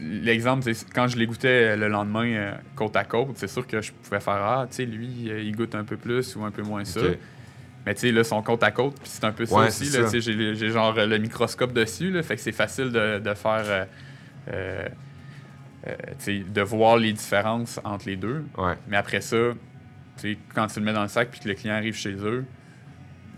l'exemple, 0.00 0.62
c'est 0.62 0.90
quand 0.92 1.08
je 1.08 1.16
les 1.16 1.26
goûtais 1.26 1.76
le 1.76 1.88
lendemain 1.88 2.26
euh, 2.26 2.52
côte 2.74 2.96
à 2.96 3.04
côte, 3.04 3.30
c'est 3.36 3.48
sûr 3.48 3.66
que 3.66 3.80
je 3.80 3.92
pouvais 3.92 4.20
faire 4.20 4.34
Ah, 4.34 4.66
tu 4.68 4.76
sais, 4.76 4.84
lui, 4.86 5.30
euh, 5.30 5.40
il 5.40 5.54
goûte 5.56 5.74
un 5.74 5.84
peu 5.84 5.96
plus 5.96 6.36
ou 6.36 6.44
un 6.44 6.50
peu 6.50 6.62
moins 6.62 6.84
ça. 6.84 7.00
Mais 7.86 7.94
tu 7.94 8.00
sais, 8.00 8.12
là, 8.12 8.24
son 8.24 8.42
côte 8.42 8.62
à 8.64 8.72
côte, 8.72 8.94
puis 9.00 9.08
c'est 9.08 9.24
un 9.24 9.32
peu 9.32 9.46
ça 9.46 9.54
Ouais, 9.54 9.68
aussi. 9.68 9.84
Là, 9.90 10.08
ça. 10.08 10.18
j'ai, 10.18 10.54
j'ai 10.56 10.70
genre 10.70 10.92
euh, 10.98 11.06
le 11.06 11.18
microscope 11.18 11.72
dessus, 11.72 12.10
là, 12.10 12.22
fait 12.24 12.34
que 12.34 12.42
c'est 12.42 12.52
facile 12.52 12.90
de, 12.90 13.20
de 13.20 13.34
faire. 13.34 13.62
euh, 13.64 13.84
euh, 14.52 14.88
euh, 15.86 15.94
tu 16.18 16.24
sais, 16.24 16.38
de 16.40 16.62
voir 16.62 16.96
les 16.96 17.12
différences 17.12 17.78
entre 17.84 18.06
les 18.08 18.16
deux. 18.16 18.44
Ouais. 18.58 18.74
Mais 18.88 18.96
après 18.96 19.20
ça, 19.20 19.36
tu 20.16 20.32
sais, 20.32 20.38
quand 20.52 20.66
tu 20.66 20.80
le 20.80 20.84
mets 20.84 20.92
dans 20.92 21.02
le 21.02 21.08
sac 21.08 21.30
puis 21.30 21.38
que 21.38 21.48
le 21.48 21.54
client 21.54 21.74
arrive 21.74 21.94
chez 21.94 22.14
eux, 22.14 22.44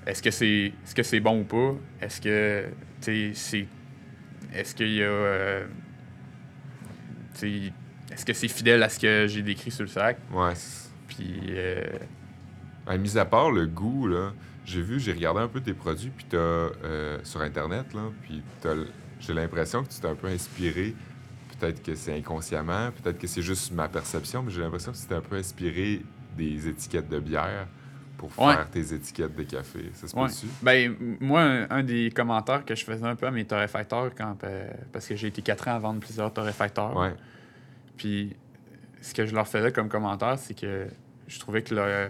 est-ce 0.06 0.22
que 0.22 0.30
c'est 0.30 0.72
est-ce 0.84 0.94
que 0.94 1.02
c'est 1.02 1.20
bon 1.20 1.40
ou 1.40 1.44
pas? 1.44 1.74
Est-ce 2.00 2.20
que 2.22 2.64
tu 3.02 3.04
sais, 3.04 3.30
c'est 3.34 3.66
est-ce 4.54 4.74
qu'il 4.74 4.94
y 4.94 5.02
a 5.04 5.60
tu 7.34 7.40
sais, 7.40 7.72
est-ce 8.14 8.24
que 8.24 8.32
c'est 8.32 8.48
fidèle 8.48 8.82
à 8.82 8.88
ce 8.88 8.98
que 8.98 9.26
j'ai 9.28 9.42
décrit 9.42 9.70
sur 9.70 9.82
le 9.82 9.88
sac? 9.90 10.16
Ouais. 10.32 10.54
Puis 11.08 11.52
euh, 12.88 12.92
Ouais, 12.92 12.98
mis 12.98 13.18
à 13.18 13.24
part 13.24 13.50
le 13.50 13.66
goût, 13.66 14.06
là, 14.08 14.32
j'ai 14.64 14.82
vu, 14.82 14.98
j'ai 15.00 15.12
regardé 15.12 15.40
un 15.40 15.48
peu 15.48 15.60
tes 15.60 15.74
produits, 15.74 16.10
puis 16.10 16.26
t'as 16.28 16.36
euh, 16.38 17.18
sur 17.22 17.40
Internet, 17.40 17.92
là, 17.94 18.02
puis 18.22 18.42
j'ai 19.20 19.34
l'impression 19.34 19.82
que 19.82 19.88
tu 19.88 20.00
t'es 20.00 20.08
un 20.08 20.14
peu 20.14 20.28
inspiré. 20.28 20.94
Peut-être 21.58 21.82
que 21.82 21.94
c'est 21.96 22.16
inconsciemment, 22.16 22.90
peut-être 23.02 23.18
que 23.18 23.26
c'est 23.26 23.42
juste 23.42 23.72
ma 23.72 23.88
perception, 23.88 24.42
mais 24.44 24.50
j'ai 24.52 24.60
l'impression 24.60 24.92
que 24.92 24.96
tu 24.96 25.06
t'es 25.06 25.14
un 25.14 25.20
peu 25.20 25.36
inspiré 25.36 26.02
des 26.36 26.68
étiquettes 26.68 27.08
de 27.08 27.18
bière 27.18 27.66
pour 28.16 28.30
Ouais. 28.38 28.54
faire 28.54 28.70
tes 28.70 28.94
étiquettes 28.94 29.34
de 29.34 29.42
café. 29.42 29.90
Ça 29.94 30.06
se 30.06 30.14
Ouais. 30.16 30.26
peut-tu? 30.28 30.46
Ben, 30.62 30.94
moi, 31.20 31.40
un, 31.42 31.66
un 31.70 31.82
des 31.82 32.10
commentaires 32.14 32.64
que 32.64 32.74
je 32.76 32.84
faisais 32.84 33.04
un 33.06 33.16
peu 33.16 33.26
à 33.26 33.30
mes 33.32 33.44
torréfacteurs, 33.44 34.12
quand, 34.16 34.44
euh, 34.44 34.70
parce 34.92 35.06
que 35.08 35.16
j'ai 35.16 35.28
été 35.28 35.42
quatre 35.42 35.66
ans 35.66 35.74
à 35.74 35.78
vendre 35.80 35.98
plusieurs 36.00 36.32
torréfacteurs. 36.32 36.96
Ouais. 36.96 37.14
Puis, 37.96 38.36
ce 39.00 39.14
que 39.14 39.26
je 39.26 39.34
leur 39.34 39.46
faisais 39.48 39.72
comme 39.72 39.88
commentaire, 39.88 40.38
c'est 40.38 40.54
que 40.54 40.86
je 41.26 41.38
trouvais 41.40 41.62
que 41.62 41.74
le- 41.74 42.08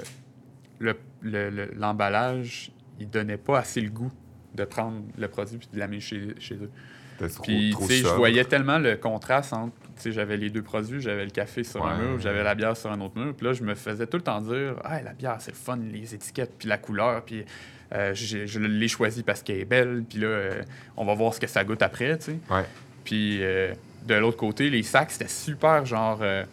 le- 0.78 0.96
le- 1.22 1.50
le- 1.50 1.70
l'emballage, 1.76 2.70
il 3.00 3.08
donnait 3.08 3.36
pas 3.36 3.58
assez 3.58 3.80
le 3.80 3.90
goût 3.90 4.12
de 4.54 4.64
prendre 4.64 5.02
le 5.16 5.28
produit 5.28 5.58
puis 5.58 5.68
de 5.72 5.78
l'amener 5.78 6.00
chez, 6.00 6.34
chez 6.38 6.54
eux. 6.56 6.70
Puis, 7.42 7.70
trop 7.72 7.86
tu 7.88 7.94
sais, 7.94 7.98
je 8.02 8.14
voyais 8.14 8.44
tellement 8.44 8.78
le 8.78 8.96
contraste 8.96 9.52
entre, 9.52 9.74
tu 9.80 9.88
sais, 9.96 10.12
j'avais 10.12 10.36
les 10.36 10.50
deux 10.50 10.62
produits, 10.62 11.00
j'avais 11.00 11.24
le 11.24 11.30
café 11.32 11.64
sur 11.64 11.84
un 11.84 11.98
Ouais. 11.98 12.06
mur, 12.06 12.20
j'avais 12.20 12.44
la 12.44 12.54
bière 12.54 12.76
sur 12.76 12.92
un 12.92 13.00
autre 13.00 13.18
mur. 13.18 13.34
Puis 13.36 13.44
là, 13.44 13.52
je 13.52 13.64
me 13.64 13.74
faisais 13.74 14.06
tout 14.06 14.18
le 14.18 14.22
temps 14.22 14.40
dire, 14.40 14.76
ah, 14.84 15.02
la 15.02 15.12
bière, 15.14 15.36
c'est 15.40 15.50
le 15.50 15.56
fun, 15.56 15.76
les 15.76 16.14
étiquettes, 16.14 16.52
puis 16.56 16.68
la 16.68 16.78
couleur, 16.78 17.24
puis 17.24 17.44
euh, 17.92 18.14
je 18.14 18.58
l'ai 18.60 18.86
choisie 18.88 19.24
parce 19.24 19.42
qu'elle 19.42 19.58
est 19.58 19.64
belle, 19.64 20.04
puis 20.08 20.18
là, 20.20 20.26
euh, 20.28 20.62
on 20.96 21.04
va 21.04 21.14
voir 21.14 21.34
ce 21.34 21.40
que 21.40 21.48
ça 21.48 21.64
goûte 21.64 21.82
après, 21.82 22.16
tu 22.18 22.24
sais. 22.26 22.38
Ouais. 22.50 22.64
Puis 23.04 23.38
euh, 23.42 23.72
de 24.06 24.14
l'autre 24.14 24.36
côté, 24.36 24.70
les 24.70 24.84
sacs, 24.84 25.10
c'était 25.10 25.26
super 25.28 25.84
genre. 25.86 26.20
euh, 26.22 26.44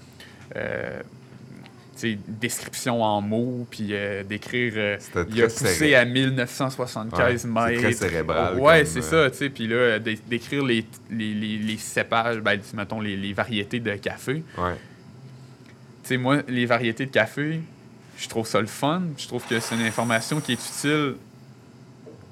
euh, 0.56 1.00
tu 1.02 1.06
sais, 1.06 1.85
description 2.28 3.02
en 3.02 3.22
mots, 3.22 3.66
puis 3.70 3.90
euh, 3.92 4.24
d'écrire. 4.24 4.74
euh, 4.76 4.98
il 5.30 5.42
a 5.42 5.46
poussé 5.48 5.66
serré. 5.68 5.96
à 5.96 6.06
1975 6.06 7.20
Ouais, 7.20 7.38
c'est 7.38 7.48
mètres. 7.48 7.82
très 7.82 7.94
cérébral 7.94 8.60
Ouais, 8.60 8.84
c'est 8.86 9.00
euh, 9.00 9.26
ça, 9.26 9.32
tu 9.32 9.38
sais. 9.38 9.50
Puis 9.50 9.68
là, 9.68 9.98
d'é- 10.00 10.20
d'écrire 10.28 10.64
les, 10.66 10.86
les, 11.10 11.34
les, 11.34 11.58
les 11.58 11.78
cépages, 11.78 12.40
ben, 12.40 12.60
mettons, 12.74 13.00
les, 13.02 13.16
les 13.16 13.34
variétés 13.34 13.80
de 13.80 13.96
café. 13.96 14.44
Ouais. 14.58 14.74
Tu 16.04 16.10
sais, 16.10 16.18
moi, 16.18 16.42
les 16.48 16.66
variétés 16.66 17.06
de 17.06 17.12
café, 17.12 17.62
je 18.18 18.28
trouve 18.28 18.46
ça 18.48 18.60
le 18.60 18.68
fun. 18.68 19.02
Je 19.18 19.28
trouve 19.28 19.46
que 19.48 19.60
c'est 19.60 19.76
une 19.76 19.82
information 19.82 20.40
qui 20.42 20.52
est 20.52 20.56
utile, 20.56 21.16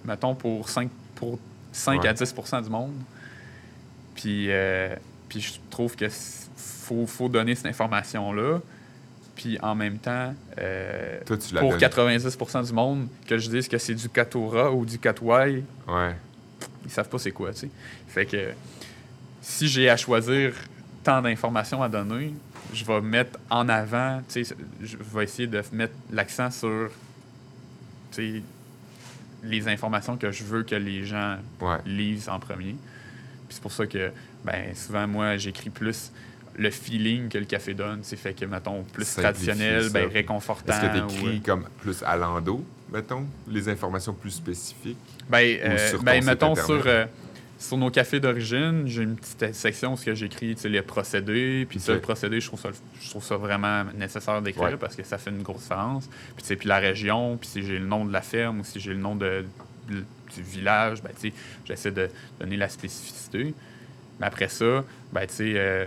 mettons, 0.05 0.35
pour 0.35 0.67
5, 0.69 0.89
pour 1.15 1.39
5 1.71 2.01
Ouais. 2.03 2.07
à 2.09 2.13
10% 2.13 2.61
du 2.63 2.69
monde. 2.69 2.93
Puis, 4.15 4.47
euh, 4.49 4.95
puis 5.29 5.41
je 5.41 5.53
trouve 5.69 5.95
que 5.95 6.05
faut, 6.55 7.07
faut 7.07 7.29
donner 7.29 7.55
cette 7.55 7.65
information-là. 7.67 8.59
Puis 9.35 9.57
en 9.61 9.73
même 9.75 9.97
temps, 9.97 10.33
euh, 10.59 11.19
Toi, 11.25 11.37
tu 11.37 11.53
la 11.55 11.61
pour 11.61 11.71
donnes. 11.71 11.79
90% 11.79 12.67
du 12.67 12.73
monde, 12.73 13.07
que 13.27 13.37
je 13.37 13.49
dise 13.49 13.67
que 13.67 13.77
c'est 13.77 13.95
du 13.95 14.07
Catora 14.09 14.71
ou 14.71 14.85
du 14.85 14.99
Catway, 14.99 15.63
Ouais. 15.87 16.15
ils 16.85 16.91
savent 16.91 17.09
pas 17.09 17.17
c'est 17.17 17.31
quoi, 17.31 17.51
tu 17.51 17.61
sais. 17.61 17.69
Fait 18.07 18.25
que 18.25 18.51
si 19.41 19.67
j'ai 19.67 19.89
à 19.89 19.97
choisir 19.97 20.53
tant 21.03 21.21
d'informations 21.21 21.81
à 21.81 21.89
donner, 21.89 22.33
je 22.73 22.85
vais 22.85 23.01
mettre 23.01 23.39
en 23.49 23.67
avant, 23.69 24.21
tu 24.29 24.45
sais, 24.45 24.55
je 24.81 24.97
vais 24.97 25.23
essayer 25.23 25.47
de 25.47 25.61
mettre 25.71 25.93
l'accent 26.11 26.49
sur, 26.51 26.89
tu 28.11 28.37
sais, 28.37 28.43
les 29.43 29.67
informations 29.67 30.15
que 30.15 30.31
je 30.31 30.43
veux 30.43 30.63
que 30.63 30.75
les 30.75 31.05
gens 31.05 31.37
Ouais. 31.59 31.77
lisent 31.85 32.29
en 32.29 32.39
premier. 32.39 32.75
Puis 33.47 33.49
c'est 33.57 33.61
pour 33.61 33.71
ça 33.73 33.85
que, 33.87 34.11
ben, 34.45 34.73
souvent, 34.75 35.07
moi, 35.07 35.37
j'écris 35.37 35.69
plus 35.69 36.11
le 36.55 36.69
feeling 36.69 37.29
que 37.29 37.37
le 37.37 37.45
café 37.45 37.73
donne. 37.73 37.99
C'est 38.03 38.15
fait 38.15 38.33
que, 38.33 38.45
mettons, 38.45 38.83
plus 38.83 39.15
traditionnel, 39.15 39.89
ben, 39.89 40.07
réconfortant. 40.09 40.73
Est-ce 40.73 40.81
que 40.81 41.03
ou, 41.03 41.07
tu 41.07 41.15
écris 41.15 41.37
euh, 41.37 41.39
comme 41.45 41.65
plus 41.79 42.03
à 42.03 42.15
l'endo, 42.15 42.63
mettons, 42.91 43.25
les 43.47 43.69
informations 43.69 44.13
plus 44.13 44.31
spécifiques? 44.31 44.97
Ben, 45.29 45.39
Ou 45.39 45.65
euh, 45.65 45.89
sur 45.89 46.03
ben, 46.03 46.23
mettons 46.23 46.55
sur, 46.55 46.83
euh, 46.85 47.05
sur 47.57 47.77
nos 47.77 47.89
cafés 47.89 48.19
d'origine, 48.19 48.83
j'ai 48.85 49.03
une 49.03 49.15
petite 49.15 49.55
section 49.55 49.93
où 49.93 49.97
j'écris 50.13 50.55
les 50.65 50.81
procédés. 50.81 51.65
Puis 51.67 51.79
ça, 51.79 51.93
Ok. 51.93 51.97
le 51.97 52.01
procédé, 52.01 52.39
je 52.39 52.47
trouve 52.47 52.59
ça, 52.59 52.69
je 53.01 53.09
trouve 53.09 53.23
ça 53.23 53.37
vraiment 53.37 53.85
nécessaire 53.97 54.41
d'écrire 54.41 54.63
Ouais. 54.65 54.77
parce 54.77 54.95
que 54.95 55.03
ça 55.03 55.17
fait 55.17 55.29
une 55.31 55.41
grosse 55.43 55.61
différence. 55.63 56.09
Puis, 56.35 56.55
puis 56.55 56.67
la 56.67 56.77
région, 56.79 57.37
puis 57.37 57.49
si 57.49 57.63
j'ai 57.63 57.79
le 57.79 57.85
nom 57.85 58.05
de 58.05 58.13
la 58.13 58.21
ferme 58.21 58.59
ou 58.59 58.63
si 58.63 58.79
j'ai 58.79 58.91
le 58.93 58.99
nom 58.99 59.15
de, 59.15 59.45
de- 59.89 60.03
du 60.35 60.41
village, 60.41 61.01
ben, 61.01 61.11
j'essaie 61.65 61.91
de 61.91 62.09
donner 62.39 62.57
la 62.57 62.67
spécificité. 62.69 63.53
Mais 64.19 64.25
après 64.27 64.49
ça, 64.49 64.83
ben, 65.11 65.21
tu 65.27 65.33
sais, 65.33 65.53
euh, 65.55 65.85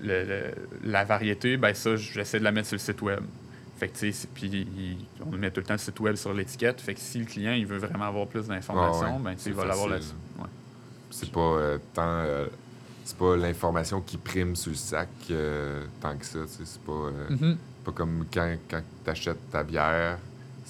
le- 0.00 0.24
le- 0.24 0.54
la 0.90 1.04
variété, 1.04 1.56
ben, 1.56 1.74
ça, 1.74 1.96
j'essaie 1.96 2.38
de 2.38 2.44
la 2.44 2.52
mettre 2.52 2.68
sur 2.68 2.74
le 2.76 2.80
site 2.80 3.00
web. 3.02 3.20
Fait 3.78 3.88
que, 3.88 3.92
tu 3.94 3.98
sais, 4.00 4.12
c'est- 4.12 4.28
puis 4.34 4.66
on 5.24 5.30
met 5.36 5.50
tout 5.50 5.60
le 5.60 5.66
temps 5.66 5.74
le 5.74 5.78
site 5.78 5.98
web 6.00 6.16
sur 6.16 6.32
l'étiquette. 6.34 6.80
Fait 6.80 6.94
que 6.94 7.00
si 7.00 7.18
le 7.20 7.24
client, 7.26 7.52
il 7.52 7.66
veut 7.66 7.78
vraiment 7.78 8.06
avoir 8.06 8.26
plus 8.26 8.46
d'informations, 8.48 9.06
Ah 9.08 9.16
ouais, 9.16 9.22
ben, 9.22 9.36
il 9.46 9.52
va 9.54 9.64
l'avoir 9.64 9.88
là-dessus. 9.88 10.12
Ouais. 10.38 10.46
C'est 11.10 11.30
pas 11.30 11.40
euh, 11.40 11.78
tant. 11.94 12.02
euh, 12.06 12.46
c'est 13.04 13.16
pas 13.16 13.36
l'information 13.36 14.00
qui 14.02 14.16
prime 14.18 14.54
sur 14.56 14.70
le 14.70 14.76
sac 14.76 15.08
euh, 15.30 15.84
tant 16.00 16.16
que 16.16 16.24
ça. 16.26 16.40
C'est 16.46 16.80
pas, 16.82 17.10
Mhm. 17.30 17.56
pas 17.84 17.92
comme 17.92 18.26
quand, 18.32 18.54
quand 18.68 18.82
tu 19.04 19.10
achètes 19.10 19.50
ta 19.50 19.62
bière, 19.62 20.18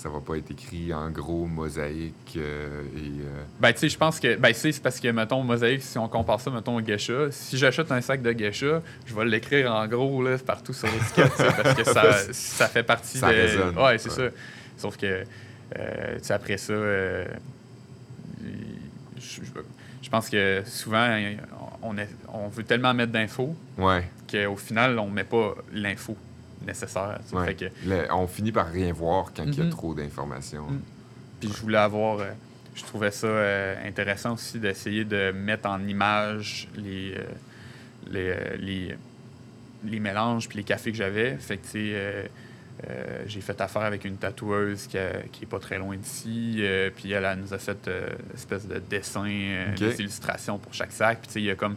ça 0.00 0.08
va 0.08 0.20
pas 0.20 0.36
être 0.36 0.50
écrit 0.52 0.94
en 0.94 1.10
gros 1.10 1.46
mosaïque 1.46 2.34
euh, 2.36 2.82
et. 2.96 3.00
euh, 3.20 3.42
Ben, 3.58 3.72
tu 3.72 3.80
sais, 3.80 3.88
je 3.88 3.98
pense 3.98 4.20
que. 4.20 4.36
Ben, 4.36 4.54
c'est 4.54 4.80
parce 4.80 5.00
que, 5.00 5.08
mettons, 5.08 5.42
Mosaïque, 5.42 5.82
si 5.82 5.98
on 5.98 6.08
compare 6.08 6.40
ça, 6.40 6.50
mettons, 6.52 6.76
au 6.76 6.80
Geisha, 6.80 7.32
si 7.32 7.58
j'achète 7.58 7.90
un 7.90 8.00
sac 8.00 8.22
de 8.22 8.30
Geisha, 8.32 8.80
je 9.06 9.14
vais 9.14 9.24
l'écrire 9.24 9.72
en 9.74 9.86
gros, 9.88 10.22
là, 10.22 10.38
partout 10.38 10.72
sur 10.72 10.86
l'étiquette, 10.86 11.32
parce 11.36 11.74
que 11.74 11.84
ça, 11.92 12.12
ça 12.32 12.68
fait 12.68 12.84
partie 12.84 13.18
Ça 13.18 13.28
de. 13.32 13.34
résonne. 13.36 13.76
Ouais, 13.76 13.98
c'est 13.98 14.08
Ouais. 14.10 14.28
ça. 14.30 14.34
Sauf 14.76 14.96
que, 14.96 15.06
euh, 15.06 16.18
tu 16.18 16.24
sais, 16.24 16.32
après 16.32 16.56
ça, 16.58 16.72
euh, 16.72 17.24
je, 19.20 20.08
pense 20.10 20.28
que 20.30 20.62
souvent, 20.64 21.18
on, 21.82 21.98
est, 21.98 22.08
on 22.32 22.48
veut 22.48 22.62
tellement 22.64 22.94
mettre 22.94 23.12
d'infos 23.12 23.54
Ouais, 23.76 24.04
qu'au 24.30 24.56
final, 24.56 24.98
on 24.98 25.10
met 25.10 25.24
pas 25.24 25.54
l'info 25.72 26.16
nécessaire. 26.68 27.18
tu 27.24 27.30
sais. 27.30 27.36
ouais. 27.36 27.46
Fait 27.46 27.54
que, 27.54 27.64
Le- 27.86 28.06
on 28.12 28.26
finit 28.26 28.52
par 28.52 28.68
rien 28.70 28.92
voir 28.92 29.32
quand 29.36 29.44
il 29.44 29.58
y 29.58 29.60
a 29.60 29.64
Mhm. 29.64 29.70
trop 29.70 29.94
d'informations. 29.94 30.68
Mhm. 30.70 30.80
Puis 31.40 31.50
je 31.54 31.60
voulais 31.62 31.78
avoir. 31.78 32.20
euh, 32.20 32.30
je 32.74 32.84
trouvais 32.84 33.10
ça 33.10 33.26
euh, 33.26 33.88
intéressant 33.88 34.34
aussi 34.34 34.60
d'essayer 34.60 35.04
de 35.04 35.32
mettre 35.32 35.68
en 35.68 35.84
image 35.86 36.68
les, 36.76 37.14
euh, 37.16 37.24
les, 38.08 38.56
les, 38.58 38.96
les 39.84 39.98
mélanges 40.00 40.48
puis 40.48 40.58
les 40.58 40.64
cafés 40.64 40.92
que 40.92 40.96
j'avais. 40.96 41.36
Fait 41.38 41.56
que, 41.56 42.28
j'ai 43.26 43.40
fait 43.40 43.60
affaire 43.60 43.82
avec 43.82 44.04
une 44.04 44.16
tatoueuse 44.16 44.86
qui, 44.86 44.96
a- 44.98 45.22
qui 45.32 45.42
est 45.42 45.46
pas 45.48 45.58
très 45.58 45.78
loin 45.78 45.96
d'ici. 45.96 46.62
puis 46.96 47.10
elle, 47.10 47.24
elle 47.24 47.40
nous 47.40 47.52
a 47.52 47.58
fait 47.58 47.88
une 47.88 48.34
espèce 48.36 48.68
de 48.68 48.78
dessin, 48.78 49.72
des 49.76 49.98
illustrations 50.00 50.58
pour 50.58 50.72
chaque 50.72 50.92
sac. 50.92 51.18
Puis 51.18 51.26
tu 51.28 51.32
sais, 51.34 51.40
il 51.40 51.46
y 51.46 51.50
a 51.50 51.56
comme. 51.56 51.74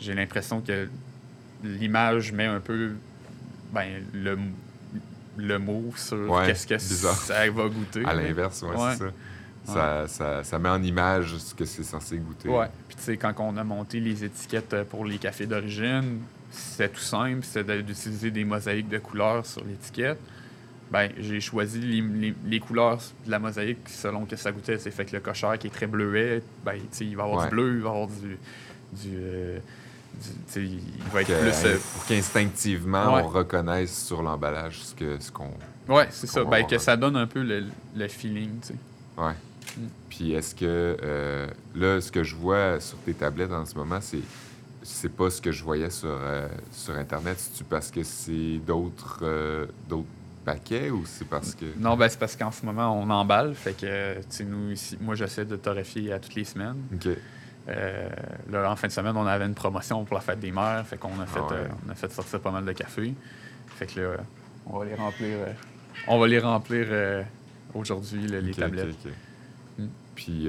J'ai 0.00 0.14
l'impression 0.14 0.60
que 0.60 0.88
l'image 1.62 2.32
met 2.32 2.46
un 2.46 2.58
peu 2.58 2.94
ben, 3.72 4.02
le, 4.12 4.38
le 5.38 5.58
mot 5.58 5.92
sur 5.96 6.30
Ouais, 6.30 6.46
qu'est-ce 6.46 6.66
que 6.66 6.74
bizarre. 6.74 7.14
ça 7.16 7.48
va 7.50 7.68
goûter. 7.68 8.04
À 8.04 8.14
l'inverse, 8.14 8.62
ouais, 8.62 8.68
Ouais. 8.76 8.92
c'est 8.92 8.98
ça. 8.98 9.12
Ça, 9.64 10.08
ça. 10.08 10.44
ça 10.44 10.58
met 10.58 10.68
en 10.68 10.82
image 10.82 11.36
ce 11.36 11.54
que 11.54 11.64
c'est 11.64 11.84
censé 11.84 12.16
goûter. 12.18 12.48
Ouais. 12.48 12.66
Puis 12.88 12.96
tu 12.96 13.02
sais, 13.04 13.16
quand 13.16 13.32
on 13.38 13.56
a 13.56 13.62
monté 13.64 14.00
les 14.00 14.24
étiquettes 14.24 14.82
pour 14.90 15.04
les 15.04 15.18
cafés 15.18 15.46
d'origine, 15.46 16.18
c'était 16.50 16.88
tout 16.88 17.00
simple, 17.00 17.44
c'était 17.44 17.80
d'utiliser 17.82 18.30
des 18.32 18.44
mosaïques 18.44 18.88
de 18.88 18.98
couleurs 18.98 19.46
sur 19.46 19.64
l'étiquette. 19.64 20.18
Ben, 20.90 21.10
j'ai 21.18 21.40
choisi 21.40 21.80
les, 21.80 22.00
les- 22.02 22.34
les 22.44 22.60
couleurs 22.60 22.98
de 23.24 23.30
la 23.30 23.38
mosaïque 23.38 23.88
selon 23.88 24.26
que 24.26 24.36
ça 24.36 24.52
goûtait. 24.52 24.78
C'est 24.78 24.90
fait 24.90 25.04
que 25.06 25.12
le 25.14 25.20
cochère 25.20 25.56
qui 25.58 25.68
est 25.68 25.70
très 25.70 25.86
bleuet, 25.86 26.42
ben, 26.64 26.74
tu 26.74 26.80
sais, 26.90 27.06
il 27.06 27.16
va 27.16 27.22
avoir 27.22 27.44
du 27.44 27.50
bleu, 27.50 27.76
il 27.76 27.82
va 27.82 27.90
avoir 27.90 28.08
du. 28.08 28.36
du, 28.92 29.14
euh, 29.16 29.58
il 30.56 30.80
va 31.12 31.22
être 31.22 31.28
Que- 31.28 31.40
plus. 31.40 31.64
euh, 31.68 31.76
pour 31.94 32.04
qu'instinctivement, 32.06 33.14
Ouais. 33.14 33.22
on 33.24 33.28
reconnaisse 33.28 34.04
sur 34.06 34.22
l'emballage 34.22 34.82
ce 34.82 34.94
que 34.94 35.16
ce 35.20 35.30
qu'on. 35.30 35.50
ouais, 35.88 36.08
c'est 36.10 36.26
qu'on 36.26 36.32
ça. 36.32 36.44
Ben, 36.44 36.66
que 36.66 36.78
ça 36.78 36.96
donne 36.96 37.16
un 37.16 37.26
peu 37.26 37.42
le, 37.42 37.64
le 37.96 38.08
feeling, 38.08 38.50
tu 38.60 38.68
sais. 38.68 38.74
Ouais. 39.16 39.32
Mm. 39.76 39.80
Puis 40.10 40.32
est-ce 40.32 40.54
que 40.54 40.96
euh, 41.02 41.46
là, 41.74 42.00
ce 42.00 42.12
que 42.12 42.22
je 42.22 42.34
vois 42.36 42.80
sur 42.80 42.98
tes 42.98 43.14
tablettes 43.14 43.52
en 43.52 43.64
ce 43.66 43.74
moment, 43.74 43.98
c'est 44.00 44.20
c'est 44.84 45.12
pas 45.14 45.30
ce 45.30 45.40
que 45.40 45.52
je 45.52 45.62
voyais 45.62 45.90
sur, 45.90 46.08
euh, 46.10 46.48
sur 46.72 46.96
Internet. 46.96 47.36
C'est-tu 47.38 47.62
parce 47.64 47.90
que 47.90 48.02
c'est 48.02 48.58
d'autres 48.66 49.68
d'autres 49.88 50.08
paquets 50.44 50.90
ou 50.90 51.04
c'est 51.06 51.26
parce 51.28 51.54
que. 51.54 51.66
Non, 51.78 51.96
ben, 51.96 52.08
c'est 52.08 52.18
parce 52.18 52.34
qu'en 52.34 52.50
ce 52.50 52.66
moment, 52.66 53.00
on 53.00 53.08
emballe. 53.10 53.54
Fait 53.54 53.74
que, 53.74 54.16
tu 54.28 54.44
nous, 54.44 54.72
ici, 54.72 54.98
moi, 55.00 55.14
j'essaie 55.14 55.44
de 55.44 55.54
torréfier 55.54 56.12
à 56.12 56.18
toutes 56.18 56.34
les 56.34 56.42
semaines. 56.44 56.78
OK. 56.92 57.08
Euh, 57.68 58.08
là, 58.50 58.70
en 58.70 58.76
fin 58.76 58.88
de 58.88 58.92
semaine, 58.92 59.16
on 59.16 59.26
avait 59.26 59.46
une 59.46 59.54
promotion 59.54 60.04
pour 60.04 60.14
la 60.16 60.20
fête 60.20 60.40
des 60.40 60.50
mères. 60.50 60.84
Fait 60.86 60.96
qu'on 60.96 61.18
a, 61.20 61.26
fait, 61.26 61.40
Ah 61.42 61.46
ouais. 61.52 61.56
euh, 61.60 61.68
on 61.86 61.90
a 61.90 61.94
fait 61.94 62.10
sortir 62.12 62.40
pas 62.40 62.50
mal 62.50 62.64
de 62.64 62.72
café. 62.72 63.14
Fait 63.76 63.86
que 63.86 64.00
là, 64.00 64.16
on 64.66 64.78
va 64.78 64.84
les 64.84 64.94
remplir, 64.94 65.28
euh, 65.38 65.52
on 66.08 66.18
va 66.18 66.26
les 66.26 66.38
remplir 66.40 66.86
aujourd'hui, 67.74 68.26
les 68.26 68.52
tablettes. 68.52 68.88
ok, 68.90 69.06
ok. 69.06 69.12
Mm. 69.78 69.86
Puis, 70.14 70.48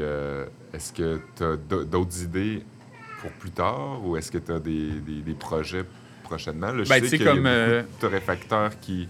est-ce 0.73 0.91
que 0.93 1.21
tu 1.35 1.43
as 1.43 1.55
d'autres 1.85 2.23
idées 2.23 2.63
pour 3.21 3.31
plus 3.31 3.51
tard 3.51 4.05
ou 4.05 4.17
est-ce 4.17 4.31
que 4.31 4.37
tu 4.39 4.51
as 4.51 4.59
des, 4.59 4.91
des- 4.99 5.21
des 5.21 5.33
projets 5.33 5.85
prochainement? 6.23 6.71
Là, 6.71 6.83
je 6.83 6.89
Ben, 6.89 7.03
sais 7.03 7.17
qu'il 7.17 7.25
y 7.25 7.29
a 7.29 7.31
comme, 7.33 7.43
beaucoup 7.43 7.47
de 7.49 7.85
torréfacteurs 8.01 8.79
qui, 8.81 9.07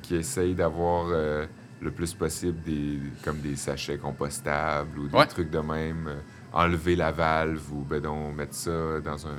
qui 0.00 0.14
essayent 0.16 0.54
d'avoir 0.54 1.06
le 1.08 1.90
plus 1.90 2.14
possible 2.14 2.60
des, 2.62 2.98
comme 3.24 3.40
des 3.40 3.56
sachets 3.56 3.98
compostables 3.98 4.96
ou 4.98 5.08
des 5.08 5.16
Ouais. 5.16 5.26
trucs 5.26 5.50
de 5.50 5.58
même. 5.58 6.08
Enlever 6.52 6.96
la 6.96 7.12
valve 7.12 7.62
ou 7.72 7.84
ben 7.88 8.00
donc, 8.00 8.34
mettre 8.36 8.54
ça 8.54 8.70
dans, 9.04 9.26
un, 9.26 9.36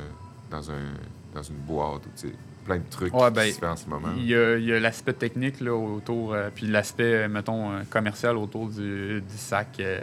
dans, 0.49 0.71
un, 0.71 0.93
dans 1.33 1.43
une 1.43 1.55
boîte. 1.57 2.01
Ou, 2.05 2.27
plein 2.65 2.77
de 2.77 2.83
trucs 2.89 3.13
Ouais, 3.13 3.27
qui 3.27 3.33
ben, 3.33 3.51
se 3.53 3.59
fait 3.59 3.67
en 3.67 3.75
ce 3.75 3.87
moment. 3.87 4.09
Il 4.17 4.25
y 4.25 4.35
a, 4.35 4.57
il 4.57 4.63
y 4.65 4.73
a 4.73 4.79
l'aspect 4.79 5.13
technique 5.13 5.59
là, 5.59 5.73
autour, 5.75 6.33
euh, 6.33 6.49
puis 6.53 6.65
l'aspect, 6.67 7.25
euh, 7.25 7.27
mettons, 7.27 7.71
euh, 7.71 7.81
commercial 7.89 8.37
autour 8.37 8.69
du, 8.69 9.19
du 9.21 9.37
sac, 9.37 9.67
euh, 9.79 9.99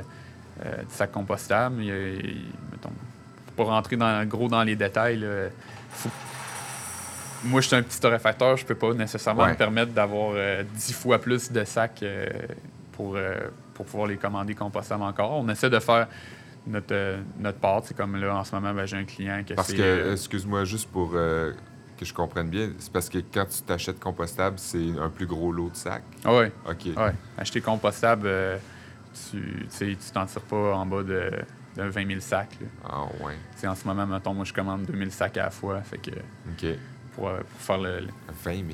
euh, 0.64 0.76
du 0.82 0.94
sac 0.94 1.11
compostable. 1.11 1.76
Il 1.82 1.86
y 1.86 1.90
a- 1.90 2.08
il- 2.11 2.44
mettons, 2.70 2.92
pour 3.56 3.66
pas 3.66 3.72
rentrer 3.72 3.96
dans, 3.96 4.26
gros 4.26 4.48
dans 4.48 4.62
les 4.62 4.76
détails, 4.76 5.16
là, 5.18 5.48
faut- 5.90 6.11
moi, 7.44 7.62
je 7.62 7.68
suis 7.68 7.76
un 7.76 7.82
petit 7.82 7.98
torréfacteur, 7.98 8.58
je 8.58 8.66
peux 8.66 8.74
pas 8.74 8.92
nécessairement 8.92 9.44
Ouais. 9.44 9.52
me 9.52 9.56
permettre 9.56 9.92
d'avoir 9.92 10.34
dix 10.74 10.92
fois 10.92 11.18
plus 11.18 11.50
de 11.50 11.64
sacs 11.64 12.04
pour, 12.92 13.16
pour 13.72 13.86
pouvoir 13.86 14.06
les 14.08 14.18
commander 14.18 14.54
compostables 14.54 15.02
encore. 15.02 15.32
On 15.32 15.48
essaie 15.48 15.70
de 15.70 15.78
faire 15.80 16.06
notre, 16.66 16.92
euh, 16.94 17.20
notre 17.38 17.58
part. 17.58 17.82
C'est 17.84 17.96
comme 17.96 18.16
là, 18.16 18.36
en 18.36 18.44
ce 18.44 18.54
moment, 18.54 18.72
ben, 18.74 18.86
j'ai 18.86 18.96
un 18.96 19.04
client 19.04 19.42
qui 19.44 19.54
Parce 19.54 19.72
que, 19.72 19.80
euh, 19.82 20.12
excuse-moi, 20.12 20.64
juste 20.64 20.90
pour 20.90 21.12
euh, 21.14 21.52
que 21.98 22.04
je 22.04 22.12
comprenne 22.14 22.48
bien, 22.48 22.70
c'est 22.78 22.92
parce 22.92 23.08
que 23.08 23.18
quand 23.18 23.46
tu 23.46 23.62
t'achètes 23.62 24.00
compostable, 24.00 24.58
c'est 24.58 24.98
un 24.98 25.08
plus 25.11 25.26
gros 25.26 25.52
lot 25.52 25.70
de 25.70 25.76
sacs? 25.76 26.02
ah 26.24 26.34
ouais. 26.36 26.52
OK. 26.68 26.86
Ouais, 26.96 27.14
acheter 27.38 27.61
compostable, 27.61 28.26
euh, 28.26 28.58
tu 29.30 29.96
t'en 30.12 30.26
tires 30.26 30.42
pas 30.42 30.74
en 30.76 30.86
bas 30.86 31.02
de, 31.02 31.30
de 31.76 31.82
20 31.82 32.06
000 32.06 32.20
sacs. 32.20 32.56
là. 32.61 32.66
Ah, 32.84 33.04
ouais. 33.24 33.34
Tu 33.54 33.61
sais, 33.61 33.66
en 33.66 33.74
ce 33.74 33.86
moment, 33.86 34.06
mettons, 34.06 34.34
moi, 34.34 34.44
je 34.44 34.52
commande 34.52 34.84
2000 34.84 35.11
sacs 35.12 35.36
à 35.38 35.44
la 35.44 35.50
fois. 35.50 35.80
Fait 35.82 35.98
que 35.98 36.11
OK. 36.11 36.66
pour, 37.14 37.28
pour 37.30 37.61
faire 37.61 37.78
le. 37.78 38.00
le- 38.00 38.08
20 38.44 38.52
000, 38.54 38.64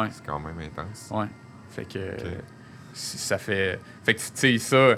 Ouais, 0.00 0.08
c'est 0.12 0.24
quand 0.26 0.38
même 0.40 0.58
intense. 0.58 1.08
ouais. 1.10 1.26
Fait 1.70 1.84
que 1.84 1.98
ça 2.92 3.38
fait. 3.38 3.78
Fait 4.02 4.14
que, 4.14 4.20
tu 4.20 4.26
sais, 4.34 4.58
ça, 4.58 4.94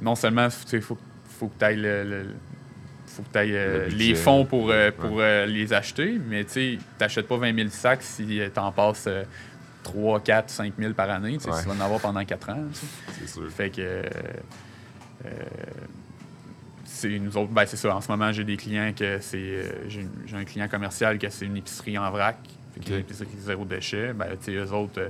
non 0.00 0.14
seulement, 0.14 0.48
tu 0.48 0.56
sais, 0.66 0.80
faut, 0.80 0.98
faut 1.42 1.48
que 1.48 1.58
tu 1.58 1.64
ailles 1.64 1.76
le. 1.76 2.04
le- 2.04 2.26
faut 3.06 3.22
que 3.24 3.28
tu 3.44 3.52
Le 3.52 3.84
budget. 3.90 3.96
les 3.96 4.14
fonds 4.14 4.46
pour, 4.46 4.70
euh, 4.70 4.90
pour 4.90 5.16
euh, 5.20 5.44
les 5.44 5.72
acheter, 5.72 6.18
mais 6.28 6.44
tu 6.44 6.78
n'achètes 7.00 7.26
pas 7.28 7.36
20 7.36 7.54
000 7.54 7.68
sacs 7.68 8.00
si 8.02 8.24
tu 8.54 8.58
en 8.60 8.70
passes 8.72 9.04
euh, 9.08 9.24
3, 9.82 10.20
4, 10.20 10.48
5 10.48 10.72
000 10.78 10.92
par 10.94 11.10
année. 11.10 11.36
tu 11.36 11.40
sais, 11.44 11.50
Ouais. 11.50 11.60
Tu 11.62 11.68
vas 11.68 11.74
en 11.74 11.80
avoir 11.80 12.00
pendant 12.00 12.24
4 12.24 12.50
ans. 12.50 12.64
C'est 13.18 13.28
sûr. 13.28 13.50
Fait 13.50 13.70
que. 13.70 13.80
euh, 13.82 14.02
euh, 15.26 15.30
c'est 16.84 17.18
nous 17.18 17.36
autres, 17.36 17.50
ben 17.52 17.64
c'est 17.66 17.76
ça. 17.76 17.94
En 17.94 18.00
ce 18.00 18.08
moment, 18.10 18.32
j'ai 18.32 18.44
des 18.44 18.56
clients 18.56 18.92
que 18.96 19.18
c'est. 19.20 19.36
euh, 19.38 19.64
j'ai 19.88 20.36
un 20.36 20.44
client 20.44 20.68
commercial 20.68 21.18
que 21.18 21.28
c'est 21.28 21.46
une 21.46 21.56
épicerie 21.56 21.98
en 21.98 22.10
vrac. 22.10 22.36
Fait 22.74 22.80
que 22.80 22.84
Ok. 22.86 22.90
une 22.92 22.98
épicerie 23.00 23.28
zéro 23.40 23.64
déchet. 23.64 24.12
Ben, 24.14 24.28
tu 24.42 24.52
eux 24.52 24.72
autres, 24.72 25.00
euh, 25.00 25.08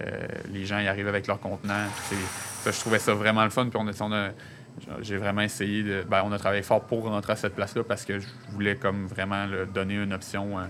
euh, 0.00 0.26
les 0.52 0.64
gens, 0.66 0.78
ils 0.78 0.88
arrivent 0.88 1.06
avec 1.08 1.26
leur 1.28 1.38
contenant. 1.38 1.86
Ça, 2.62 2.70
je 2.72 2.80
trouvais 2.80 2.98
ça 2.98 3.14
vraiment 3.14 3.44
le 3.44 3.50
fun. 3.50 3.66
Puis 3.68 3.78
on 3.80 3.86
a, 3.86 3.92
on 4.00 4.12
a- 4.12 4.30
j'ai 5.02 5.16
vraiment 5.16 5.42
essayé 5.42 5.82
de. 5.82 6.02
Ben, 6.08 6.22
on 6.24 6.32
a 6.32 6.38
travaillé 6.38 6.62
fort 6.62 6.82
pour 6.84 7.04
rentrer 7.04 7.32
à 7.32 7.36
cette 7.36 7.54
place-là 7.54 7.84
parce 7.84 8.04
que 8.04 8.18
je 8.18 8.26
voulais 8.50 8.76
comme 8.76 9.06
vraiment 9.06 9.46
là, 9.46 9.64
donner 9.66 9.94
une 10.02 10.12
option. 10.12 10.58
euh, 10.58 10.64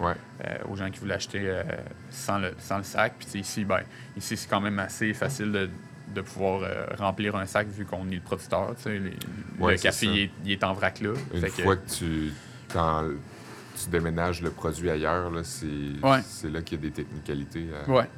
Ouais. 0.00 0.14
euh, 0.44 0.56
aux 0.68 0.74
gens 0.74 0.90
qui 0.90 0.98
voulaient 0.98 1.14
acheter 1.14 1.42
euh, 1.44 1.62
sans, 2.10 2.38
le, 2.38 2.52
sans 2.58 2.78
le 2.78 2.82
sac. 2.82 3.14
Puis 3.16 3.38
ici, 3.38 3.64
ben, 3.64 3.78
ici 4.16 4.36
c'est 4.36 4.50
quand 4.50 4.60
même 4.60 4.80
assez 4.80 5.14
facile 5.14 5.52
de, 5.52 5.70
de 6.12 6.20
pouvoir 6.20 6.68
remplir 6.98 7.36
un 7.36 7.46
sac 7.46 7.68
vu 7.68 7.84
qu'on 7.84 8.10
est 8.10 8.16
le 8.16 8.20
producteur. 8.20 8.74
Les- 8.86 9.12
Ouais, 9.60 9.74
le 9.74 9.78
café 9.78 10.06
il 10.06 10.18
est, 10.18 10.30
il 10.44 10.50
est 10.50 10.64
en 10.64 10.72
vrac 10.72 11.00
là. 11.00 11.12
Une 11.32 11.40
Fait 11.40 11.62
fois 11.62 11.76
que 11.76 11.88
tu, 11.88 12.32
tu 12.72 13.88
déménages 13.90 14.42
le 14.42 14.50
produit 14.50 14.90
ailleurs, 14.90 15.30
là, 15.30 15.44
c'est, 15.44 15.66
Ouais. 16.02 16.50
là 16.50 16.60
qu'il 16.62 16.78
y 16.78 16.80
a 16.80 16.82
des 16.88 16.90
technicalités. 16.90 17.66
Ouais. 17.86 18.08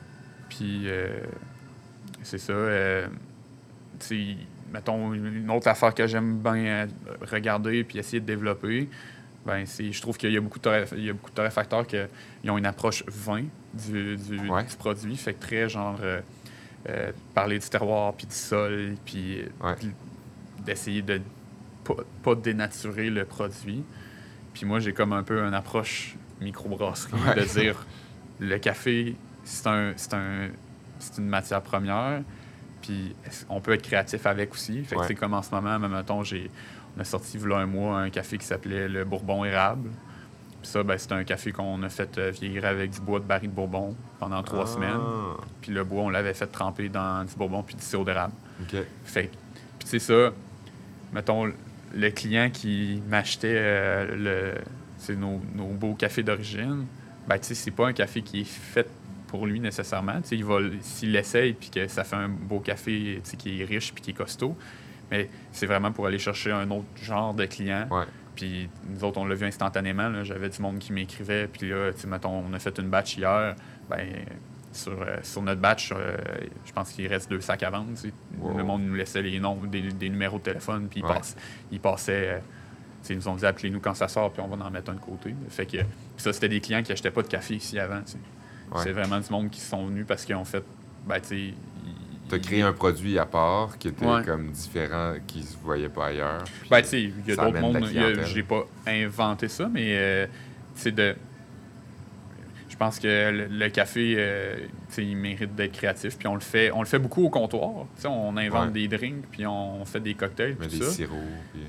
Puis 0.48 0.88
c'est 2.22 2.38
ça. 2.38 2.54
Mettons, 4.72 5.12
une 5.14 5.50
autre 5.50 5.68
affaire 5.68 5.94
que 5.94 6.06
j'aime 6.06 6.38
bien 6.38 6.54
euh, 6.56 6.86
regarder 7.30 7.84
puis 7.84 7.98
essayer 7.98 8.20
de 8.20 8.26
développer, 8.26 8.88
ben 9.44 9.64
c'est, 9.66 9.92
je 9.92 10.00
trouve 10.02 10.16
qu'il 10.16 10.32
y 10.32 10.36
a 10.36 10.40
beaucoup 10.40 10.58
de, 10.58 10.84
il 10.96 11.04
y 11.04 11.10
a 11.10 11.12
beaucoup 11.12 11.30
de 11.30 11.34
torréfacteurs 11.36 11.86
qui 11.86 11.96
ont 12.50 12.58
une 12.58 12.66
approche 12.66 13.04
vin 13.06 13.44
du, 13.74 14.16
du, 14.16 14.48
Ouais. 14.48 14.64
du 14.64 14.76
produit. 14.76 15.16
Fait 15.16 15.34
que 15.34 15.40
très 15.40 15.68
genre 15.68 15.98
euh, 16.02 16.20
euh, 16.88 17.12
parler 17.34 17.58
du 17.58 17.68
terroir 17.68 18.12
puis 18.14 18.26
du 18.26 18.34
sol 18.34 18.94
puis 19.04 19.42
Ouais. 19.62 19.74
d'essayer 20.64 21.02
de 21.02 21.20
pas, 21.84 21.94
pas 22.22 22.34
dénaturer 22.34 23.08
le 23.10 23.24
produit. 23.24 23.84
Puis 24.52 24.66
moi, 24.66 24.80
j'ai 24.80 24.92
comme 24.92 25.12
un 25.12 25.22
peu 25.22 25.40
une 25.42 25.54
approche 25.54 26.16
microbrasserie 26.40 27.12
Ouais. 27.28 27.34
de 27.36 27.44
dire 27.60 27.86
le 28.40 28.58
café, 28.58 29.14
c'est 29.44 29.66
un, 29.68 29.92
c'est 29.96 30.14
un, 30.14 30.48
c'est 30.98 31.18
une 31.18 31.28
matière 31.28 31.62
première. 31.62 32.22
Puis 32.86 33.14
on 33.48 33.60
peut 33.60 33.72
être 33.72 33.82
créatif 33.82 34.26
avec 34.26 34.52
aussi? 34.52 34.82
Fait 34.84 34.94
que 34.94 35.00
Ouais. 35.00 35.06
c'est 35.08 35.14
comme 35.14 35.34
en 35.34 35.42
ce 35.42 35.50
moment, 35.54 35.78
même 35.78 35.92
mettons, 35.92 36.22
j'ai, 36.22 36.50
on 36.96 37.00
a 37.00 37.04
sorti 37.04 37.38
il 37.38 37.48
y 37.48 37.52
a 37.52 37.56
un 37.58 37.66
mois 37.66 37.98
un 38.00 38.10
café 38.10 38.38
qui 38.38 38.46
s'appelait 38.46 38.88
le 38.88 39.04
Bourbon 39.04 39.44
érable. 39.44 39.90
Puis 40.62 40.70
ça, 40.70 40.82
ben, 40.82 40.96
c'est 40.98 41.12
un 41.12 41.24
café 41.24 41.52
qu'on 41.52 41.82
a 41.82 41.88
fait 41.88 42.16
euh, 42.18 42.30
vieillir 42.30 42.64
avec 42.64 42.90
du 42.90 43.00
bois 43.00 43.18
de 43.20 43.24
baril 43.24 43.50
de 43.50 43.54
Bourbon 43.54 43.94
pendant 44.18 44.42
trois 44.42 44.64
Ah, 44.64 44.66
semaines. 44.66 45.00
Puis 45.60 45.72
le 45.72 45.84
bois, 45.84 46.02
on 46.04 46.10
l'avait 46.10 46.34
fait 46.34 46.46
tremper 46.46 46.88
dans 46.88 47.24
du 47.24 47.34
Bourbon 47.34 47.62
puis 47.62 47.74
du 47.76 47.82
sirop 47.82 48.04
d'érable. 48.04 48.32
Fait 49.04 49.30
puis 49.78 49.88
sais 49.88 49.98
ça, 49.98 50.30
mettons, 51.12 51.52
le 51.94 52.10
client 52.10 52.50
qui 52.50 53.02
m'achetait 53.08 53.54
euh, 53.56 54.16
le, 54.54 54.60
c'est 54.98 55.16
nos, 55.16 55.40
nos 55.54 55.66
beaux 55.68 55.94
cafés 55.94 56.22
d'origine, 56.22 56.86
ben 57.28 57.38
tu 57.38 57.46
sais, 57.48 57.54
c'est 57.54 57.70
pas 57.70 57.88
un 57.88 57.92
café 57.92 58.22
qui 58.22 58.40
est 58.40 58.44
fait 58.44 58.88
pour 59.28 59.46
lui 59.46 59.60
nécessairement. 59.60 60.20
Tu 60.22 60.28
sais, 60.28 60.36
il 60.36 60.44
va, 60.44 60.58
s'il 60.80 61.12
l'essaye 61.12 61.52
puis 61.54 61.70
que 61.70 61.88
ça 61.88 62.04
fait 62.04 62.16
un 62.16 62.28
beau 62.28 62.60
café 62.60 63.20
tu 63.24 63.30
sais, 63.30 63.36
qui 63.36 63.60
est 63.60 63.64
riche 63.64 63.92
puis 63.92 64.02
qui 64.02 64.10
est 64.10 64.14
costaud, 64.14 64.56
mais 65.10 65.28
c'est 65.52 65.66
vraiment 65.66 65.92
pour 65.92 66.06
aller 66.06 66.18
chercher 66.18 66.52
un 66.52 66.70
autre 66.70 66.86
genre 67.02 67.34
de 67.34 67.44
client. 67.46 67.86
Ouais. 67.90 68.04
Puis 68.34 68.68
nous 68.88 69.02
autres, 69.04 69.18
on 69.18 69.24
l'a 69.24 69.34
vu 69.34 69.46
instantanément. 69.46 70.08
là. 70.08 70.22
J'avais 70.24 70.48
du 70.50 70.60
monde 70.60 70.78
qui 70.78 70.92
m'écrivait. 70.92 71.48
Puis 71.48 71.68
là, 71.70 71.90
mettons, 72.06 72.44
on 72.46 72.52
a 72.52 72.58
fait 72.58 72.78
une 72.78 72.88
batch 72.90 73.16
hier. 73.16 73.56
Ben, 73.88 74.06
sur, 74.72 74.92
euh, 75.00 75.16
sur 75.22 75.40
notre 75.40 75.60
batch, 75.62 75.90
euh, 75.96 76.16
je 76.66 76.72
pense 76.72 76.90
qu'il 76.92 77.06
reste 77.06 77.30
deux 77.30 77.40
sacs 77.40 77.62
à 77.62 77.70
vendre. 77.70 77.90
tu 77.94 78.08
sais. 78.08 78.12
Wow. 78.38 78.58
Le 78.58 78.62
monde 78.64 78.82
nous 78.82 78.94
laissait 78.94 79.22
les 79.22 79.40
noms, 79.40 79.56
des, 79.64 79.80
des 79.90 80.10
numéros 80.10 80.36
de 80.36 80.42
téléphone. 80.42 80.88
Puis 80.90 81.00
ils, 81.00 81.06
Ouais. 81.06 81.18
ils 81.72 81.80
passaient. 81.80 82.28
euh, 82.34 82.38
ils 83.08 83.16
nous 83.16 83.28
ont 83.28 83.36
dit 83.36 83.46
appelez-nous 83.46 83.78
quand 83.80 83.94
ça 83.94 84.08
sort, 84.08 84.32
puis 84.32 84.42
on 84.42 84.48
va 84.48 84.64
en 84.66 84.70
mettre 84.70 84.90
un 84.90 84.94
de 84.94 85.00
côté. 85.00 85.32
Fait 85.48 85.64
que 85.64 85.78
ça, 86.16 86.32
c'était 86.32 86.48
des 86.48 86.60
clients 86.60 86.82
qui 86.82 86.90
n'achetaient 86.90 87.12
pas 87.12 87.22
de 87.22 87.28
café 87.28 87.54
ici 87.54 87.78
avant. 87.78 88.00
Ouais. 88.72 88.80
C'est 88.82 88.92
vraiment 88.92 89.20
du 89.20 89.30
monde 89.30 89.50
qui 89.50 89.60
sont 89.60 89.86
venus 89.86 90.04
parce 90.06 90.24
qu'ils 90.24 90.34
ont 90.34 90.44
fait. 90.44 90.62
Ben, 91.06 91.20
tu 91.20 91.28
sais. 91.28 91.36
ils- 91.38 91.54
Tu 92.28 92.34
as 92.34 92.38
créé 92.40 92.62
un 92.62 92.72
produit 92.72 93.18
à 93.18 93.26
part 93.26 93.78
qui 93.78 93.88
était 93.88 94.04
Ouais. 94.04 94.22
comme 94.24 94.50
différent, 94.50 95.14
qui 95.28 95.42
se 95.44 95.56
voyait 95.58 95.88
pas 95.88 96.06
ailleurs. 96.06 96.42
Ben, 96.70 96.82
tu 96.82 96.88
sais, 96.88 97.02
il 97.04 97.12
y 97.26 97.32
a 97.32 97.36
d'autres 97.36 97.60
mondes. 97.60 97.78
n'ai 97.78 98.42
pas 98.42 98.66
inventé 98.86 99.46
ça, 99.48 99.68
mais 99.72 99.96
euh, 99.96 100.26
c'est 100.74 100.92
de. 100.92 101.14
Je 102.68 102.76
pense 102.76 102.98
que 102.98 103.30
le, 103.30 103.46
le 103.46 103.68
café, 103.70 104.16
euh, 104.18 104.56
il 104.98 105.16
mérite 105.16 105.54
d'être 105.54 105.72
créatif. 105.72 106.18
Puis 106.18 106.26
on 106.28 106.34
le 106.34 106.40
fait, 106.40 106.70
on 106.72 106.80
le 106.80 106.86
fait 106.86 106.98
beaucoup 106.98 107.24
au 107.24 107.30
comptoir. 107.30 107.86
On 108.04 108.36
invente 108.36 108.66
Ouais. 108.74 108.86
des 108.88 108.88
drinks, 108.98 109.24
puis 109.30 109.46
on 109.46 109.84
fait 109.84 110.00
des 110.00 110.14
cocktails, 110.14 110.56
mais 110.58 110.66
tout 110.66 110.78
des 110.78 110.84
ça. 110.84 110.90
sirops. 110.90 111.14
puis- 111.52 111.62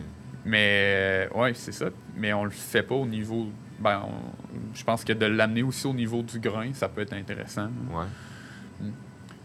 Mais 0.43 0.67
euh, 0.95 1.27
ouais, 1.35 1.53
c'est 1.53 1.71
ça. 1.71 1.85
Mais 2.17 2.33
on 2.33 2.43
le 2.45 2.49
fait 2.51 2.81
pas 2.83 2.95
au 2.95 3.05
niveau. 3.05 3.47
Ben, 3.79 4.01
on- 4.07 4.75
je 4.75 4.83
pense 4.83 5.03
que 5.03 5.13
de 5.13 5.25
l'amener 5.25 5.63
aussi 5.63 5.85
au 5.87 5.93
niveau 5.93 6.21
du 6.23 6.39
grain, 6.39 6.73
ça 6.73 6.89
peut 6.89 7.01
être 7.01 7.13
intéressant. 7.13 7.69
Ouais. 7.91 8.05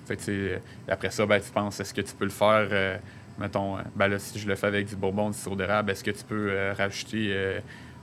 Fait 0.06 0.16
que, 0.16 0.22
sais, 0.22 0.62
après 0.88 1.10
ça, 1.10 1.26
ben, 1.26 1.40
tu 1.40 1.50
penses, 1.50 1.78
est-ce 1.80 1.94
que 1.94 2.00
tu 2.00 2.14
peux 2.14 2.24
le 2.24 2.30
faire, 2.30 2.68
euh, 2.72 2.96
mettons, 3.38 3.78
euh, 3.78 3.82
ben 3.94 4.08
là, 4.08 4.18
si 4.18 4.38
je 4.38 4.48
le 4.48 4.54
fais 4.56 4.66
avec 4.66 4.86
du 4.88 4.96
bourbon, 4.96 5.30
du 5.30 5.36
sirop 5.38 5.54
d'érable, 5.56 5.90
est-ce 5.90 6.02
que 6.02 6.10
tu 6.10 6.24
peux 6.24 6.48
euh, 6.50 6.74
rajouter 6.76 7.28
euh, 7.30 7.60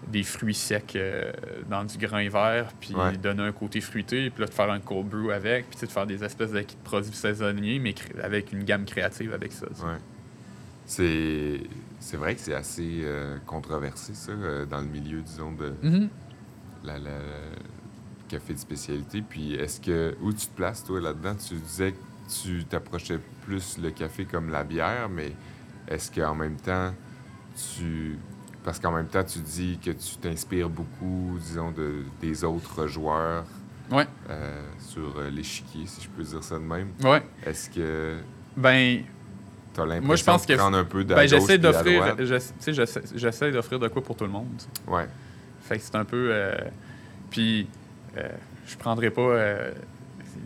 des 0.07 0.23
fruits 0.23 0.53
secs 0.53 0.95
euh, 0.95 1.31
dans 1.69 1.83
du 1.83 1.97
grain 1.97 2.27
vert, 2.29 2.71
puis 2.79 2.95
Ouais. 2.95 3.17
donner 3.17 3.43
un 3.43 3.51
côté 3.51 3.81
fruité, 3.81 4.29
puis 4.29 4.41
là, 4.41 4.47
de 4.47 4.53
faire 4.53 4.71
un 4.71 4.79
cold 4.79 5.07
brew 5.07 5.31
avec, 5.31 5.69
puis 5.69 5.85
de 5.85 5.91
faire 5.91 6.05
des 6.07 6.23
espèces 6.23 6.51
de 6.51 6.63
produits 6.85 7.11
saisonniers, 7.13 7.79
mais 7.79 7.93
avec 8.23 8.53
une 8.53 8.63
gamme 8.63 8.85
créative 8.85 9.33
avec 9.33 9.51
ça. 9.51 9.65
Ouais. 9.65 9.97
C'est, 10.85 11.59
c'est 11.99 12.17
vrai 12.17 12.35
que 12.35 12.41
c'est 12.41 12.53
assez 12.53 13.01
euh, 13.03 13.37
controversé, 13.45 14.13
ça, 14.13 14.31
euh, 14.31 14.65
dans 14.65 14.79
le 14.81 14.87
milieu, 14.87 15.21
disons, 15.21 15.51
de 15.51 15.73
Mhm. 15.83 16.09
la, 16.83 16.97
la- 16.97 17.09
la- 17.09 17.19
café 18.27 18.53
de 18.53 18.59
spécialité. 18.59 19.21
Puis 19.27 19.55
est-ce 19.55 19.81
que. 19.81 20.15
Où 20.21 20.31
tu 20.31 20.45
te 20.47 20.55
places, 20.55 20.83
toi, 20.83 20.99
là-dedans? 21.01 21.35
Tu 21.35 21.55
disais 21.55 21.93
que 21.93 21.97
tu 22.43 22.63
t'approchais 22.65 23.19
plus 23.45 23.77
le 23.79 23.89
café 23.89 24.25
comme 24.25 24.49
la 24.49 24.63
bière, 24.63 25.09
mais 25.09 25.33
est-ce 25.87 26.11
qu'en 26.11 26.35
même 26.35 26.57
temps, 26.57 26.93
tu. 27.75 28.17
parce 28.63 28.79
qu'en 28.79 28.91
même 28.91 29.07
temps, 29.07 29.23
tu 29.23 29.39
dis 29.39 29.79
que 29.83 29.89
tu 29.91 30.17
t'inspires 30.21 30.69
beaucoup, 30.69 31.37
disons, 31.39 31.71
de, 31.71 32.03
des 32.21 32.43
autres 32.43 32.85
joueurs 32.87 33.45
Ouais. 33.91 34.05
euh, 34.29 34.61
sur 34.77 35.19
l'échiquier, 35.31 35.87
si 35.87 36.01
je 36.01 36.09
peux 36.09 36.21
dire 36.21 36.43
ça 36.43 36.55
de 36.59 36.63
même? 36.63 36.89
Ouais. 37.03 37.23
Est-ce 37.43 37.67
que 37.71 38.19
Ben, 38.55 39.01
l'impression 39.85 40.07
Moi, 40.07 40.15
je 40.15 40.23
pense 40.23 40.45
de 40.45 40.53
que- 40.53 40.57
prendre 40.57 40.77
un 40.77 40.83
peu 40.85 41.03
de 41.03 41.13
ben 41.13 41.27
j'essaie 41.27 41.57
d'offrir, 41.57 42.15
j'essaie 43.15 43.51
d'offrir 43.51 43.79
de 43.79 43.87
quoi 43.87 44.01
pour 44.03 44.15
tout 44.15 44.25
le 44.25 44.31
monde. 44.31 44.47
tu 44.57 44.65
sais. 44.65 44.91
Ouais, 44.91 45.05
Fait 45.61 45.77
que 45.77 45.83
c'est 45.83 45.95
un 45.95 46.05
peu. 46.05 46.29
euh, 46.31 46.55
puis, 47.29 47.67
euh, 48.17 48.27
je 48.67 48.75
prendrais 48.77 49.09
pas 49.11 49.21
euh, 49.21 49.71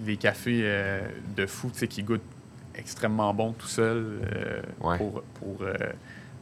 les 0.05 0.17
cafés 0.17 0.61
euh, 0.63 1.01
de 1.35 1.45
fou, 1.45 1.69
tu 1.71 1.79
sais, 1.79 1.87
qui 1.87 2.03
goûtent 2.03 2.21
extrêmement 2.75 3.33
bon 3.33 3.53
tout 3.53 3.67
seul 3.67 4.21
Ouais. 4.81 4.97
pour, 4.97 5.21
pour, 5.39 5.57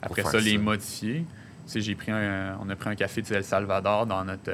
après 0.01 0.23
ça, 0.23 0.39
les 0.39 0.53
ça. 0.55 0.59
modifier. 0.59 1.25
J'ai 1.73 1.95
pris 1.95 2.11
un, 2.11 2.57
on 2.61 2.69
a 2.69 2.75
pris 2.75 2.89
un 2.89 2.95
café 2.95 3.21
du 3.21 3.31
El 3.33 3.43
Salvador 3.43 4.05
dans 4.05 4.25
notre, 4.25 4.51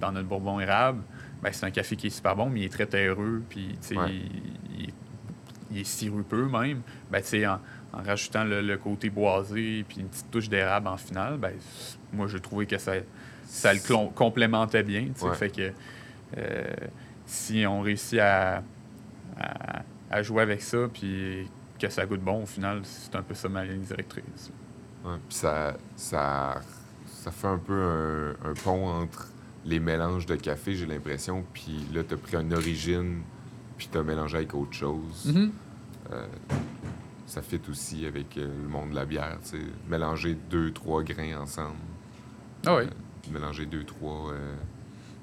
dans 0.00 0.10
notre 0.12 0.26
bourbon 0.28 0.58
érable. 0.60 1.00
Ben, 1.42 1.50
c'est 1.52 1.66
un 1.66 1.70
café 1.70 1.94
qui 1.96 2.06
est 2.06 2.10
super 2.10 2.34
bon, 2.34 2.48
mais 2.48 2.60
il 2.60 2.64
est 2.64 2.72
très 2.72 2.86
terreux, 2.86 3.42
puis 3.48 3.76
Ouais. 3.94 4.06
il 4.76 4.84
est- 4.88 4.94
il 5.74 5.80
est 5.80 5.84
sirupeux 5.84 6.46
même. 6.48 6.80
Ben, 7.10 7.22
en, 7.46 7.98
en 7.98 8.02
rajoutant 8.02 8.44
le, 8.44 8.62
le 8.62 8.76
côté 8.78 9.10
boisé 9.10 9.84
puis 9.88 10.00
une 10.00 10.08
petite 10.08 10.30
touche 10.30 10.48
d'érable 10.48 10.88
en 10.88 10.96
finale, 10.96 11.36
ben, 11.36 11.52
moi, 12.12 12.26
j'ai 12.28 12.40
trouvé 12.40 12.66
que 12.66 12.78
ça, 12.78 12.92
ça 13.44 13.72
le 13.74 13.80
complémentait 14.14 14.82
bien. 14.82 15.08
Ouais. 15.20 15.34
Fait 15.34 15.50
que 15.50 15.72
euh, 16.38 16.64
si 17.26 17.64
on 17.66 17.80
réussit 17.80 18.18
à, 18.18 18.62
à, 19.38 19.82
à 20.10 20.22
jouer 20.22 20.42
avec 20.42 20.62
ça, 20.62 20.88
puis 20.92 21.48
que 21.78 21.88
ça 21.88 22.06
goûte 22.06 22.20
bon, 22.20 22.42
au 22.42 22.46
final, 22.46 22.80
c'est 22.84 23.14
un 23.16 23.22
peu 23.22 23.34
ça 23.34 23.48
ma 23.48 23.64
ligne 23.64 23.82
directrice. 23.82 24.50
ouais. 25.04 25.16
Puis 25.28 25.36
ça, 25.36 25.76
ça, 25.96 26.60
ça 27.06 27.30
fait 27.30 27.46
un 27.46 27.58
peu 27.58 27.74
un, 28.44 28.50
un 28.50 28.54
pont 28.54 28.86
entre 28.86 29.28
les 29.64 29.80
mélanges 29.80 30.26
de 30.26 30.36
café, 30.36 30.74
j'ai 30.74 30.86
l'impression, 30.86 31.42
puis 31.52 31.86
là, 31.94 32.02
tu 32.04 32.14
as 32.14 32.16
pris 32.18 32.36
une 32.36 32.52
origine, 32.52 33.22
puis 33.78 33.88
tu 33.90 33.96
as 33.96 34.02
mélangé 34.02 34.36
avec 34.36 34.54
autre 34.54 34.74
chose. 34.74 35.26
Mm-hmm. 35.26 35.50
Euh, 36.14 36.26
ça 37.26 37.42
fit 37.42 37.60
aussi 37.70 38.06
avec 38.06 38.36
euh, 38.36 38.46
le 38.62 38.68
monde 38.68 38.90
de 38.90 38.94
la 38.94 39.04
bière, 39.06 39.38
tu 39.42 39.50
sais. 39.58 39.64
Mélanger 39.88 40.36
deux, 40.50 40.70
trois 40.72 41.02
grains 41.02 41.38
ensemble. 41.40 41.76
Ah 42.66 42.76
oui. 42.76 42.82
Euh, 42.84 43.32
mélanger 43.32 43.66
deux, 43.66 43.84
trois. 43.84 44.30
euh, 44.32 44.54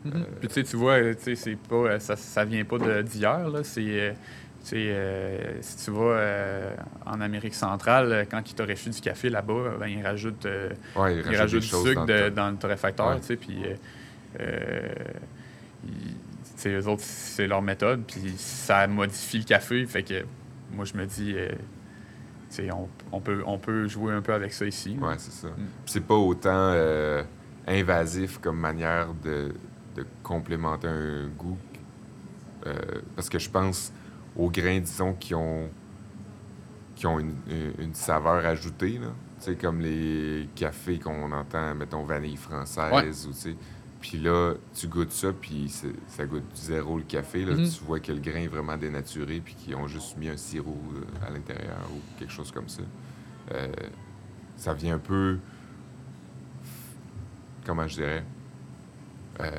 Mhm. 0.03 0.25
Puis 0.39 0.47
tu 0.47 0.53
sais, 0.55 0.63
tu 0.63 0.77
vois, 0.77 0.99
tu 1.13 1.21
sais, 1.21 1.35
c'est 1.35 1.55
pas, 1.55 1.99
ça, 1.99 2.15
ça 2.15 2.43
vient 2.43 2.65
pas 2.65 2.79
d'hier, 3.03 3.47
là. 3.49 3.63
C'est, 3.63 4.15
tu 4.63 4.67
sais, 4.67 4.75
euh, 4.89 5.61
si 5.61 5.85
tu 5.85 5.91
vas 5.91 6.01
euh, 6.17 6.75
en 7.05 7.21
Amérique 7.21 7.53
centrale, 7.53 8.25
quand 8.31 8.41
ils 8.49 8.55
torréfient 8.55 8.89
du 8.89 8.99
café 8.99 9.29
là-bas, 9.29 9.75
ben, 9.79 9.85
ils 9.85 10.03
rajoutent, 10.03 10.47
euh, 10.47 10.69
Ouais, 10.95 11.17
ils 11.17 11.31
ils 11.31 11.37
rajoutent 11.37 11.61
du 11.61 11.67
sucre 11.67 11.93
dans 11.93 12.05
de- 12.05 12.13
le 12.13 12.31
dans 12.31 12.49
le 12.49 12.57
torréfacteur, 12.57 13.09
Ouais. 13.09 13.19
tu 13.19 13.27
sais, 13.27 13.35
puis 13.35 13.57
tu 14.39 14.39
sais, 16.55 16.69
eux 16.69 16.87
autres, 16.87 17.03
c'est 17.03 17.45
leur 17.47 17.61
méthode, 17.61 18.01
puis 18.07 18.33
ça 18.37 18.87
modifie 18.87 19.37
le 19.39 19.43
café, 19.43 19.85
fait 19.85 20.01
que 20.03 20.25
moi, 20.73 20.85
je 20.85 20.95
me 20.95 21.05
dis, 21.05 21.33
euh, 21.35 21.51
on, 22.73 22.87
on 23.11 23.19
peut, 23.21 23.43
on 23.45 23.57
peut 23.57 23.87
jouer 23.87 24.13
un 24.13 24.21
peu 24.21 24.33
avec 24.33 24.53
ça 24.53 24.65
ici. 24.65 24.97
Ouais, 25.01 25.15
c'est 25.17 25.31
ça. 25.31 25.47
Mm. 25.47 25.53
C'est 25.85 26.05
pas 26.05 26.15
autant 26.15 26.49
euh, 26.73 27.23
invasif 27.67 28.39
comme 28.39 28.57
manière 28.59 29.13
de, 29.23 29.53
de 29.95 30.05
complémenter 30.23 30.87
un 30.87 31.27
goût. 31.37 31.57
Euh, 32.67 32.75
parce 33.15 33.29
que 33.29 33.39
je 33.39 33.49
pense 33.49 33.91
aux 34.35 34.49
grains, 34.49 34.79
disons, 34.79 35.13
qui 35.13 35.33
ont, 35.33 35.69
qui 36.95 37.07
ont 37.07 37.19
une, 37.19 37.35
une- 37.49 37.73
une 37.85 37.93
saveur 37.93 38.45
ajoutée, 38.45 38.99
là. 38.99 39.07
Tu 39.39 39.45
sais, 39.45 39.55
comme 39.55 39.79
les 39.81 40.47
cafés 40.53 40.99
qu'on 40.99 41.31
entend, 41.31 41.73
mettons, 41.73 42.03
vanille 42.03 42.37
française, 42.37 43.25
ou 43.27 43.31
tu 43.33 43.37
sais. 43.39 43.55
Puis 44.01 44.17
là, 44.17 44.55
tu 44.73 44.87
goûtes 44.87 45.11
ça, 45.11 45.31
puis 45.31 45.71
ça 46.07 46.25
goûte 46.25 46.43
zéro 46.55 46.97
le 46.97 47.03
café. 47.03 47.45
Là. 47.45 47.53
Mhm. 47.53 47.69
Tu 47.69 47.83
vois 47.83 47.99
que 47.99 48.11
le 48.11 48.19
grain 48.19 48.39
est 48.41 48.47
vraiment 48.47 48.75
dénaturé, 48.75 49.41
puis 49.45 49.53
qu'ils 49.53 49.75
ont 49.75 49.87
juste 49.87 50.17
mis 50.17 50.27
un 50.27 50.37
sirop 50.37 50.75
euh, 50.95 51.25
à 51.27 51.29
l'intérieur 51.29 51.87
ou 51.93 51.99
quelque 52.19 52.33
chose 52.33 52.51
comme 52.51 52.67
ça. 52.67 52.81
Euh, 53.53 53.67
ça 54.57 54.73
vient 54.73 54.95
un 54.95 54.99
peu. 54.99 55.37
Comment 57.65 57.87
je 57.87 57.95
dirais 57.95 58.23
Euh, 59.39 59.49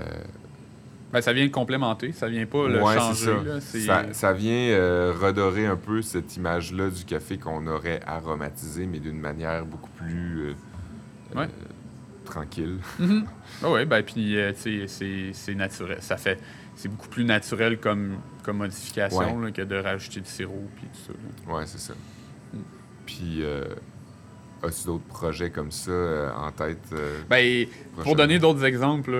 Ben, 1.13 1.21
ça 1.21 1.33
vient 1.33 1.45
le 1.45 1.51
complémenter, 1.51 2.11
ça 2.13 2.27
vient 2.29 2.47
pas 2.47 2.67
le 2.69 2.83
ouais, 2.83 2.97
changer. 2.99 3.27
ça. 3.27 3.43
là, 3.45 3.61
ça. 3.61 4.13
ça 4.13 4.33
vient 4.33 4.71
euh, 4.71 5.13
redorer 5.21 5.67
un 5.67 5.77
peu 5.77 6.03
cette 6.03 6.37
image-là 6.37 6.91
du 6.91 7.05
café 7.05 7.39
qu'on 7.39 7.67
aurait 7.67 8.01
aromatisé, 8.07 8.87
mais 8.87 8.99
d'une 8.99 9.21
manière 9.21 9.65
beaucoup 9.67 9.91
plus 9.91 10.55
Ouais. 11.35 11.49
Tranquille. 12.33 12.79
Mhm. 12.99 13.27
Ah 13.65 13.71
ouais, 13.71 13.85
ben 13.85 14.03
puis 14.03 14.37
euh, 14.41 14.53
c'est 14.57 15.55
naturel. 15.55 15.99
Ça 16.01 16.17
fait 16.17 16.39
c'est 16.75 16.89
beaucoup 16.89 17.09
plus 17.09 17.25
naturel 17.25 17.79
comme, 17.79 18.17
comme 18.43 18.57
modification 18.59 19.37
Ouais. 19.39 19.45
là, 19.47 19.51
que 19.53 19.63
de 19.63 19.77
rajouter 19.77 20.21
du 20.21 20.29
sirop 20.29 20.67
puis 20.77 20.87
tout 20.87 21.13
ça. 21.13 21.53
Ouais, 21.53 21.65
c'est 21.67 21.79
ça. 21.79 21.93
Mm. 22.55 22.59
Puis, 23.07 23.39
euh, 23.43 23.65
as-tu 24.63 24.87
d'autres 24.87 25.05
projets 25.05 25.51
comme 25.51 25.71
ça 25.71 25.91
euh, 25.91 26.33
en 26.35 26.51
tête? 26.51 26.79
euh, 26.93 27.21
Ben, 27.29 27.67
pour 28.03 28.17
donner 28.17 28.39
d'autres 28.39 28.65
exemples, 28.65 29.15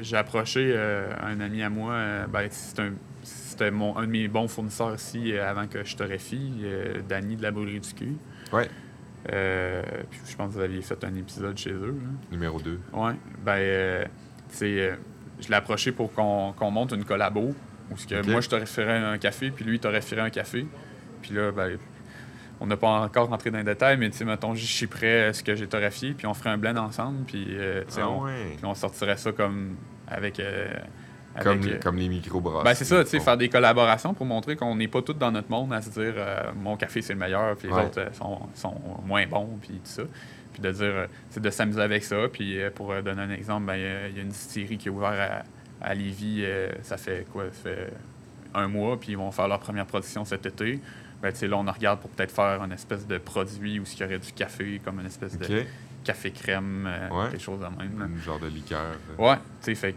j'ai 0.00 0.16
approché 0.16 0.76
un 1.20 1.40
ami 1.40 1.62
à 1.62 1.70
moi. 1.70 2.26
ben, 2.32 2.46
c'est 2.50 2.78
un 2.80 2.92
c'était 3.24 3.70
mon, 3.70 3.96
un 3.98 4.02
de 4.06 4.10
mes 4.10 4.28
bons 4.28 4.48
fournisseurs 4.48 4.94
ici 4.94 5.36
avant 5.36 5.66
que 5.66 5.84
je 5.84 5.94
torréfie, 5.96 6.52
euh, 6.62 7.00
Danny 7.08 7.36
de 7.36 7.42
la 7.42 7.50
Brûlerie 7.50 7.80
du 7.80 7.92
Cul. 7.92 8.14
Ouais. 8.52 8.68
Euh, 9.30 9.82
puis 10.10 10.20
je 10.28 10.36
pense 10.36 10.48
que 10.48 10.54
vous 10.58 10.64
aviez 10.64 10.82
fait 10.82 11.02
un 11.04 11.14
épisode 11.14 11.56
chez 11.56 11.70
eux. 11.72 11.96
là. 12.02 12.08
Numéro 12.32 12.60
2. 12.60 12.78
Ouais. 12.92 13.12
Ben, 13.44 13.52
euh, 13.58 14.04
euh, 14.62 14.96
je 15.40 15.48
l'ai 15.48 15.54
approché 15.54 15.92
pour 15.92 16.12
qu'on 16.12 16.70
monte 16.70 16.92
une 16.92 17.04
collabo. 17.04 17.54
Où 17.90 17.94
que 17.94 18.30
moi, 18.30 18.40
je 18.40 18.48
t'aurais 18.48 18.66
fait 18.66 18.88
un 18.90 19.18
café, 19.18 19.50
puis 19.50 19.64
lui, 19.64 19.76
il 19.76 19.78
t'aurait 19.80 20.00
fait 20.00 20.18
un 20.18 20.30
café. 20.30 20.66
Puis 21.20 21.34
là, 21.34 21.52
ben, 21.52 21.76
on 22.58 22.66
n'a 22.66 22.76
pas 22.76 22.88
encore 22.88 23.28
rentré 23.28 23.50
dans 23.50 23.58
les 23.58 23.64
détails, 23.64 23.98
mais 23.98 24.08
tu 24.08 24.16
sais, 24.18 24.24
mettons, 24.24 24.54
je 24.54 24.64
suis 24.64 24.86
prêt 24.86 25.26
à 25.26 25.32
ce 25.32 25.42
que 25.42 25.54
j'ai 25.54 25.66
torréfié, 25.66 26.12
puis 26.14 26.26
on 26.26 26.32
ferait 26.34 26.50
un 26.50 26.58
blend 26.58 26.76
ensemble, 26.76 27.24
puis, 27.26 27.46
euh, 27.50 27.82
Ah 27.98 28.08
on, 28.08 28.22
ouais. 28.24 28.54
puis 28.56 28.64
on 28.64 28.74
sortirait 28.74 29.16
ça 29.18 29.32
comme 29.32 29.76
avec. 30.08 30.40
euh, 30.40 30.68
avec, 31.34 31.64
euh, 31.66 31.78
comme 31.82 31.96
les 31.96 32.08
micro-brasseries. 32.08 32.64
ben, 32.64 32.74
c'est 32.74 32.84
ça, 32.84 33.02
tu 33.04 33.10
sais, 33.10 33.20
faire 33.20 33.36
des 33.36 33.48
collaborations 33.48 34.14
pour 34.14 34.26
montrer 34.26 34.56
qu'on 34.56 34.74
n'est 34.76 34.88
pas 34.88 35.02
tous 35.02 35.14
dans 35.14 35.30
notre 35.32 35.50
monde 35.50 35.72
à 35.72 35.80
se 35.82 35.90
dire 35.90 36.14
euh, 36.16 36.52
mon 36.56 36.76
café 36.76 37.00
c'est 37.02 37.14
le 37.14 37.18
meilleur, 37.18 37.56
puis 37.56 37.68
les 37.68 37.74
Ouais. 37.74 37.84
autres 37.86 38.00
euh, 38.00 38.12
sont, 38.12 38.40
sont 38.54 38.74
moins 39.06 39.26
bons, 39.26 39.58
puis 39.60 39.74
tout 39.74 39.80
ça. 39.84 40.02
Puis 40.52 40.60
de 40.60 40.70
dire, 40.70 41.06
c'est 41.30 41.40
de 41.42 41.48
s'amuser 41.50 41.80
avec 41.80 42.04
ça. 42.04 42.28
Puis 42.30 42.58
pour 42.74 42.92
donner 43.02 43.22
un 43.22 43.30
exemple, 43.30 43.66
ben, 43.66 43.76
il 43.76 43.82
y 43.82 43.86
a- 43.86 44.08
il 44.08 44.16
y 44.16 44.20
a 44.20 44.22
une 44.22 44.28
distillerie 44.28 44.76
qui 44.76 44.88
est 44.88 44.90
ouverte 44.90 45.14
à, 45.18 45.44
à 45.80 45.94
Lévis, 45.94 46.44
ça 46.82 46.96
fait 46.98 47.26
quoi 47.32 47.44
Ça 47.52 47.70
fait 47.70 47.92
un 48.54 48.68
mois, 48.68 49.00
puis 49.00 49.12
ils 49.12 49.16
vont 49.16 49.30
faire 49.30 49.48
leur 49.48 49.60
première 49.60 49.86
production 49.86 50.26
cet 50.26 50.44
été. 50.44 50.78
Ben, 51.22 51.32
là, 51.40 51.56
on 51.56 51.66
en 51.66 51.72
regarde 51.72 52.00
pour 52.00 52.10
peut-être 52.10 52.34
faire 52.34 52.62
une 52.62 52.72
espèce 52.72 53.06
de 53.06 53.16
produit 53.16 53.80
où 53.80 53.84
il 53.90 54.00
y 54.00 54.04
aurait 54.04 54.18
du 54.18 54.32
café, 54.32 54.78
comme 54.84 55.00
une 55.00 55.06
espèce 55.06 55.38
de 55.38 55.64
café 56.04 56.30
crème, 56.32 56.86
Ouais. 57.10 57.30
quelque 57.30 57.40
chose 57.42 57.60
de 57.60 57.64
même. 57.64 58.12
Un 58.18 58.22
genre 58.22 58.38
de 58.40 58.48
liqueur. 58.48 58.96
Ouais, 59.18 59.36
tu 59.36 59.40
sais, 59.62 59.74
fait 59.74 59.94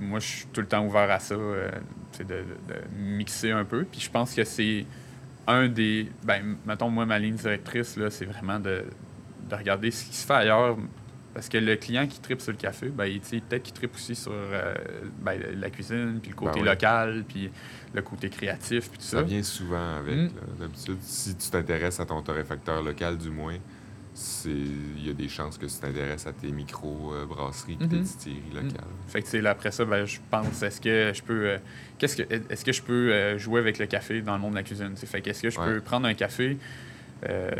moi, 0.00 0.18
je 0.20 0.26
suis 0.26 0.46
tout 0.52 0.60
le 0.60 0.66
temps 0.66 0.84
ouvert 0.84 1.10
à 1.10 1.18
ça, 1.18 1.34
euh, 1.34 1.70
de, 2.18 2.24
de- 2.24 2.44
mixer 2.96 3.50
un 3.50 3.64
peu. 3.64 3.84
Puis 3.84 4.00
je 4.00 4.10
pense 4.10 4.34
que 4.34 4.44
c'est 4.44 4.84
un 5.46 5.68
des. 5.68 6.08
Ben, 6.24 6.56
mettons, 6.66 6.90
moi, 6.90 7.06
ma 7.06 7.18
ligne 7.18 7.34
directrice, 7.34 7.96
là, 7.96 8.10
c'est 8.10 8.24
vraiment 8.24 8.58
de, 8.58 8.84
de 9.50 9.54
regarder 9.54 9.90
ce 9.90 10.04
qui 10.04 10.16
se 10.16 10.26
fait 10.26 10.34
ailleurs. 10.34 10.76
Parce 11.32 11.48
que 11.48 11.58
le 11.58 11.74
client 11.74 12.06
qui 12.06 12.20
tripe 12.20 12.40
sur 12.40 12.52
le 12.52 12.58
café, 12.58 12.90
ben, 12.90 13.10
peut-être 13.18 13.64
qu'il 13.64 13.74
tripe 13.74 13.92
aussi 13.96 14.14
sur 14.14 14.30
euh, 14.32 14.72
ben, 15.20 15.40
la 15.56 15.68
cuisine, 15.68 16.20
puis 16.22 16.30
le 16.30 16.36
côté 16.36 16.60
Ben 16.60 16.66
local, 16.66 17.24
puis 17.26 17.50
le 17.92 18.02
côté 18.02 18.28
créatif, 18.30 18.88
puis 18.88 18.98
tout 18.98 19.04
ça. 19.04 19.16
Ça 19.18 19.22
vient 19.24 19.42
souvent 19.42 19.96
avec. 19.96 20.14
Mm. 20.14 20.26
là. 20.26 20.42
D'habitude, 20.60 20.98
si 21.00 21.34
tu 21.34 21.50
t'intéresses 21.50 21.98
à 21.98 22.06
ton 22.06 22.22
torréfacteur 22.22 22.82
local, 22.82 23.18
du 23.18 23.30
moins, 23.30 23.56
il 24.44 25.04
y 25.06 25.10
a 25.10 25.12
des 25.12 25.28
chances 25.28 25.58
que 25.58 25.66
tu 25.66 25.74
t'intéresses 25.74 26.26
à 26.26 26.32
tes 26.32 26.52
micro-brasseries 26.52 27.74
et 27.80 27.88
tes 27.88 27.96
Mhm. 27.96 28.02
distilleries 28.02 28.50
locales. 28.54 28.84
Fait 29.08 29.22
que 29.22 29.28
c'est 29.28 29.40
là, 29.40 29.50
après 29.50 29.70
ça, 29.72 29.84
ben, 29.84 30.04
je 30.04 30.18
pense, 30.30 30.62
est-ce 30.62 30.80
que 30.80 31.12
je 31.14 31.22
peux, 31.22 31.46
euh, 31.48 31.58
qu'est-ce 31.98 32.16
que, 32.22 32.22
est-ce 32.50 32.64
que 32.64 32.72
je 32.72 32.82
peux 32.82 33.12
euh, 33.12 33.38
jouer 33.38 33.60
avec 33.60 33.78
le 33.78 33.86
café 33.86 34.20
dans 34.22 34.34
le 34.34 34.40
monde 34.40 34.52
de 34.52 34.56
la 34.58 34.62
cuisine? 34.62 34.92
t'sais? 34.94 35.06
Fait 35.06 35.20
que 35.20 35.30
est-ce 35.30 35.42
que 35.42 35.50
je 35.50 35.58
Ouais. 35.58 35.66
peux 35.66 35.80
prendre 35.80 36.06
un 36.06 36.14
café, 36.14 36.56
euh, 37.28 37.50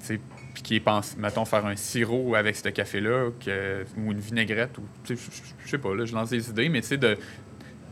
tu 0.00 0.06
sais, 0.06 0.20
puis 0.54 0.62
qui 0.62 0.76
est 0.76 0.80
pensé, 0.80 1.16
mettons, 1.18 1.44
faire 1.44 1.66
un 1.66 1.74
sirop 1.76 2.36
avec 2.36 2.54
ce 2.54 2.68
café-là, 2.68 3.30
que, 3.44 3.84
ou 3.96 4.12
une 4.12 4.20
vinaigrette, 4.20 4.78
ou, 4.78 4.82
tu 5.04 5.16
sais, 5.16 5.30
je- 5.64 5.68
sais 5.70 5.78
pas, 5.78 5.94
là, 5.94 6.04
je 6.04 6.14
lance 6.14 6.30
des 6.30 6.48
idées, 6.48 6.68
mais 6.68 6.80
tu 6.82 6.88
sais, 6.88 6.96
de, 6.96 7.18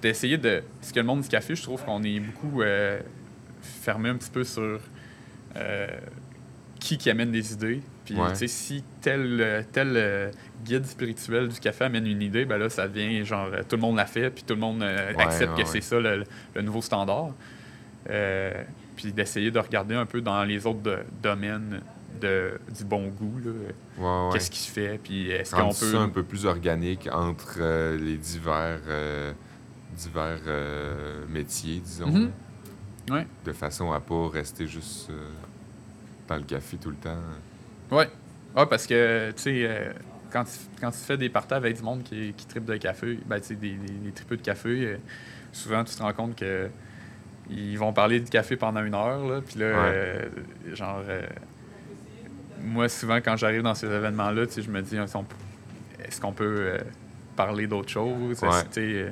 d'essayer 0.01 0.39
de, 0.39 0.62
parce 0.81 0.93
que 0.93 1.01
le 1.01 1.07
monde 1.07 1.23
du 1.23 1.29
café, 1.29 1.57
je 1.57 1.62
trouve 1.62 1.83
qu'on 1.85 2.03
est 2.05 2.20
beaucoup 2.20 2.62
euh, 2.62 3.01
fermé 3.62 4.11
un 4.11 4.16
petit 4.16 4.31
peu 4.31 4.45
sur 4.45 4.81
euh, 5.57 5.87
qui 6.81 6.99
qui 6.99 7.11
amène 7.11 7.31
des 7.33 7.53
idées. 7.53 7.81
Puis, 8.13 8.21
Ouais. 8.21 8.49
si 8.49 8.85
tel, 9.01 9.67
tel 9.73 9.93
euh, 9.97 10.31
guide 10.65 10.85
spirituel 10.87 11.49
du 11.49 11.59
café 11.61 11.85
amène 11.85 12.07
une 12.07 12.23
idée, 12.23 12.45
ben 12.45 12.59
là, 12.59 12.69
ça 12.69 12.89
devient 12.89 13.25
genre, 13.25 13.49
euh, 13.53 13.63
tout 13.69 13.77
le 13.77 13.83
monde 13.83 13.97
l'a 13.97 14.07
fait, 14.07 14.31
puis 14.31 14.45
tout 14.45 14.55
le 14.55 14.61
monde 14.61 14.83
euh, 14.83 15.13
Ouais, 15.15 15.23
accepte 15.23 15.57
ouais, 15.57 15.63
que 15.63 15.69
c'est 15.69 15.81
ça 15.81 15.99
le, 15.99 16.25
le 16.55 16.63
nouveau 16.63 16.83
standard. 16.83 17.31
Euh, 18.11 18.53
puis 18.97 19.13
d'essayer 19.13 19.51
de 19.51 19.59
regarder 19.59 19.95
un 19.95 20.07
peu 20.07 20.21
dans 20.21 20.43
les 20.45 20.67
autres 20.67 20.81
do- 20.81 20.91
domaines 21.23 21.81
de, 22.21 22.53
du 22.77 22.85
bon 22.85 23.09
goût. 23.09 23.41
Qu'est-ce 24.33 24.51
qui 24.51 24.59
se 24.59 24.71
fait, 24.71 24.99
puis 25.03 25.31
est-ce 25.31 25.55
qu'on 25.55 25.69
peut... 25.69 25.73
ça 25.93 25.99
un 26.01 26.09
peu 26.09 26.23
plus 26.23 26.45
organique 26.47 27.09
entre 27.13 27.57
euh, 27.61 27.97
les 27.97 28.17
divers, 28.17 28.81
divers 29.97 30.41
métiers, 31.29 31.81
disons. 31.85 32.07
Mhm. 32.09 32.31
Ouais. 33.11 33.27
De 33.45 33.53
façon 33.53 33.91
à 33.93 34.01
pas 34.01 34.29
rester 34.29 34.67
juste 34.67 35.11
dans 36.29 36.37
le 36.37 36.43
café 36.43 36.77
tout 36.77 36.91
le 36.91 36.97
temps. 36.97 37.19
Ouais. 37.93 38.09
Ah, 38.57 38.66
parce 38.66 38.86
que, 38.86 39.30
tu 39.36 39.43
sais, 39.43 39.64
euh, 39.64 39.93
quand, 40.32 40.45
tu, 40.45 40.51
quand 40.80 40.90
tu 40.90 40.99
fais 40.99 41.16
des 41.16 41.28
parties 41.28 41.55
avec 41.55 41.76
du 41.76 41.82
monde 41.82 42.03
qui, 42.03 42.32
qui 42.36 42.47
tripe 42.47 42.64
de 42.64 42.76
café, 42.76 43.18
ben, 43.26 43.38
tu 43.40 43.47
sais, 43.49 43.55
des, 43.55 43.70
des, 43.72 43.93
des 43.93 44.11
tripeux 44.12 44.36
de 44.36 44.43
café, 44.43 44.68
euh, 44.68 44.97
souvent, 45.53 45.84
tu 45.84 45.95
te 45.95 46.03
rends 46.03 46.12
compte 46.12 46.36
que 46.36 46.68
ils 47.51 47.76
vont 47.78 47.93
parler 47.93 48.20
du 48.20 48.30
café 48.30 48.57
pendant 48.57 48.82
une 48.84 48.95
heure, 48.95 49.24
là, 49.26 49.40
puis 49.40 49.59
là, 49.59 49.66
Ouais. 49.66 49.74
euh, 49.95 50.28
genre, 50.74 51.01
moi, 52.62 52.88
souvent, 52.88 53.16
quand 53.16 53.36
j'arrive 53.36 53.62
dans 53.62 53.74
ces 53.74 53.86
événements-là, 53.86 54.47
tu 54.47 54.53
sais, 54.55 54.62
je 54.62 54.70
me 54.70 54.80
dis, 54.82 54.97
est-ce 54.97 56.20
qu'on 56.20 56.32
peut- 56.32 56.78
parler 57.36 57.66
d'autre 57.66 57.88
chose? 57.88 58.43
Ouais. 58.43 59.11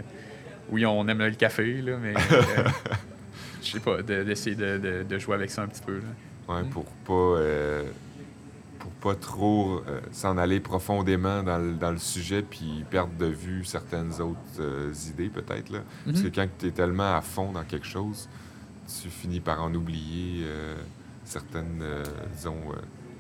oui, 0.71 0.85
on 0.87 1.09
aime 1.09 1.19
le 1.19 1.31
café, 1.33 1.81
là, 1.83 1.97
mais... 2.01 2.15
je 3.63 3.71
sais 3.73 3.81
pas, 3.81 4.03
de- 4.03 4.23
d'essayer 4.23 4.55
de, 4.55 4.79
de- 4.79 5.03
de 5.09 5.19
jouer 5.19 5.35
avec 5.35 5.51
ça 5.51 5.63
un 5.63 5.67
petit 5.67 5.81
peu, 5.83 5.97
là. 5.97 6.55
Ouais, 6.55 6.63
Mm. 6.63 6.69
pour 6.71 6.85
pas 6.85 7.41
pas 9.01 9.15
trop 9.15 9.83
euh, 9.89 10.01
s'en 10.13 10.37
aller 10.39 10.61
profondément 10.61 11.43
dans 11.43 11.59
le, 11.59 11.75
dans 11.75 11.91
le 11.91 11.99
sujet 11.99 12.43
puis 12.43 12.85
perdre 12.91 13.15
de 13.19 13.27
vue 13.27 13.65
certaines 13.65 14.13
autres 14.21 14.39
euh, 14.61 14.93
idées 15.09 15.29
peut-être 15.31 15.71
là. 15.71 15.81
Parce 16.05 16.21
que 16.21 16.27
Mhm. 16.27 16.33
quand 16.35 16.47
tu 16.59 16.67
es 16.67 16.71
tellement 16.71 17.15
à 17.17 17.21
fond 17.23 17.53
dans 17.53 17.65
quelque 17.65 17.87
chose, 17.87 18.29
tu 19.03 19.09
finis 19.09 19.41
par 19.41 19.63
en 19.63 19.73
oublier 19.75 20.45
euh, 20.45 20.77
certaines 21.25 21.83
disons 22.37 22.57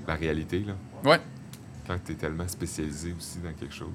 la 0.07 0.14
réalité 0.16 0.61
là. 0.61 0.74
Ouais. 1.05 1.20
Quand 1.87 1.97
tu 2.05 2.12
es 2.12 2.14
tellement 2.16 2.47
spécialisé 2.49 3.14
aussi 3.16 3.39
dans 3.39 3.53
quelque 3.53 3.74
chose. 3.74 3.89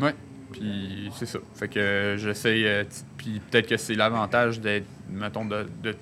là. 0.00 0.12
Puis 0.52 1.10
c'est 1.14 1.26
ça. 1.26 1.38
Fait 1.54 1.68
que 1.68 2.16
j'essaye. 2.18 2.64
t- 2.64 2.88
puis 3.16 3.40
peut-être 3.50 3.68
que 3.68 3.76
c'est 3.76 3.94
l'avantage 3.94 4.60
d'être, 4.60 4.86
mettons, 5.08 5.44
de, 5.44 5.66
de- 5.82 5.94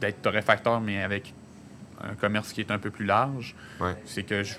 d'être 0.00 0.22
torréfacteur, 0.22 0.80
mais 0.80 1.02
avec 1.02 1.34
un 2.10 2.14
commerce 2.14 2.52
qui 2.52 2.60
est 2.60 2.70
un 2.70 2.78
peu 2.78 2.90
plus 2.90 3.04
large. 3.04 3.54
Ouais. 3.80 3.94
C'est 4.04 4.22
que 4.24 4.42
je. 4.42 4.54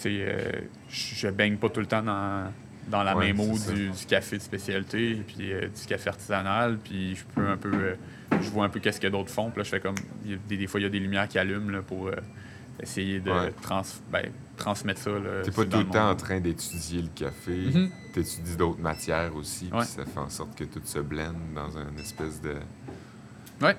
tu 0.00 0.08
euh, 0.22 0.52
je 0.88 1.14
je 1.14 1.28
baigne 1.28 1.56
pas 1.56 1.68
tout 1.68 1.80
le 1.80 1.86
temps 1.86 2.02
dans, 2.02 2.52
dans 2.88 3.02
la 3.02 3.16
Ouais, 3.16 3.32
même 3.32 3.40
eau 3.40 3.56
du, 3.58 3.90
du 3.90 4.06
café 4.06 4.36
de 4.38 4.42
spécialité, 4.42 5.22
puis 5.26 5.52
euh, 5.52 5.68
du 5.68 5.86
café 5.86 6.08
artisanal, 6.10 6.78
puis 6.78 7.16
je 7.16 7.24
peux 7.34 7.48
un 7.48 7.56
peu. 7.56 7.72
euh, 7.72 7.94
je 8.40 8.50
vois 8.50 8.64
un 8.64 8.68
peu 8.68 8.80
qu'est-ce 8.80 9.00
que 9.00 9.06
d'autres 9.08 9.30
font, 9.30 9.50
puis 9.50 9.58
là, 9.58 9.64
je 9.64 9.70
fais 9.70 9.80
comme. 9.80 9.94
il 10.24 10.32
y 10.32 10.34
a 10.34 10.38
des, 10.48 10.56
des 10.56 10.66
fois, 10.66 10.80
il 10.80 10.84
y 10.84 10.86
a 10.86 10.90
des 10.90 10.98
lumières 11.00 11.28
qui 11.28 11.38
allument 11.38 11.70
là, 11.70 11.82
pour 11.82 12.08
euh, 12.08 12.12
essayer 12.82 13.20
de 13.20 13.30
Ouais. 13.30 13.52
trans, 13.62 13.82
ben, 14.10 14.30
transmettre 14.56 15.00
ça. 15.00 15.10
T'es 15.44 15.50
pas 15.50 15.64
tout 15.64 15.78
le 15.78 15.84
temps 15.86 16.10
en 16.10 16.16
train 16.16 16.40
d'étudier 16.40 17.02
le 17.02 17.08
café. 17.14 17.52
Mhm. 17.56 17.90
Tu 18.12 18.20
étudies 18.20 18.56
d'autres 18.56 18.80
matières 18.80 19.34
aussi, 19.36 19.66
puis 19.66 19.78
Ouais. 19.78 19.84
ça 19.84 20.04
fait 20.04 20.18
en 20.18 20.28
sorte 20.30 20.56
que 20.58 20.64
tout 20.64 20.80
se 20.84 20.98
blende 20.98 21.36
dans 21.54 21.70
une 21.78 21.98
espèce 21.98 22.40
de 22.42 22.54
Fait 23.60 23.74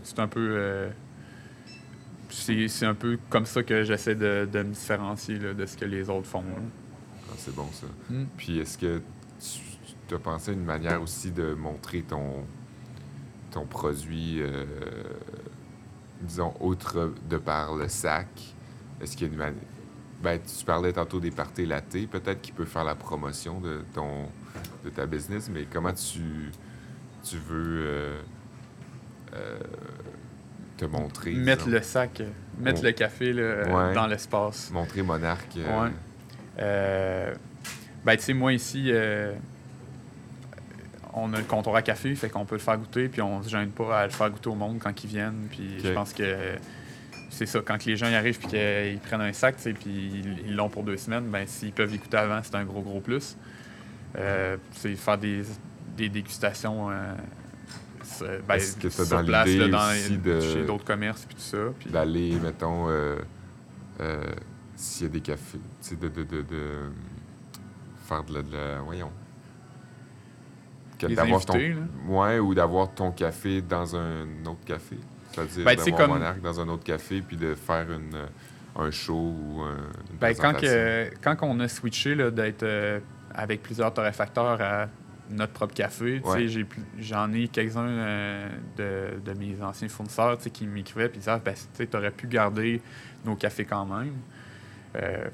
que 0.00 0.06
c'est 0.06 0.18
un 0.20 0.28
peu. 0.28 0.88
C'est, 2.28 2.68
c'est 2.68 2.86
un 2.86 2.94
peu 2.94 3.18
comme 3.30 3.46
ça 3.46 3.62
que 3.62 3.84
j'essaie 3.84 4.14
de, 4.14 4.48
de 4.50 4.62
me 4.62 4.72
différencier 4.72 5.38
là, 5.38 5.54
de 5.54 5.66
ce 5.66 5.76
que 5.76 5.84
les 5.84 6.08
autres 6.10 6.26
font. 6.26 6.42
là. 6.42 6.62
Ah, 7.30 7.34
c'est 7.36 7.54
bon 7.54 7.68
ça. 7.72 7.86
Mm. 8.10 8.24
Puis 8.36 8.58
est-ce 8.58 8.78
que 8.78 9.00
tu 10.08 10.14
as 10.14 10.18
pensé 10.18 10.50
à 10.50 10.54
une 10.54 10.64
manière 10.64 11.02
aussi 11.02 11.30
de 11.30 11.54
montrer 11.54 12.02
ton, 12.02 12.44
ton 13.50 13.66
produit, 13.66 14.40
euh, 14.40 14.64
disons, 16.22 16.54
outre 16.60 17.12
de 17.28 17.36
par 17.36 17.74
le 17.76 17.88
sac? 17.88 18.28
Est-ce 19.00 19.16
qu'il 19.16 19.26
y 19.26 19.30
a 19.30 19.32
une 19.32 19.38
manière... 19.38 19.62
Ben, 20.22 20.40
tu 20.40 20.64
parlais 20.64 20.92
tantôt 20.92 21.20
des 21.20 21.30
parties 21.30 21.64
latées, 21.66 22.08
peut-être 22.08 22.40
qu'il 22.40 22.54
peut 22.54 22.64
faire 22.64 22.82
la 22.82 22.96
promotion 22.96 23.60
de, 23.60 23.84
ton, 23.94 24.26
de 24.84 24.90
ta 24.90 25.06
business, 25.06 25.48
mais 25.48 25.64
comment 25.72 25.92
tu, 25.92 26.50
tu 27.22 27.36
veux 27.36 27.84
euh, 27.86 28.20
euh, 29.34 29.58
te 30.78 30.84
montrer? 30.86 31.32
Mettre 31.32 31.64
disons? 31.66 31.76
le 31.76 31.82
sac, 31.82 32.20
euh, 32.20 32.28
mettre 32.58 32.80
Oh. 32.82 32.86
le 32.86 32.92
café 32.92 33.32
là, 33.32 33.42
euh, 33.42 33.88
Ouais. 33.88 33.94
dans 33.94 34.06
l'espace. 34.06 34.70
Montrer 34.72 35.02
Monarque. 35.02 35.56
euh, 35.58 35.84
Ouais. 35.84 35.90
Euh, 36.60 37.34
ben, 38.04 38.16
tu 38.16 38.22
sais, 38.22 38.32
moi 38.32 38.52
ici, 38.52 38.86
euh, 38.88 39.32
on 41.14 41.32
a 41.34 41.38
le 41.38 41.44
comptoir 41.44 41.76
à 41.76 41.82
café, 41.82 42.14
fait 42.14 42.28
qu'on 42.28 42.44
peut 42.44 42.54
le 42.56 42.60
faire 42.60 42.78
goûter, 42.78 43.08
puis 43.08 43.20
on 43.22 43.42
se 43.42 43.48
gêne 43.48 43.70
pas 43.70 44.00
à 44.00 44.04
le 44.06 44.12
faire 44.12 44.30
goûter 44.30 44.48
au 44.48 44.54
monde 44.54 44.78
quand 44.78 45.02
ils 45.04 45.08
viennent. 45.08 45.46
Puis 45.50 45.78
je 45.82 45.88
pense 45.92 46.12
que 46.12 46.36
c'est 47.30 47.46
ça, 47.46 47.60
quand 47.64 47.84
les 47.84 47.96
gens 47.96 48.08
y 48.08 48.14
arrivent 48.14 48.38
puis 48.38 48.48
qu'ils 48.48 48.98
prennent 49.00 49.20
un 49.20 49.32
sac, 49.32 49.56
puis 49.56 49.74
ils- 50.46 50.54
l'ont 50.56 50.68
pour 50.68 50.82
deux 50.84 50.96
semaines, 50.96 51.24
ben 51.28 51.46
s'ils 51.46 51.72
peuvent 51.72 51.92
y 51.94 51.98
goûter 51.98 52.16
avant, 52.16 52.40
c'est 52.42 52.54
un 52.54 52.64
gros, 52.64 52.82
gros 52.82 53.00
plus. 53.00 53.36
C'est 54.72 54.94
faire 54.96 55.18
des, 55.18 55.42
des 55.96 56.08
dégustations. 56.08 56.88
C'est- 58.08 58.46
ben, 58.46 58.54
Est-ce 58.54 58.76
que 58.76 58.82
t'as 58.88 59.04
sur 59.04 59.16
dans 59.18 59.24
place, 59.24 59.46
l'idée 59.46 59.58
là, 59.58 59.68
dans- 59.68 59.90
aussi 59.90 60.18
de- 60.18 60.40
chez 60.40 60.64
d'autres 60.64 60.84
commerces, 60.84 61.24
puis 61.24 61.34
tout 61.34 61.40
ça. 61.40 61.58
Puis, 61.78 61.90
d'aller, 61.90 62.38
mettons, 62.42 62.88
euh, 62.88 63.18
euh, 64.00 64.22
s'il 64.76 65.06
y 65.06 65.10
a 65.10 65.12
des 65.12 65.20
cafés, 65.20 65.58
tu 65.58 65.88
sais, 65.88 65.96
de, 65.96 66.08
de, 66.08 66.22
de, 66.24 66.42
de 66.42 66.90
faire 68.06 68.24
de 68.24 68.34
la, 68.34 68.42
de 68.42 68.52
la- 68.52 68.80
voyons. 68.80 69.10
Que 70.98 71.06
Les 71.06 71.14
d'avoir 71.14 71.44
ton, 71.44 71.54
là. 71.56 71.60
ouais, 72.08 72.38
ou 72.40 72.54
d'avoir 72.54 72.92
ton 72.92 73.12
café 73.12 73.62
dans 73.62 73.94
un 73.94 74.26
autre 74.46 74.64
café. 74.64 74.96
C'est-à-dire 75.30 75.64
Ben, 75.64 75.76
d'avoir 75.76 75.96
comme- 75.96 76.10
Monarque 76.18 76.40
dans 76.40 76.58
un 76.60 76.68
autre 76.68 76.82
café, 76.82 77.22
puis 77.22 77.36
de 77.36 77.54
faire 77.54 77.86
une, 77.92 78.14
euh, 78.14 78.26
un 78.76 78.90
show 78.90 79.14
ou 79.36 79.62
un, 79.62 79.76
une 80.10 80.18
Ben, 80.20 80.34
quand, 80.34 80.54
que- 80.54 81.10
quand 81.22 81.36
on 81.42 81.60
a 81.60 81.68
switché 81.68 82.14
là, 82.16 82.30
d'être 82.32 82.64
euh, 82.64 82.98
avec 83.32 83.62
plusieurs 83.62 83.94
torréfacteurs 83.94 84.60
à 84.60 84.88
notre 85.30 85.52
propre 85.52 85.74
café, 85.74 86.20
Ouais. 86.24 86.48
j'ai 86.48 86.66
j'en 86.98 87.32
ai 87.32 87.48
quelques-uns 87.48 87.86
euh, 87.88 88.48
de, 88.76 89.20
de 89.32 89.38
mes 89.38 89.60
anciens 89.62 89.88
fournisseurs 89.88 90.38
qui 90.38 90.66
m'écrivaient 90.66 91.06
et 91.06 91.18
disaient 91.18 91.38
ben, 91.44 91.54
tu 91.76 91.96
aurais 91.96 92.10
pu 92.10 92.26
garder 92.26 92.80
nos 93.24 93.34
cafés 93.36 93.64
quand 93.64 93.84
même. 93.86 94.12
Euh, 94.96 95.24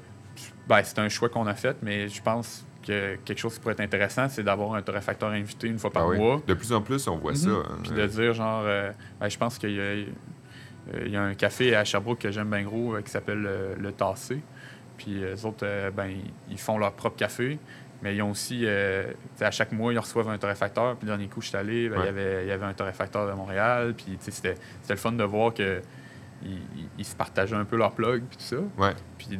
ben, 0.67 0.81
c'est 0.83 0.99
un 0.99 1.09
choix 1.09 1.29
qu'on 1.29 1.47
a 1.47 1.53
fait, 1.55 1.77
mais 1.81 2.09
je 2.09 2.21
pense 2.21 2.65
que 2.85 3.15
quelque 3.25 3.39
chose 3.39 3.53
qui 3.55 3.59
pourrait 3.61 3.73
être 3.73 3.79
intéressant, 3.81 4.27
c'est 4.29 4.43
d'avoir 4.43 4.73
un 4.75 4.81
torréfacteur 4.81 5.29
invité 5.29 5.67
une 5.67 5.79
fois 5.79 5.91
par 5.91 6.03
Ah 6.03 6.07
oui. 6.09 6.17
mois. 6.17 6.41
De 6.45 6.53
plus 6.53 6.71
en 6.73 6.81
plus, 6.81 7.07
on 7.07 7.17
voit 7.17 7.31
Mhm. 7.31 7.37
ça. 7.37 7.49
hein. 7.49 7.77
Puis 7.83 7.91
de 7.93 8.05
dire, 8.05 8.33
genre, 8.33 8.63
euh, 8.65 8.91
ben, 9.19 9.29
je 9.29 9.37
pense 9.37 9.57
qu'il 9.57 9.71
y 9.71 9.79
a, 9.79 9.83
euh, 9.83 10.05
il 11.05 11.09
y 11.11 11.15
a 11.17 11.23
un 11.23 11.33
café 11.33 11.75
à 11.75 11.83
Sherbrooke 11.83 12.19
que 12.19 12.31
j'aime 12.31 12.49
bien 12.49 12.63
gros 12.63 12.95
euh, 12.95 13.01
qui 13.01 13.09
s'appelle 13.11 13.43
euh, 13.47 13.75
Le 13.79 13.91
Tassé. 13.91 14.39
Puis 14.97 15.23
euh, 15.23 15.35
eux 15.35 15.45
autres, 15.45 15.63
euh, 15.65 15.89
ben, 15.91 16.11
ils 16.49 16.59
font 16.59 16.77
leur 16.77 16.93
propre 16.93 17.15
café. 17.17 17.57
Mais 18.05 18.15
ils 18.15 18.21
ont 18.21 18.29
aussi, 18.29 18.61
euh, 18.65 19.11
à 19.41 19.49
chaque 19.49 19.71
mois, 19.71 19.91
ils 19.91 19.97
reçoivent 19.97 20.29
un 20.29 20.37
torréfacteur. 20.37 20.95
Puis 20.95 21.07
le 21.07 21.13
dernier 21.13 21.27
coup, 21.27 21.41
je 21.41 21.47
suis 21.47 21.57
allé, 21.57 21.89
ben, 21.89 21.97
il, 22.01 22.05
y 22.05 22.07
avait, 22.07 22.43
il 22.45 22.47
y 22.47 22.51
avait 22.51 22.65
un 22.67 22.73
torréfacteur 22.75 23.25
de 23.27 23.31
Montréal. 23.33 23.95
Puis 23.97 24.15
c'était 24.19 24.53
c'était 24.83 24.93
le 24.93 24.99
fun 24.99 25.11
de 25.13 25.23
voir 25.23 25.55
que 25.55 25.81
ils, 26.43 26.59
ils- 26.99 27.03
se 27.05 27.15
partageaient 27.15 27.55
un 27.55 27.65
peu 27.65 27.77
leur 27.77 27.93
plug, 27.93 28.23
puis 28.29 28.37
tout 28.37 28.43
ça. 28.43 28.57
Ouais. 28.77 28.93
Puis, 29.17 29.39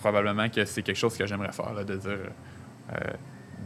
probablement 0.00 0.48
que 0.48 0.64
c'est 0.64 0.82
quelque 0.82 0.96
chose 0.98 1.16
que 1.16 1.24
j'aimerais 1.26 1.52
faire, 1.52 1.72
là, 1.74 1.84
de 1.84 1.94
dire, 1.96 2.10
euh, 2.92 2.98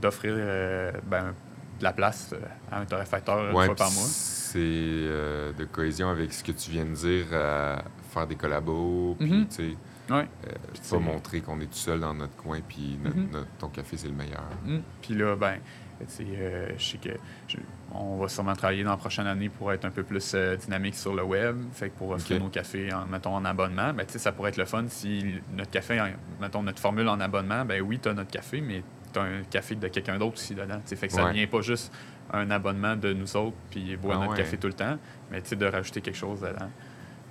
d'offrir 0.02 0.34
euh, 0.36 0.92
ben, 1.06 1.34
de 1.78 1.84
la 1.84 1.92
place 1.94 2.34
à 2.70 2.80
un 2.80 2.84
torréfacteur 2.84 3.48
une 3.48 3.56
Ouais, 3.56 3.64
fois 3.66 3.74
par 3.74 3.90
mois. 3.92 4.04
C'est 4.04 4.58
de 4.60 5.64
cohésion 5.72 6.10
avec 6.10 6.32
ce 6.34 6.44
que 6.44 6.52
tu 6.52 6.70
viens 6.72 6.84
de 6.84 6.92
dire, 6.94 7.26
à 7.32 7.82
faire 8.12 8.26
des 8.26 8.36
collabos, 8.36 9.16
puis 9.18 9.30
Mhm. 9.32 9.48
tu 9.48 9.54
sais, 9.54 9.76
Ouais. 10.10 10.26
euh, 10.46 10.50
Puis, 10.50 10.50
pas 10.50 10.72
tu 10.74 10.82
sais, 10.82 10.98
montrer 10.98 11.40
qu'on 11.40 11.60
est 11.60 11.66
tout 11.66 11.72
seul 11.74 12.00
dans 12.00 12.12
notre 12.14 12.34
coin, 12.36 12.60
puis 12.66 12.98
notre- 13.02 13.16
Mhm. 13.16 13.30
notre- 13.30 13.56
ton 13.58 13.68
café, 13.68 13.96
c'est 13.96 14.08
le 14.08 14.14
meilleur. 14.14 14.42
Mm. 14.64 14.78
Puis 15.02 15.14
là, 15.14 15.36
ben, 15.36 15.58
tu 16.00 16.04
sais, 16.08 16.24
euh, 16.28 16.68
je 16.76 16.84
sais 16.84 16.98
que 16.98 17.10
je- 17.46 17.56
on 17.92 18.16
va 18.16 18.28
sûrement 18.28 18.54
travailler 18.54 18.82
dans 18.82 18.90
la 18.90 18.96
prochaine 18.96 19.26
année 19.26 19.48
pour 19.48 19.72
être 19.72 19.84
un 19.84 19.90
peu 19.90 20.02
plus 20.02 20.32
euh, 20.34 20.56
dynamique 20.56 20.94
sur 20.96 21.14
le 21.14 21.22
web. 21.22 21.56
Fait 21.72 21.90
que 21.90 21.96
pour 21.98 22.10
offrir 22.10 22.40
nos 22.40 22.48
cafés, 22.48 22.92
en, 22.92 23.06
mettons, 23.06 23.34
en 23.36 23.44
abonnement, 23.44 23.92
ben, 23.92 24.04
tu 24.06 24.12
sais, 24.14 24.18
ça 24.18 24.32
pourrait 24.32 24.50
être 24.50 24.56
le 24.56 24.64
fun 24.64 24.84
si 24.88 25.34
notre 25.54 25.70
café, 25.70 26.00
en- 26.00 26.08
mettons, 26.40 26.62
notre 26.62 26.80
formule 26.80 27.08
en 27.08 27.20
abonnement, 27.20 27.64
ben 27.64 27.80
oui, 27.82 27.98
tu 28.02 28.08
as 28.08 28.14
notre 28.14 28.30
café, 28.30 28.60
mais 28.60 28.82
tu 29.12 29.18
as 29.18 29.22
un 29.22 29.42
café 29.44 29.74
de 29.74 29.88
quelqu'un 29.88 30.18
d'autre 30.18 30.34
aussi 30.34 30.54
dedans. 30.54 30.80
Fait 30.84 31.06
que 31.06 31.12
ça 31.12 31.22
Ouais. 31.24 31.28
ne 31.30 31.34
vient 31.34 31.46
pas 31.46 31.60
juste 31.60 31.92
un 32.32 32.50
abonnement 32.50 32.96
de 32.96 33.12
nous 33.12 33.36
autres, 33.36 33.56
puis 33.70 33.96
boire 33.96 34.18
Ah 34.18 34.20
notre 34.22 34.32
ouais. 34.32 34.38
café 34.38 34.56
tout 34.56 34.68
le 34.68 34.72
temps, 34.72 34.96
mais 35.30 35.40
tu 35.42 35.50
sais, 35.50 35.56
de 35.56 35.66
rajouter 35.66 36.00
quelque 36.00 36.16
chose 36.18 36.40
dedans, 36.40 36.70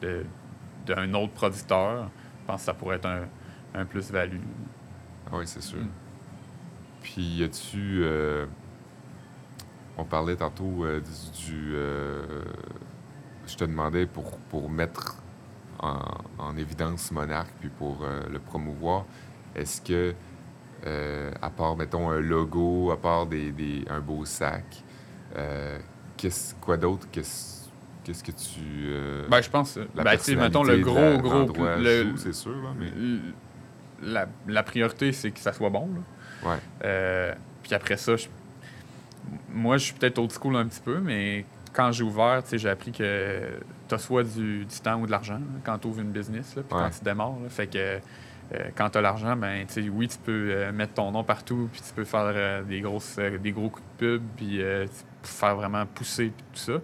de- 0.02 0.26
d'un 0.86 1.14
autre 1.14 1.34
producteur. 1.34 2.10
Je 2.50 2.54
pense 2.54 2.62
que 2.62 2.66
ça 2.66 2.74
pourrait 2.74 2.96
être 2.96 3.06
un, 3.06 3.28
un 3.76 3.86
plus-value. 3.86 4.40
Oui, 5.32 5.44
c'est 5.46 5.62
sûr. 5.62 5.78
Mm. 5.78 5.90
Puis, 7.04 7.22
y 7.22 7.44
a-tu. 7.44 8.02
euh, 8.04 8.48
on 10.00 10.04
parlait 10.04 10.36
tantôt 10.36 10.84
euh, 10.84 11.00
du. 11.46 11.74
euh, 11.76 12.44
je 13.46 13.56
te 13.56 13.66
demandais 13.66 14.08
pour, 14.08 14.36
pour 14.50 14.68
mettre 14.68 15.18
en, 15.78 16.02
en 16.40 16.58
évidence 16.58 17.12
Monarque, 17.12 17.54
puis 17.60 17.70
pour 17.70 18.04
le 18.04 18.40
promouvoir, 18.40 19.06
est-ce 19.56 19.80
que, 19.82 20.16
à 21.42 21.50
part, 21.52 21.76
mettons, 21.76 22.10
un 22.10 22.20
logo, 22.20 22.90
à 22.92 22.98
part 22.98 23.28
des, 23.28 23.52
des- 23.52 23.86
un 23.90 24.00
beau 24.00 24.26
sac, 24.26 24.84
qu'est-ce, 26.18 26.54
quoi 26.56 26.78
d'autre? 26.78 27.08
Qu'est-ce, 27.12 27.59
Qu'est-ce 28.10 28.24
que 28.24 28.32
tu. 28.32 28.60
euh, 28.88 29.28
Ben, 29.30 29.40
je 29.40 29.50
pense. 29.52 29.78
la 29.96 30.04
Ben, 30.04 30.18
tu 30.18 30.24
sais, 30.24 30.36
mettons 30.36 30.64
le 30.64 30.80
gros, 30.80 30.96
la- 30.96 31.18
gros. 31.18 31.46
le- 31.78 32.14
c'est 32.18 32.34
sûr, 32.34 32.52
là, 32.56 32.70
mais. 32.80 32.92
la, 34.02 34.28
la 34.48 34.64
priorité, 34.64 35.12
c'est 35.12 35.30
que 35.30 35.40
ça 35.40 35.54
soit 35.54 35.70
bon. 35.70 35.88
là. 35.94 36.50
Ouais. 36.50 36.58
Euh, 36.86 37.34
puis 37.62 37.74
après 37.76 37.98
ça, 37.98 38.16
je- 38.16 38.28
moi, 39.54 39.78
je 39.78 39.84
suis 39.86 39.94
peut-être 39.94 40.18
old 40.18 40.32
school 40.32 40.56
un 40.56 40.66
petit 40.66 40.80
peu, 40.82 40.98
mais 41.00 41.46
quand 41.72 41.92
j'ai 41.92 42.04
ouvert, 42.04 42.42
tu 42.44 42.50
sais, 42.50 42.58
j'ai 42.58 42.70
appris 42.70 42.92
que 42.92 43.60
tu 43.88 43.94
as 43.94 43.98
soit 44.00 44.24
du, 44.24 44.66
du 44.66 44.80
temps 44.80 45.00
ou 45.02 45.06
de 45.06 45.12
l'argent 45.12 45.40
quand 45.64 45.78
tu 45.78 45.88
ouvres 45.88 46.02
une 46.02 46.12
business, 46.12 46.56
là, 46.56 46.64
puis 46.68 46.76
Ouais. 46.76 46.84
quand 46.86 46.90
tu 46.98 47.04
démarres. 47.04 47.38
là. 47.44 47.50
fait 47.50 47.68
que 47.68 47.78
euh, 47.78 48.00
quand 48.76 48.90
tu 48.90 48.98
as 48.98 49.02
l'argent, 49.02 49.36
ben, 49.36 49.68
tu 49.68 49.84
sais, 49.84 49.90
oui, 49.90 50.08
tu 50.08 50.18
peux 50.18 50.48
euh, 50.50 50.72
mettre 50.72 50.94
ton 50.96 51.12
nom 51.12 51.24
partout, 51.24 51.70
puis 51.72 51.80
tu 51.88 51.94
peux 51.94 52.06
faire 52.06 52.32
euh, 52.34 52.64
des, 52.64 52.82
grosses, 52.82 53.18
des 53.18 53.52
gros 53.52 53.70
coups 53.70 53.86
de 54.00 54.18
pub, 54.18 54.24
puis 54.36 54.62
faire 55.22 55.56
vraiment 55.56 55.86
pousser 55.86 56.32
puis 56.36 56.46
tout 56.54 56.60
ça. 56.74 56.82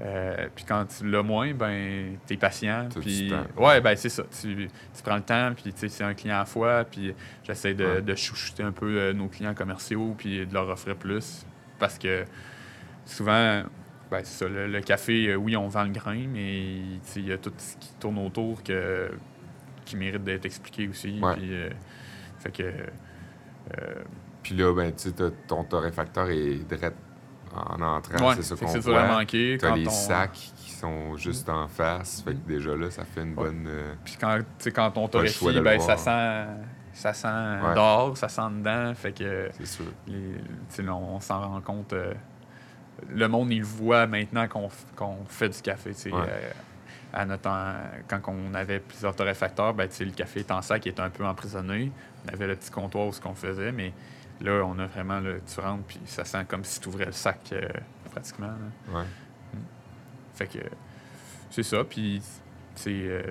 Euh, 0.00 0.48
puis 0.54 0.64
quand 0.64 0.84
tu 0.86 1.08
l'as 1.08 1.22
moins, 1.22 1.54
ben, 1.54 2.16
tu 2.26 2.34
es 2.34 2.36
patient. 2.36 2.88
Puis, 3.00 3.32
ouais, 3.56 3.80
ben, 3.80 3.94
c'est 3.96 4.08
ça. 4.08 4.24
Tu, 4.40 4.68
tu 4.94 5.02
prends 5.04 5.16
le 5.16 5.22
temps, 5.22 5.52
puis 5.54 5.72
c'est 5.76 6.02
un 6.02 6.14
client 6.14 6.34
à 6.36 6.38
la 6.40 6.44
fois, 6.46 6.84
puis 6.84 7.14
j'essaie 7.44 7.74
de, 7.74 7.84
Ouais. 7.84 8.02
de 8.02 8.14
chouchouter 8.16 8.64
un 8.64 8.72
peu 8.72 8.98
euh, 8.98 9.12
nos 9.12 9.28
clients 9.28 9.54
commerciaux, 9.54 10.14
puis 10.18 10.44
de 10.46 10.52
leur 10.52 10.68
offrir 10.68 10.96
plus. 10.96 11.46
Parce 11.78 11.96
que 11.98 12.24
souvent, 13.04 13.62
ben, 14.10 14.20
c'est 14.24 14.44
ça, 14.44 14.48
le, 14.48 14.66
le 14.66 14.80
café, 14.80 15.28
euh, 15.28 15.36
oui, 15.36 15.56
on 15.56 15.68
vend 15.68 15.84
le 15.84 15.90
grain, 15.90 16.26
mais 16.28 16.72
il 17.16 17.26
y 17.28 17.32
a 17.32 17.38
tout 17.38 17.52
ce 17.56 17.76
qui 17.76 17.92
tourne 18.00 18.18
autour 18.18 18.62
que, 18.64 19.10
qui 19.84 19.96
mérite 19.96 20.24
d'être 20.24 20.44
expliqué 20.46 20.88
aussi. 20.88 21.20
Ouais. 21.20 21.34
Puis, 21.34 21.52
euh, 21.54 21.70
fait 22.40 22.50
que. 22.50 22.62
euh, 22.64 24.02
Puis 24.42 24.54
là, 24.56 24.74
ben, 24.74 24.92
tu 24.92 25.10
sais, 25.10 25.14
ton 25.46 25.62
torréfacteur 25.64 26.28
est 26.30 26.56
direct 26.68 26.96
en 27.54 27.80
entrant, 27.80 28.28
ouais, 28.28 28.34
c'est 28.36 28.42
ça 28.42 28.56
qu'on 28.56 28.68
c'est 28.68 28.78
voit. 28.80 29.06
manquer. 29.06 29.56
T'as 29.60 29.74
les 29.76 29.86
on- 29.86 29.90
sacs 29.90 30.32
qui 30.56 30.70
sont 30.72 31.16
juste 31.16 31.48
en 31.48 31.68
face, 31.68 32.22
fait 32.22 32.32
que 32.34 32.48
déjà 32.48 32.74
là, 32.76 32.90
ça 32.90 33.04
fait 33.04 33.22
une 33.22 33.28
Ouais. 33.30 33.34
bonne. 33.46 33.66
euh, 33.68 33.94
Puis 34.04 34.16
quand, 34.20 34.38
quand 34.74 34.96
on 34.98 35.08
torréfie, 35.08 35.60
ben, 35.60 35.78
ça 35.80 35.96
sent, 35.96 36.46
ça 36.92 37.12
sent 37.12 37.26
Ouais. 37.28 37.74
dehors, 37.74 38.16
ça 38.16 38.28
sent 38.28 38.42
dedans. 38.58 38.92
Fait 38.94 39.12
que 39.12 39.48
c'est 39.58 39.66
sûr. 39.66 39.84
les- 40.06 40.88
on 40.88 41.20
s'en 41.20 41.40
rend 41.40 41.60
compte. 41.60 41.92
euh, 41.92 42.12
le 43.12 43.26
monde, 43.28 43.50
il 43.50 43.60
le 43.60 43.64
voit 43.64 44.06
maintenant 44.06 44.46
qu'on 44.48 44.68
qu'on 44.96 45.16
fait 45.26 45.48
du 45.48 45.60
café. 45.60 45.90
euh, 46.12 46.50
à 47.12 47.24
notre 47.26 47.48
quand 48.08 48.20
on 48.28 48.54
avait 48.54 48.80
plusieurs 48.80 49.14
torréfacteurs, 49.14 49.72
ben, 49.74 49.88
le 50.00 50.10
café 50.10 50.40
est 50.40 50.50
en 50.50 50.62
sac, 50.62 50.84
il 50.86 50.88
est 50.88 51.00
un 51.00 51.10
peu 51.10 51.24
emprisonné. 51.24 51.92
On 52.28 52.32
avait 52.32 52.46
le 52.48 52.56
petit 52.56 52.70
comptoir 52.70 53.06
où 53.06 53.12
ce 53.12 53.20
qu'on 53.20 53.34
faisait, 53.34 53.70
mais 53.72 53.92
là, 54.40 54.62
on 54.64 54.78
a 54.78 54.86
vraiment, 54.86 55.20
le, 55.20 55.40
tu 55.46 55.60
rentres, 55.60 55.84
puis 55.84 56.00
ça 56.06 56.24
sent 56.24 56.44
comme 56.48 56.64
si 56.64 56.80
tu 56.80 56.88
ouvrais 56.88 57.06
le 57.06 57.12
sac 57.12 57.40
euh, 57.52 57.68
pratiquement. 58.10 58.46
là. 58.92 58.98
Ouais. 59.00 59.04
Fait 60.34 60.46
que 60.46 60.58
c'est 61.50 61.62
ça, 61.62 61.84
puis 61.84 62.20
c'est 62.74 62.90
euh, 62.92 63.22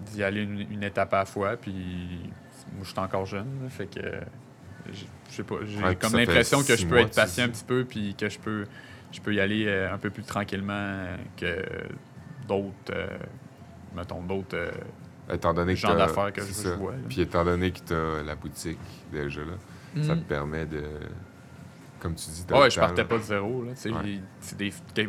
d'y 0.00 0.22
aller 0.22 0.42
une, 0.42 0.60
une 0.70 0.82
étape 0.84 1.12
à 1.14 1.18
la 1.18 1.24
fois, 1.24 1.56
puis 1.56 2.30
moi 2.74 2.84
je 2.84 2.90
suis 2.90 2.98
encore 2.98 3.26
jeune, 3.26 3.64
là, 3.64 3.68
fait 3.68 3.86
que 3.86 4.00
j'ai- 4.92 5.06
je 5.30 5.34
sais 5.36 5.42
pas, 5.42 5.56
j'ai 5.64 5.82
Ouais, 5.82 5.96
comme 5.96 6.14
l'impression 6.14 6.62
que 6.62 6.76
je 6.76 6.86
peux 6.86 6.94
mois, 6.96 7.00
être 7.06 7.14
patient 7.14 7.44
un 7.44 7.48
petit 7.48 7.64
peu, 7.64 7.84
puis 7.84 8.14
que 8.14 8.28
je 8.28 8.38
peux, 8.38 8.66
je 9.10 9.20
peux 9.20 9.34
y 9.34 9.40
aller 9.40 9.66
euh, 9.66 9.92
un 9.92 9.98
peu 9.98 10.10
plus 10.10 10.22
tranquillement 10.22 11.06
que 11.36 11.64
d'autres, 12.46 12.94
mettons 13.94 14.22
d'autres 14.22 14.70
Étant 15.32 15.54
donné 15.54 15.74
que 15.74 15.80
genres 15.80 15.92
t'as- 15.96 16.06
d'affaires 16.06 16.32
que 16.32 16.40
je, 16.42 16.46
c'est 16.46 16.64
je 16.64 16.68
ça. 16.68 16.76
vois. 16.76 16.92
là. 16.92 16.98
Puis 17.08 17.20
étant 17.22 17.44
donné 17.44 17.70
que 17.72 17.80
tu 17.80 17.94
as 17.94 18.22
la 18.22 18.34
boutique 18.34 18.78
déjà 19.10 19.40
là, 19.40 19.54
ça 20.02 20.14
te 20.14 20.20
Mhm. 20.20 20.24
permet 20.24 20.66
de. 20.66 20.82
Comme 22.00 22.14
tu 22.14 22.30
dis, 22.30 22.44
t'as 22.46 22.58
Ouais, 22.60 22.70
je 22.70 22.80
partais 22.80 23.02
là. 23.02 23.08
pas 23.08 23.18
de 23.18 23.22
zéro. 23.22 23.62
Là, 23.64 23.72
tu 23.74 23.78
sais, 23.80 23.90
Ouais. 23.92 24.02
les- 24.02 24.20
c'est 24.40 24.56
des, 24.58 24.72
des- 24.94 25.08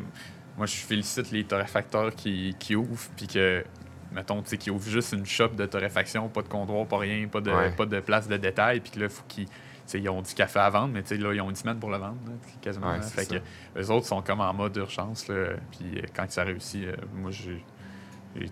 moi, 0.57 0.67
je 0.67 0.75
félicite 0.75 1.31
les 1.31 1.43
torréfacteurs 1.43 2.13
qui, 2.13 2.55
qui 2.59 2.75
ouvrent, 2.75 3.09
puis 3.17 3.25
que, 3.25 3.63
mettons, 4.11 4.41
tu 4.43 4.49
sais, 4.49 4.57
qui 4.57 4.69
ouvrent 4.69 4.87
juste 4.87 5.13
une 5.13 5.25
shop 5.25 5.49
de 5.49 5.65
torréfaction, 5.65 6.29
pas 6.29 6.43
de 6.43 6.47
comptoir, 6.49 6.85
pas 6.85 6.99
rien, 6.99 7.27
pas 7.27 7.41
de, 7.41 7.49
Ouais. 7.51 7.71
pas 7.71 7.87
de 7.87 7.99
place 7.99 8.27
de 8.27 8.37
détail, 8.37 8.79
puis 8.79 8.91
que 8.91 8.99
là, 8.99 9.09
faut 9.09 9.23
qu'ils. 9.27 9.47
tu 9.47 9.53
sais, 9.87 9.99
Ils 9.99 10.07
ont 10.09 10.21
du 10.21 10.33
café 10.33 10.59
à 10.59 10.69
vendre, 10.69 10.93
mais 10.93 11.01
tu 11.01 11.09
sais, 11.09 11.17
là, 11.17 11.33
ils 11.33 11.41
ont 11.41 11.49
une 11.49 11.55
semaine 11.57 11.77
pour 11.79 11.89
le 11.89 11.97
vendre, 11.97 12.15
là, 12.27 12.31
quasiment. 12.61 12.91
Ouais, 12.93 13.01
fait 13.01 13.25
que 13.27 13.79
eux 13.81 13.91
autres 13.91 14.05
sont 14.05 14.21
comme 14.21 14.39
en 14.39 14.53
mode 14.53 14.77
urgence. 14.77 15.27
Là, 15.27 15.55
puis 15.71 16.01
quand 16.15 16.29
ça 16.31 16.43
réussit, 16.43 16.85
euh, 16.85 16.95
moi, 17.15 17.31
j'ai- 17.31 17.65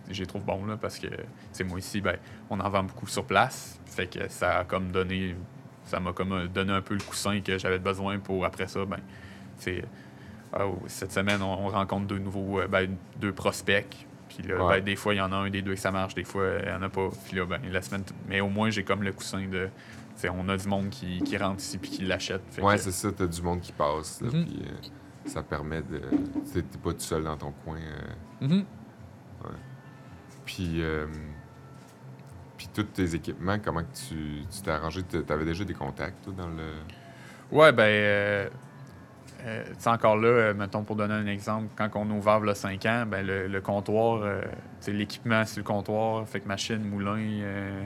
j'ai- 0.10 0.26
trouve 0.26 0.44
bons, 0.44 0.66
là, 0.66 0.78
parce 0.78 1.00
que, 1.00 1.08
sais, 1.52 1.64
moi 1.64 1.80
ici, 1.80 2.02
ben, 2.02 2.18
on 2.50 2.60
en 2.60 2.70
vend 2.70 2.84
beaucoup 2.84 3.08
sur 3.08 3.26
place. 3.26 3.80
Fait 3.86 4.08
que 4.08 4.28
ça 4.30 4.60
a 4.60 4.64
comme 4.64 4.92
donné. 4.92 5.36
Ça 5.86 6.00
m'a 6.00 6.14
comme 6.14 6.32
euh, 6.34 6.48
donné 6.48 6.72
un 6.74 6.82
peu 6.82 6.94
le 6.94 7.02
coussin 7.02 7.42
que 7.42 7.58
j'avais 7.58 7.80
besoin 7.80 8.20
pour 8.20 8.46
après 8.46 8.68
ça, 8.68 8.86
ben, 8.86 9.00
sais, 9.58 9.84
ah, 10.54 10.66
oh, 10.68 10.80
cette 10.88 11.12
semaine, 11.12 11.42
on, 11.42 11.66
on 11.66 11.70
rencontre 11.70 12.06
deux 12.08 12.20
nouveaux, 12.20 12.60
euh, 12.60 12.68
ben, 12.68 12.96
deux 13.20 13.34
prospects. 13.34 14.08
Puis 14.30 14.44
là, 14.48 14.64
Ouais. 14.64 14.78
ben, 14.80 14.86
des 14.86 14.96
fois, 14.96 15.14
il 15.14 15.18
y 15.18 15.22
en 15.22 15.32
a 15.32 15.36
un 15.36 15.50
des 15.50 15.62
deux 15.62 15.74
que 15.74 15.80
ça 15.80 15.92
marche, 15.92 16.14
des 16.16 16.24
fois, 16.24 16.46
il 16.62 16.66
n'y 16.70 16.72
en 16.74 16.82
a 16.84 16.90
pas. 16.90 17.10
Puis 17.28 17.36
là, 17.36 17.46
ben, 17.46 17.60
la 17.70 17.82
semaine. 17.82 18.04
Mais 18.30 18.40
au 18.42 18.48
moins, 18.50 18.70
j'ai 18.70 18.84
comme 18.84 19.04
le 19.04 19.12
coussin 19.12 19.46
de. 19.48 19.68
on 20.30 20.48
a 20.50 20.56
du 20.56 20.68
monde 20.68 20.90
qui, 20.90 21.20
qui 21.24 21.36
rentre 21.38 21.60
ici 21.62 21.78
puis 21.80 21.90
qui 21.90 22.04
l'achète. 22.06 22.42
Ouais, 22.62 22.76
que- 22.76 22.82
c'est 22.82 22.92
ça, 22.92 23.12
t'as 23.12 23.26
du 23.28 23.42
monde 23.42 23.60
qui 23.60 23.72
passe, 23.74 24.22
là, 24.22 24.28
Mhm. 24.32 24.46
puis 24.46 24.60
euh, 24.64 25.30
ça 25.30 25.42
permet 25.44 25.82
de. 25.82 26.00
T'es 26.54 26.62
pas 26.78 26.94
tout 26.94 27.00
seul 27.00 27.24
dans 27.24 27.36
ton 27.38 27.52
coin. 27.66 27.78
euh, 27.80 28.48
Mhm. 28.48 28.66
Puis, 30.46 30.82
euh, 30.82 31.06
puis 32.58 32.70
tous 32.74 32.84
tes 32.84 33.16
équipements, 33.16 33.58
comment 33.64 33.82
que 33.82 33.96
tu 34.10 34.46
tu 34.52 34.62
t'es 34.62 34.72
arrangé? 34.72 35.02
Tu 35.04 35.18
avais 35.32 35.46
déjà 35.46 35.64
des 35.64 35.74
contacts, 35.74 36.24
toi, 36.24 36.34
dans 36.38 36.48
le. 36.48 36.74
Ouais, 37.52 37.72
ben, 37.72 37.84
euh, 37.84 38.50
euh, 39.46 39.64
tu 39.68 39.74
sais, 39.80 39.89
encore 39.89 40.18
là, 40.18 40.28
euh, 40.28 40.54
mettons 40.54 40.84
pour 40.84 40.96
donner 40.96 41.14
un 41.14 41.28
exemple, 41.28 41.70
quand 41.76 41.89
on 41.96 42.10
a 42.12 42.14
ouvert 42.14 42.39
le 42.39 42.54
5 42.54 42.86
ans, 42.86 43.06
ben, 43.08 43.26
le, 43.26 43.48
le 43.48 43.62
comptoir, 43.62 44.22
euh, 44.24 44.42
l'équipement 44.88 45.46
sur 45.46 45.60
le 45.60 45.64
comptoir, 45.64 46.28
fait 46.28 46.42
que 46.42 46.48
machine, 46.48 46.84
moulin, 46.84 47.18
euh, 47.20 47.86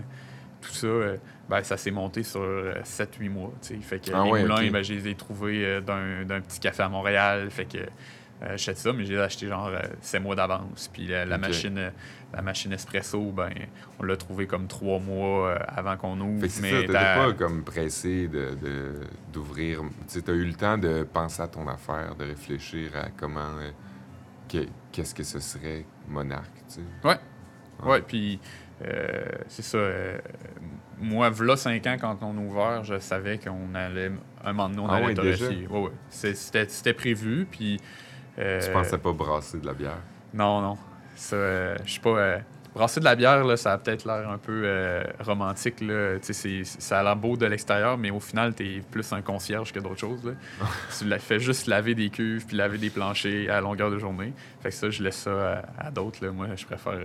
tout 0.62 0.72
ça, 0.74 0.88
euh, 0.88 1.18
ben, 1.50 1.64
ça 1.64 1.78
s'est 1.78 1.92
monté 1.92 2.24
sur 2.24 2.42
7-8 2.84 3.30
mois. 3.30 3.54
Fait 3.82 4.00
que 4.00 4.12
Ah 4.14 4.24
les 4.26 4.32
ouais, 4.32 4.42
moulins, 4.42 4.70
ben, 4.72 4.84
je 4.84 4.94
les 4.94 5.08
ai 5.08 5.16
trouvés 5.16 5.66
euh, 5.66 5.82
d'un 6.26 6.42
petit 6.42 6.60
café 6.60 6.84
à 6.84 6.90
Montréal. 6.90 7.50
Fait 7.50 7.66
que 7.66 7.78
euh, 7.78 7.88
j'achète 8.52 8.78
ça, 8.78 8.92
mais 8.92 9.06
j'ai 9.06 9.18
acheté 9.18 9.48
genre 9.48 9.72
7 10.02 10.22
mois 10.22 10.36
d'avance. 10.36 10.90
Puis 10.92 11.08
la, 11.08 11.38
machine, 11.38 11.78
euh, 11.78 11.90
la 12.36 12.42
machine 12.42 12.74
espresso, 12.74 13.32
ben, 13.32 13.50
on 14.00 14.04
l'a 14.04 14.18
trouvé 14.18 14.46
comme 14.46 14.68
3 14.68 15.00
mois 15.00 15.50
euh, 15.52 15.58
avant 15.68 15.96
qu'on 15.98 16.20
ouvre. 16.20 16.42
Fait 16.46 16.50
que 16.50 16.62
mais 16.62 16.88
ça, 16.88 16.94
t'as- 16.94 17.16
pas 17.16 17.34
comme 17.34 17.64
pressé 17.64 18.28
de, 18.28 18.56
de- 18.62 19.00
d'ouvrir. 19.32 19.82
Tu 20.12 20.22
t'as 20.22 20.34
eu 20.34 20.44
le 20.46 20.54
temps 20.54 20.78
de 20.78 21.04
penser 21.04 21.42
à 21.42 21.48
ton 21.48 21.68
affaire, 21.68 22.16
de 22.16 22.26
réfléchir 22.26 22.92
à 22.96 23.08
comment. 23.18 23.40
euh, 23.60 23.72
que- 24.50 24.68
qu'est-ce 24.92 25.16
que 25.16 25.24
ce 25.24 25.40
serait 25.40 25.86
monarque, 26.08 26.54
tu 26.68 26.76
sais? 26.76 26.82
Ouais. 27.04 27.18
Ouais. 27.84 27.92
Ouais, 27.92 28.02
puis 28.02 28.40
euh, 28.86 29.26
c'est 29.48 29.64
ça. 29.64 29.78
euh, 29.78 30.18
moi, 31.00 31.30
v'là 31.30 31.58
5 31.58 31.86
ans, 31.88 31.98
quand 32.00 32.18
on 32.22 32.38
a 32.38 32.42
ouvert, 32.42 32.84
je 32.84 33.00
savais 33.00 33.38
qu'on 33.38 33.74
allait, 33.76 34.12
un 34.44 34.54
moment 34.54 34.70
donné, 34.70 34.82
on 34.82 34.88
Ah 34.90 34.96
allait 34.96 35.06
ouais, 35.08 35.14
déjà? 35.14 35.48
Ouais, 35.50 35.66
ouais. 35.68 35.92
C'est- 36.10 36.36
C'était, 36.36 36.68
c'était 36.70 36.94
prévu, 36.94 37.48
puis... 37.50 37.80
Tu 38.38 38.72
pensais 38.72 38.98
pas 38.98 39.14
brasser 39.14 39.60
de 39.60 39.66
la 39.66 39.74
bière? 39.74 40.00
Non, 40.34 40.62
non. 40.62 40.78
Ça, 41.16 41.36
euh, 41.36 41.76
je 41.86 41.94
sais 41.94 42.00
pas... 42.00 42.10
euh, 42.18 42.40
brasser 42.74 43.00
de 43.00 43.06
la 43.06 43.16
bière, 43.16 43.44
là, 43.46 43.56
ça 43.56 43.72
a 43.72 43.78
peut-être 43.78 44.04
l'air 44.06 44.30
un 44.30 44.38
peu 44.38 44.64
euh, 44.66 45.02
romantique. 45.22 45.80
Là. 45.80 46.18
Tu 46.20 46.34
sais, 46.34 46.64
c'est- 46.64 46.82
ça 46.82 47.00
a 47.00 47.04
l'air 47.04 47.16
beau 47.16 47.38
de 47.38 47.46
l'extérieur, 47.46 47.98
mais 47.98 48.12
au 48.12 48.20
final, 48.20 48.54
t'es 48.54 48.82
plus 48.92 49.14
un 49.14 49.22
concierge 49.22 49.72
que 49.72 49.80
d'autres 49.80 50.00
choses. 50.02 50.24
Là. 50.26 50.34
tu 51.00 51.06
la- 51.06 51.20
fais 51.20 51.40
juste 51.40 51.68
laver 51.68 51.96
des 51.96 52.10
cuves 52.10 52.46
puis 52.46 52.58
laver 52.58 52.78
des 52.78 52.90
planchers 52.90 53.50
à 53.50 53.62
longueur 53.62 53.90
de 53.92 53.98
journée. 53.98 54.34
Fait 54.62 54.70
que 54.70 54.76
ça, 54.76 54.90
je 54.90 55.02
laisse 55.02 55.16
ça 55.16 55.64
à, 55.80 55.88
à 55.88 55.92
d'autres. 55.92 56.24
là. 56.26 56.32
Moi, 56.32 56.48
je 56.58 56.66
préfère 56.66 57.00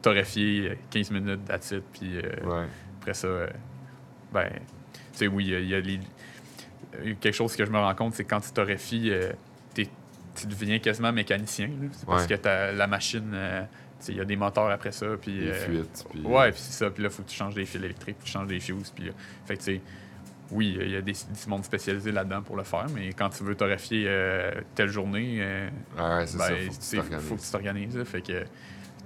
torréfier 0.00 0.70
euh, 0.70 0.74
15 0.90 1.10
minutes 1.10 1.44
d'attitude, 1.44 1.82
puis 1.92 2.16
euh, 2.18 2.22
Ouais. 2.46 2.66
après 3.00 3.14
ça, 3.14 3.26
euh, 3.26 3.46
ben, 4.32 4.48
tu 4.92 5.00
sais, 5.12 5.26
oui, 5.26 5.44
il 5.46 5.50
y 5.50 5.54
a- 5.54 5.60
il 5.60 5.68
y, 5.68 5.74
a 5.74 5.80
les- 5.80 6.00
quelque 7.16 7.34
chose 7.34 7.54
que 7.56 7.64
je 7.66 7.70
me 7.70 7.78
rends 7.78 7.94
compte, 7.94 8.14
c'est 8.14 8.24
que 8.24 8.30
quand 8.30 8.40
tu 8.40 8.52
torréfies, 8.52 9.10
euh, 9.10 9.32
tu 10.40 10.46
deviens 10.46 10.78
quasiment 10.78 11.12
mécanicien. 11.12 11.66
là. 11.68 11.88
C'est 11.92 12.06
parce 12.06 12.26
Ouais. 12.26 12.38
que 12.38 12.76
la 12.76 12.86
machine, 12.86 13.30
euh, 13.34 13.62
il 14.08 14.16
y 14.16 14.20
a 14.20 14.24
des 14.24 14.36
moteurs 14.36 14.70
après 14.70 14.92
ça, 14.92 15.06
puis... 15.20 15.40
Les 15.40 15.48
euh, 15.50 15.54
fuites. 15.54 16.06
Puis, 16.10 16.20
Ouais, 16.22 16.50
puis 16.52 16.60
c'est 16.60 16.72
ça. 16.84 16.90
Puis 16.90 17.02
là, 17.02 17.08
il 17.08 17.14
faut 17.14 17.22
que 17.22 17.28
tu 17.28 17.36
changes 17.36 17.54
des 17.54 17.64
fils 17.64 17.76
électriques, 17.82 18.16
tu 18.22 18.30
changes 18.30 18.46
des 18.48 18.60
fuses. 18.60 18.90
Puis, 18.94 19.04
là, 19.06 19.12
fait 19.46 19.56
que, 19.56 19.70
oui, 20.50 20.78
il 20.80 20.90
y 20.90 20.96
a 20.96 21.00
des, 21.02 21.12
du 21.12 21.48
monde 21.48 21.64
spécialisé 21.64 22.10
là-dedans 22.12 22.42
pour 22.42 22.56
le 22.56 22.62
faire, 22.62 22.86
mais 22.94 23.12
quand 23.12 23.28
tu 23.30 23.42
veux 23.44 23.54
torréfier 23.54 24.04
euh, 24.08 24.52
telle 24.74 24.88
journée, 24.88 25.42
Ah 25.98 26.18
ouais, 26.20 26.24
ben, 26.24 26.26
ça. 26.26 26.48
Faut 26.48 26.54
que 26.54 26.80
tu 26.80 26.96
t'organises. 26.96 27.28
faut 27.28 27.36
que 27.36 27.40
tu 27.42 27.50
t'organises. 27.50 27.96
là. 27.98 28.04
Fait 28.04 28.22
que, 28.22 28.44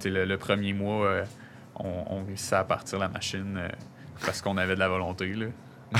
le, 0.09 0.25
le 0.25 0.37
premier 0.37 0.73
mois, 0.73 1.23
on, 1.75 2.03
on 2.09 2.23
réussissait 2.25 2.55
à 2.55 2.63
partir 2.63 2.99
la 2.99 3.07
machine 3.09 3.59
parce 4.25 4.41
qu'on 4.41 4.57
avait 4.57 4.75
de 4.75 4.79
la 4.79 4.87
volonté. 4.89 5.33
Là. 5.33 5.47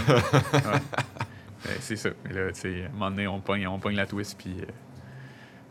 Ouais. 1.66 1.78
C'est 1.80 1.96
ça. 1.96 2.10
Là, 2.30 2.52
tu 2.52 2.60
sais, 2.60 2.84
à 2.84 2.88
un 2.88 2.90
moment 2.92 3.10
donné, 3.10 3.26
on 3.28 3.40
pogne, 3.40 3.66
on 3.68 3.80
pogne 3.80 3.96
la 3.96 4.06
twist, 4.06 4.38
puis 4.38 4.58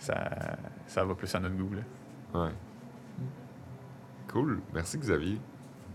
ça, 0.03 0.57
ça 0.86 1.05
va 1.05 1.14
plus 1.14 1.32
à 1.34 1.40
notre 1.40 1.55
goût. 1.57 1.72
Là. 1.74 2.40
Ouais. 2.40 2.53
Cool. 4.28 4.61
Merci, 4.74 4.98
Xavier. 4.98 5.38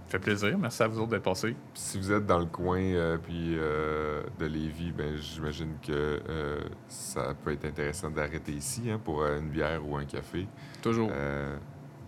Ça 0.06 0.12
fait 0.12 0.20
plaisir. 0.20 0.58
Merci 0.58 0.84
à 0.84 0.88
vous 0.88 1.00
autres 1.00 1.10
d'être 1.10 1.24
passés. 1.24 1.56
Si 1.74 1.98
vous 1.98 2.14
êtes 2.14 2.26
dans 2.26 2.40
le 2.40 2.46
coin 2.46 2.80
euh, 2.80 3.18
puis 3.18 3.58
euh, 3.58 4.24
de 4.40 4.46
Lévis, 4.46 4.94
ben 4.94 5.18
j'imagine 5.18 5.74
que 5.86 6.22
euh, 6.30 6.62
ça 6.88 7.34
peut 7.44 7.52
être 7.52 7.66
intéressant 7.66 8.10
d'arrêter 8.10 8.54
ici 8.54 8.90
hein, 8.90 9.02
pour 9.04 9.26
une 9.26 9.50
bière 9.50 9.86
ou 9.86 9.98
un 9.98 10.06
café. 10.06 10.48
Toujours. 10.82 11.10
Euh, 11.12 11.58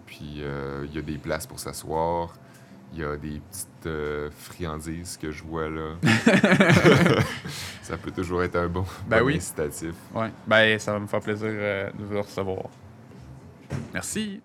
puis 0.06 0.36
euh, 0.38 0.86
il 0.88 0.95
y 0.95 1.00
a 1.00 1.02
des 1.02 1.18
places 1.18 1.45
pour 1.45 1.60
s'asseoir. 1.60 2.34
Il 2.94 3.00
y 3.00 3.04
a 3.04 3.16
des 3.18 3.40
petites 3.50 3.86
euh, 3.86 4.30
friandises 4.36 5.18
que 5.22 5.32
je 5.32 5.44
vois 5.44 5.70
là. 5.70 5.92
ça 7.84 7.98
peut 7.98 8.12
toujours 8.12 8.42
être 8.44 8.56
un 8.56 8.68
bon, 8.68 8.84
Ben 9.08 9.20
bon 9.20 9.26
oui. 9.28 9.36
incitatif. 9.36 9.94
Ouais. 10.14 10.32
Ben, 10.48 10.80
ça 10.80 10.94
va 10.94 11.00
me 11.00 11.08
faire 11.08 11.22
plaisir 11.22 11.50
euh, 11.52 11.90
de 11.92 12.04
vous 12.04 12.22
recevoir. 12.22 12.64
Merci. 13.94 14.42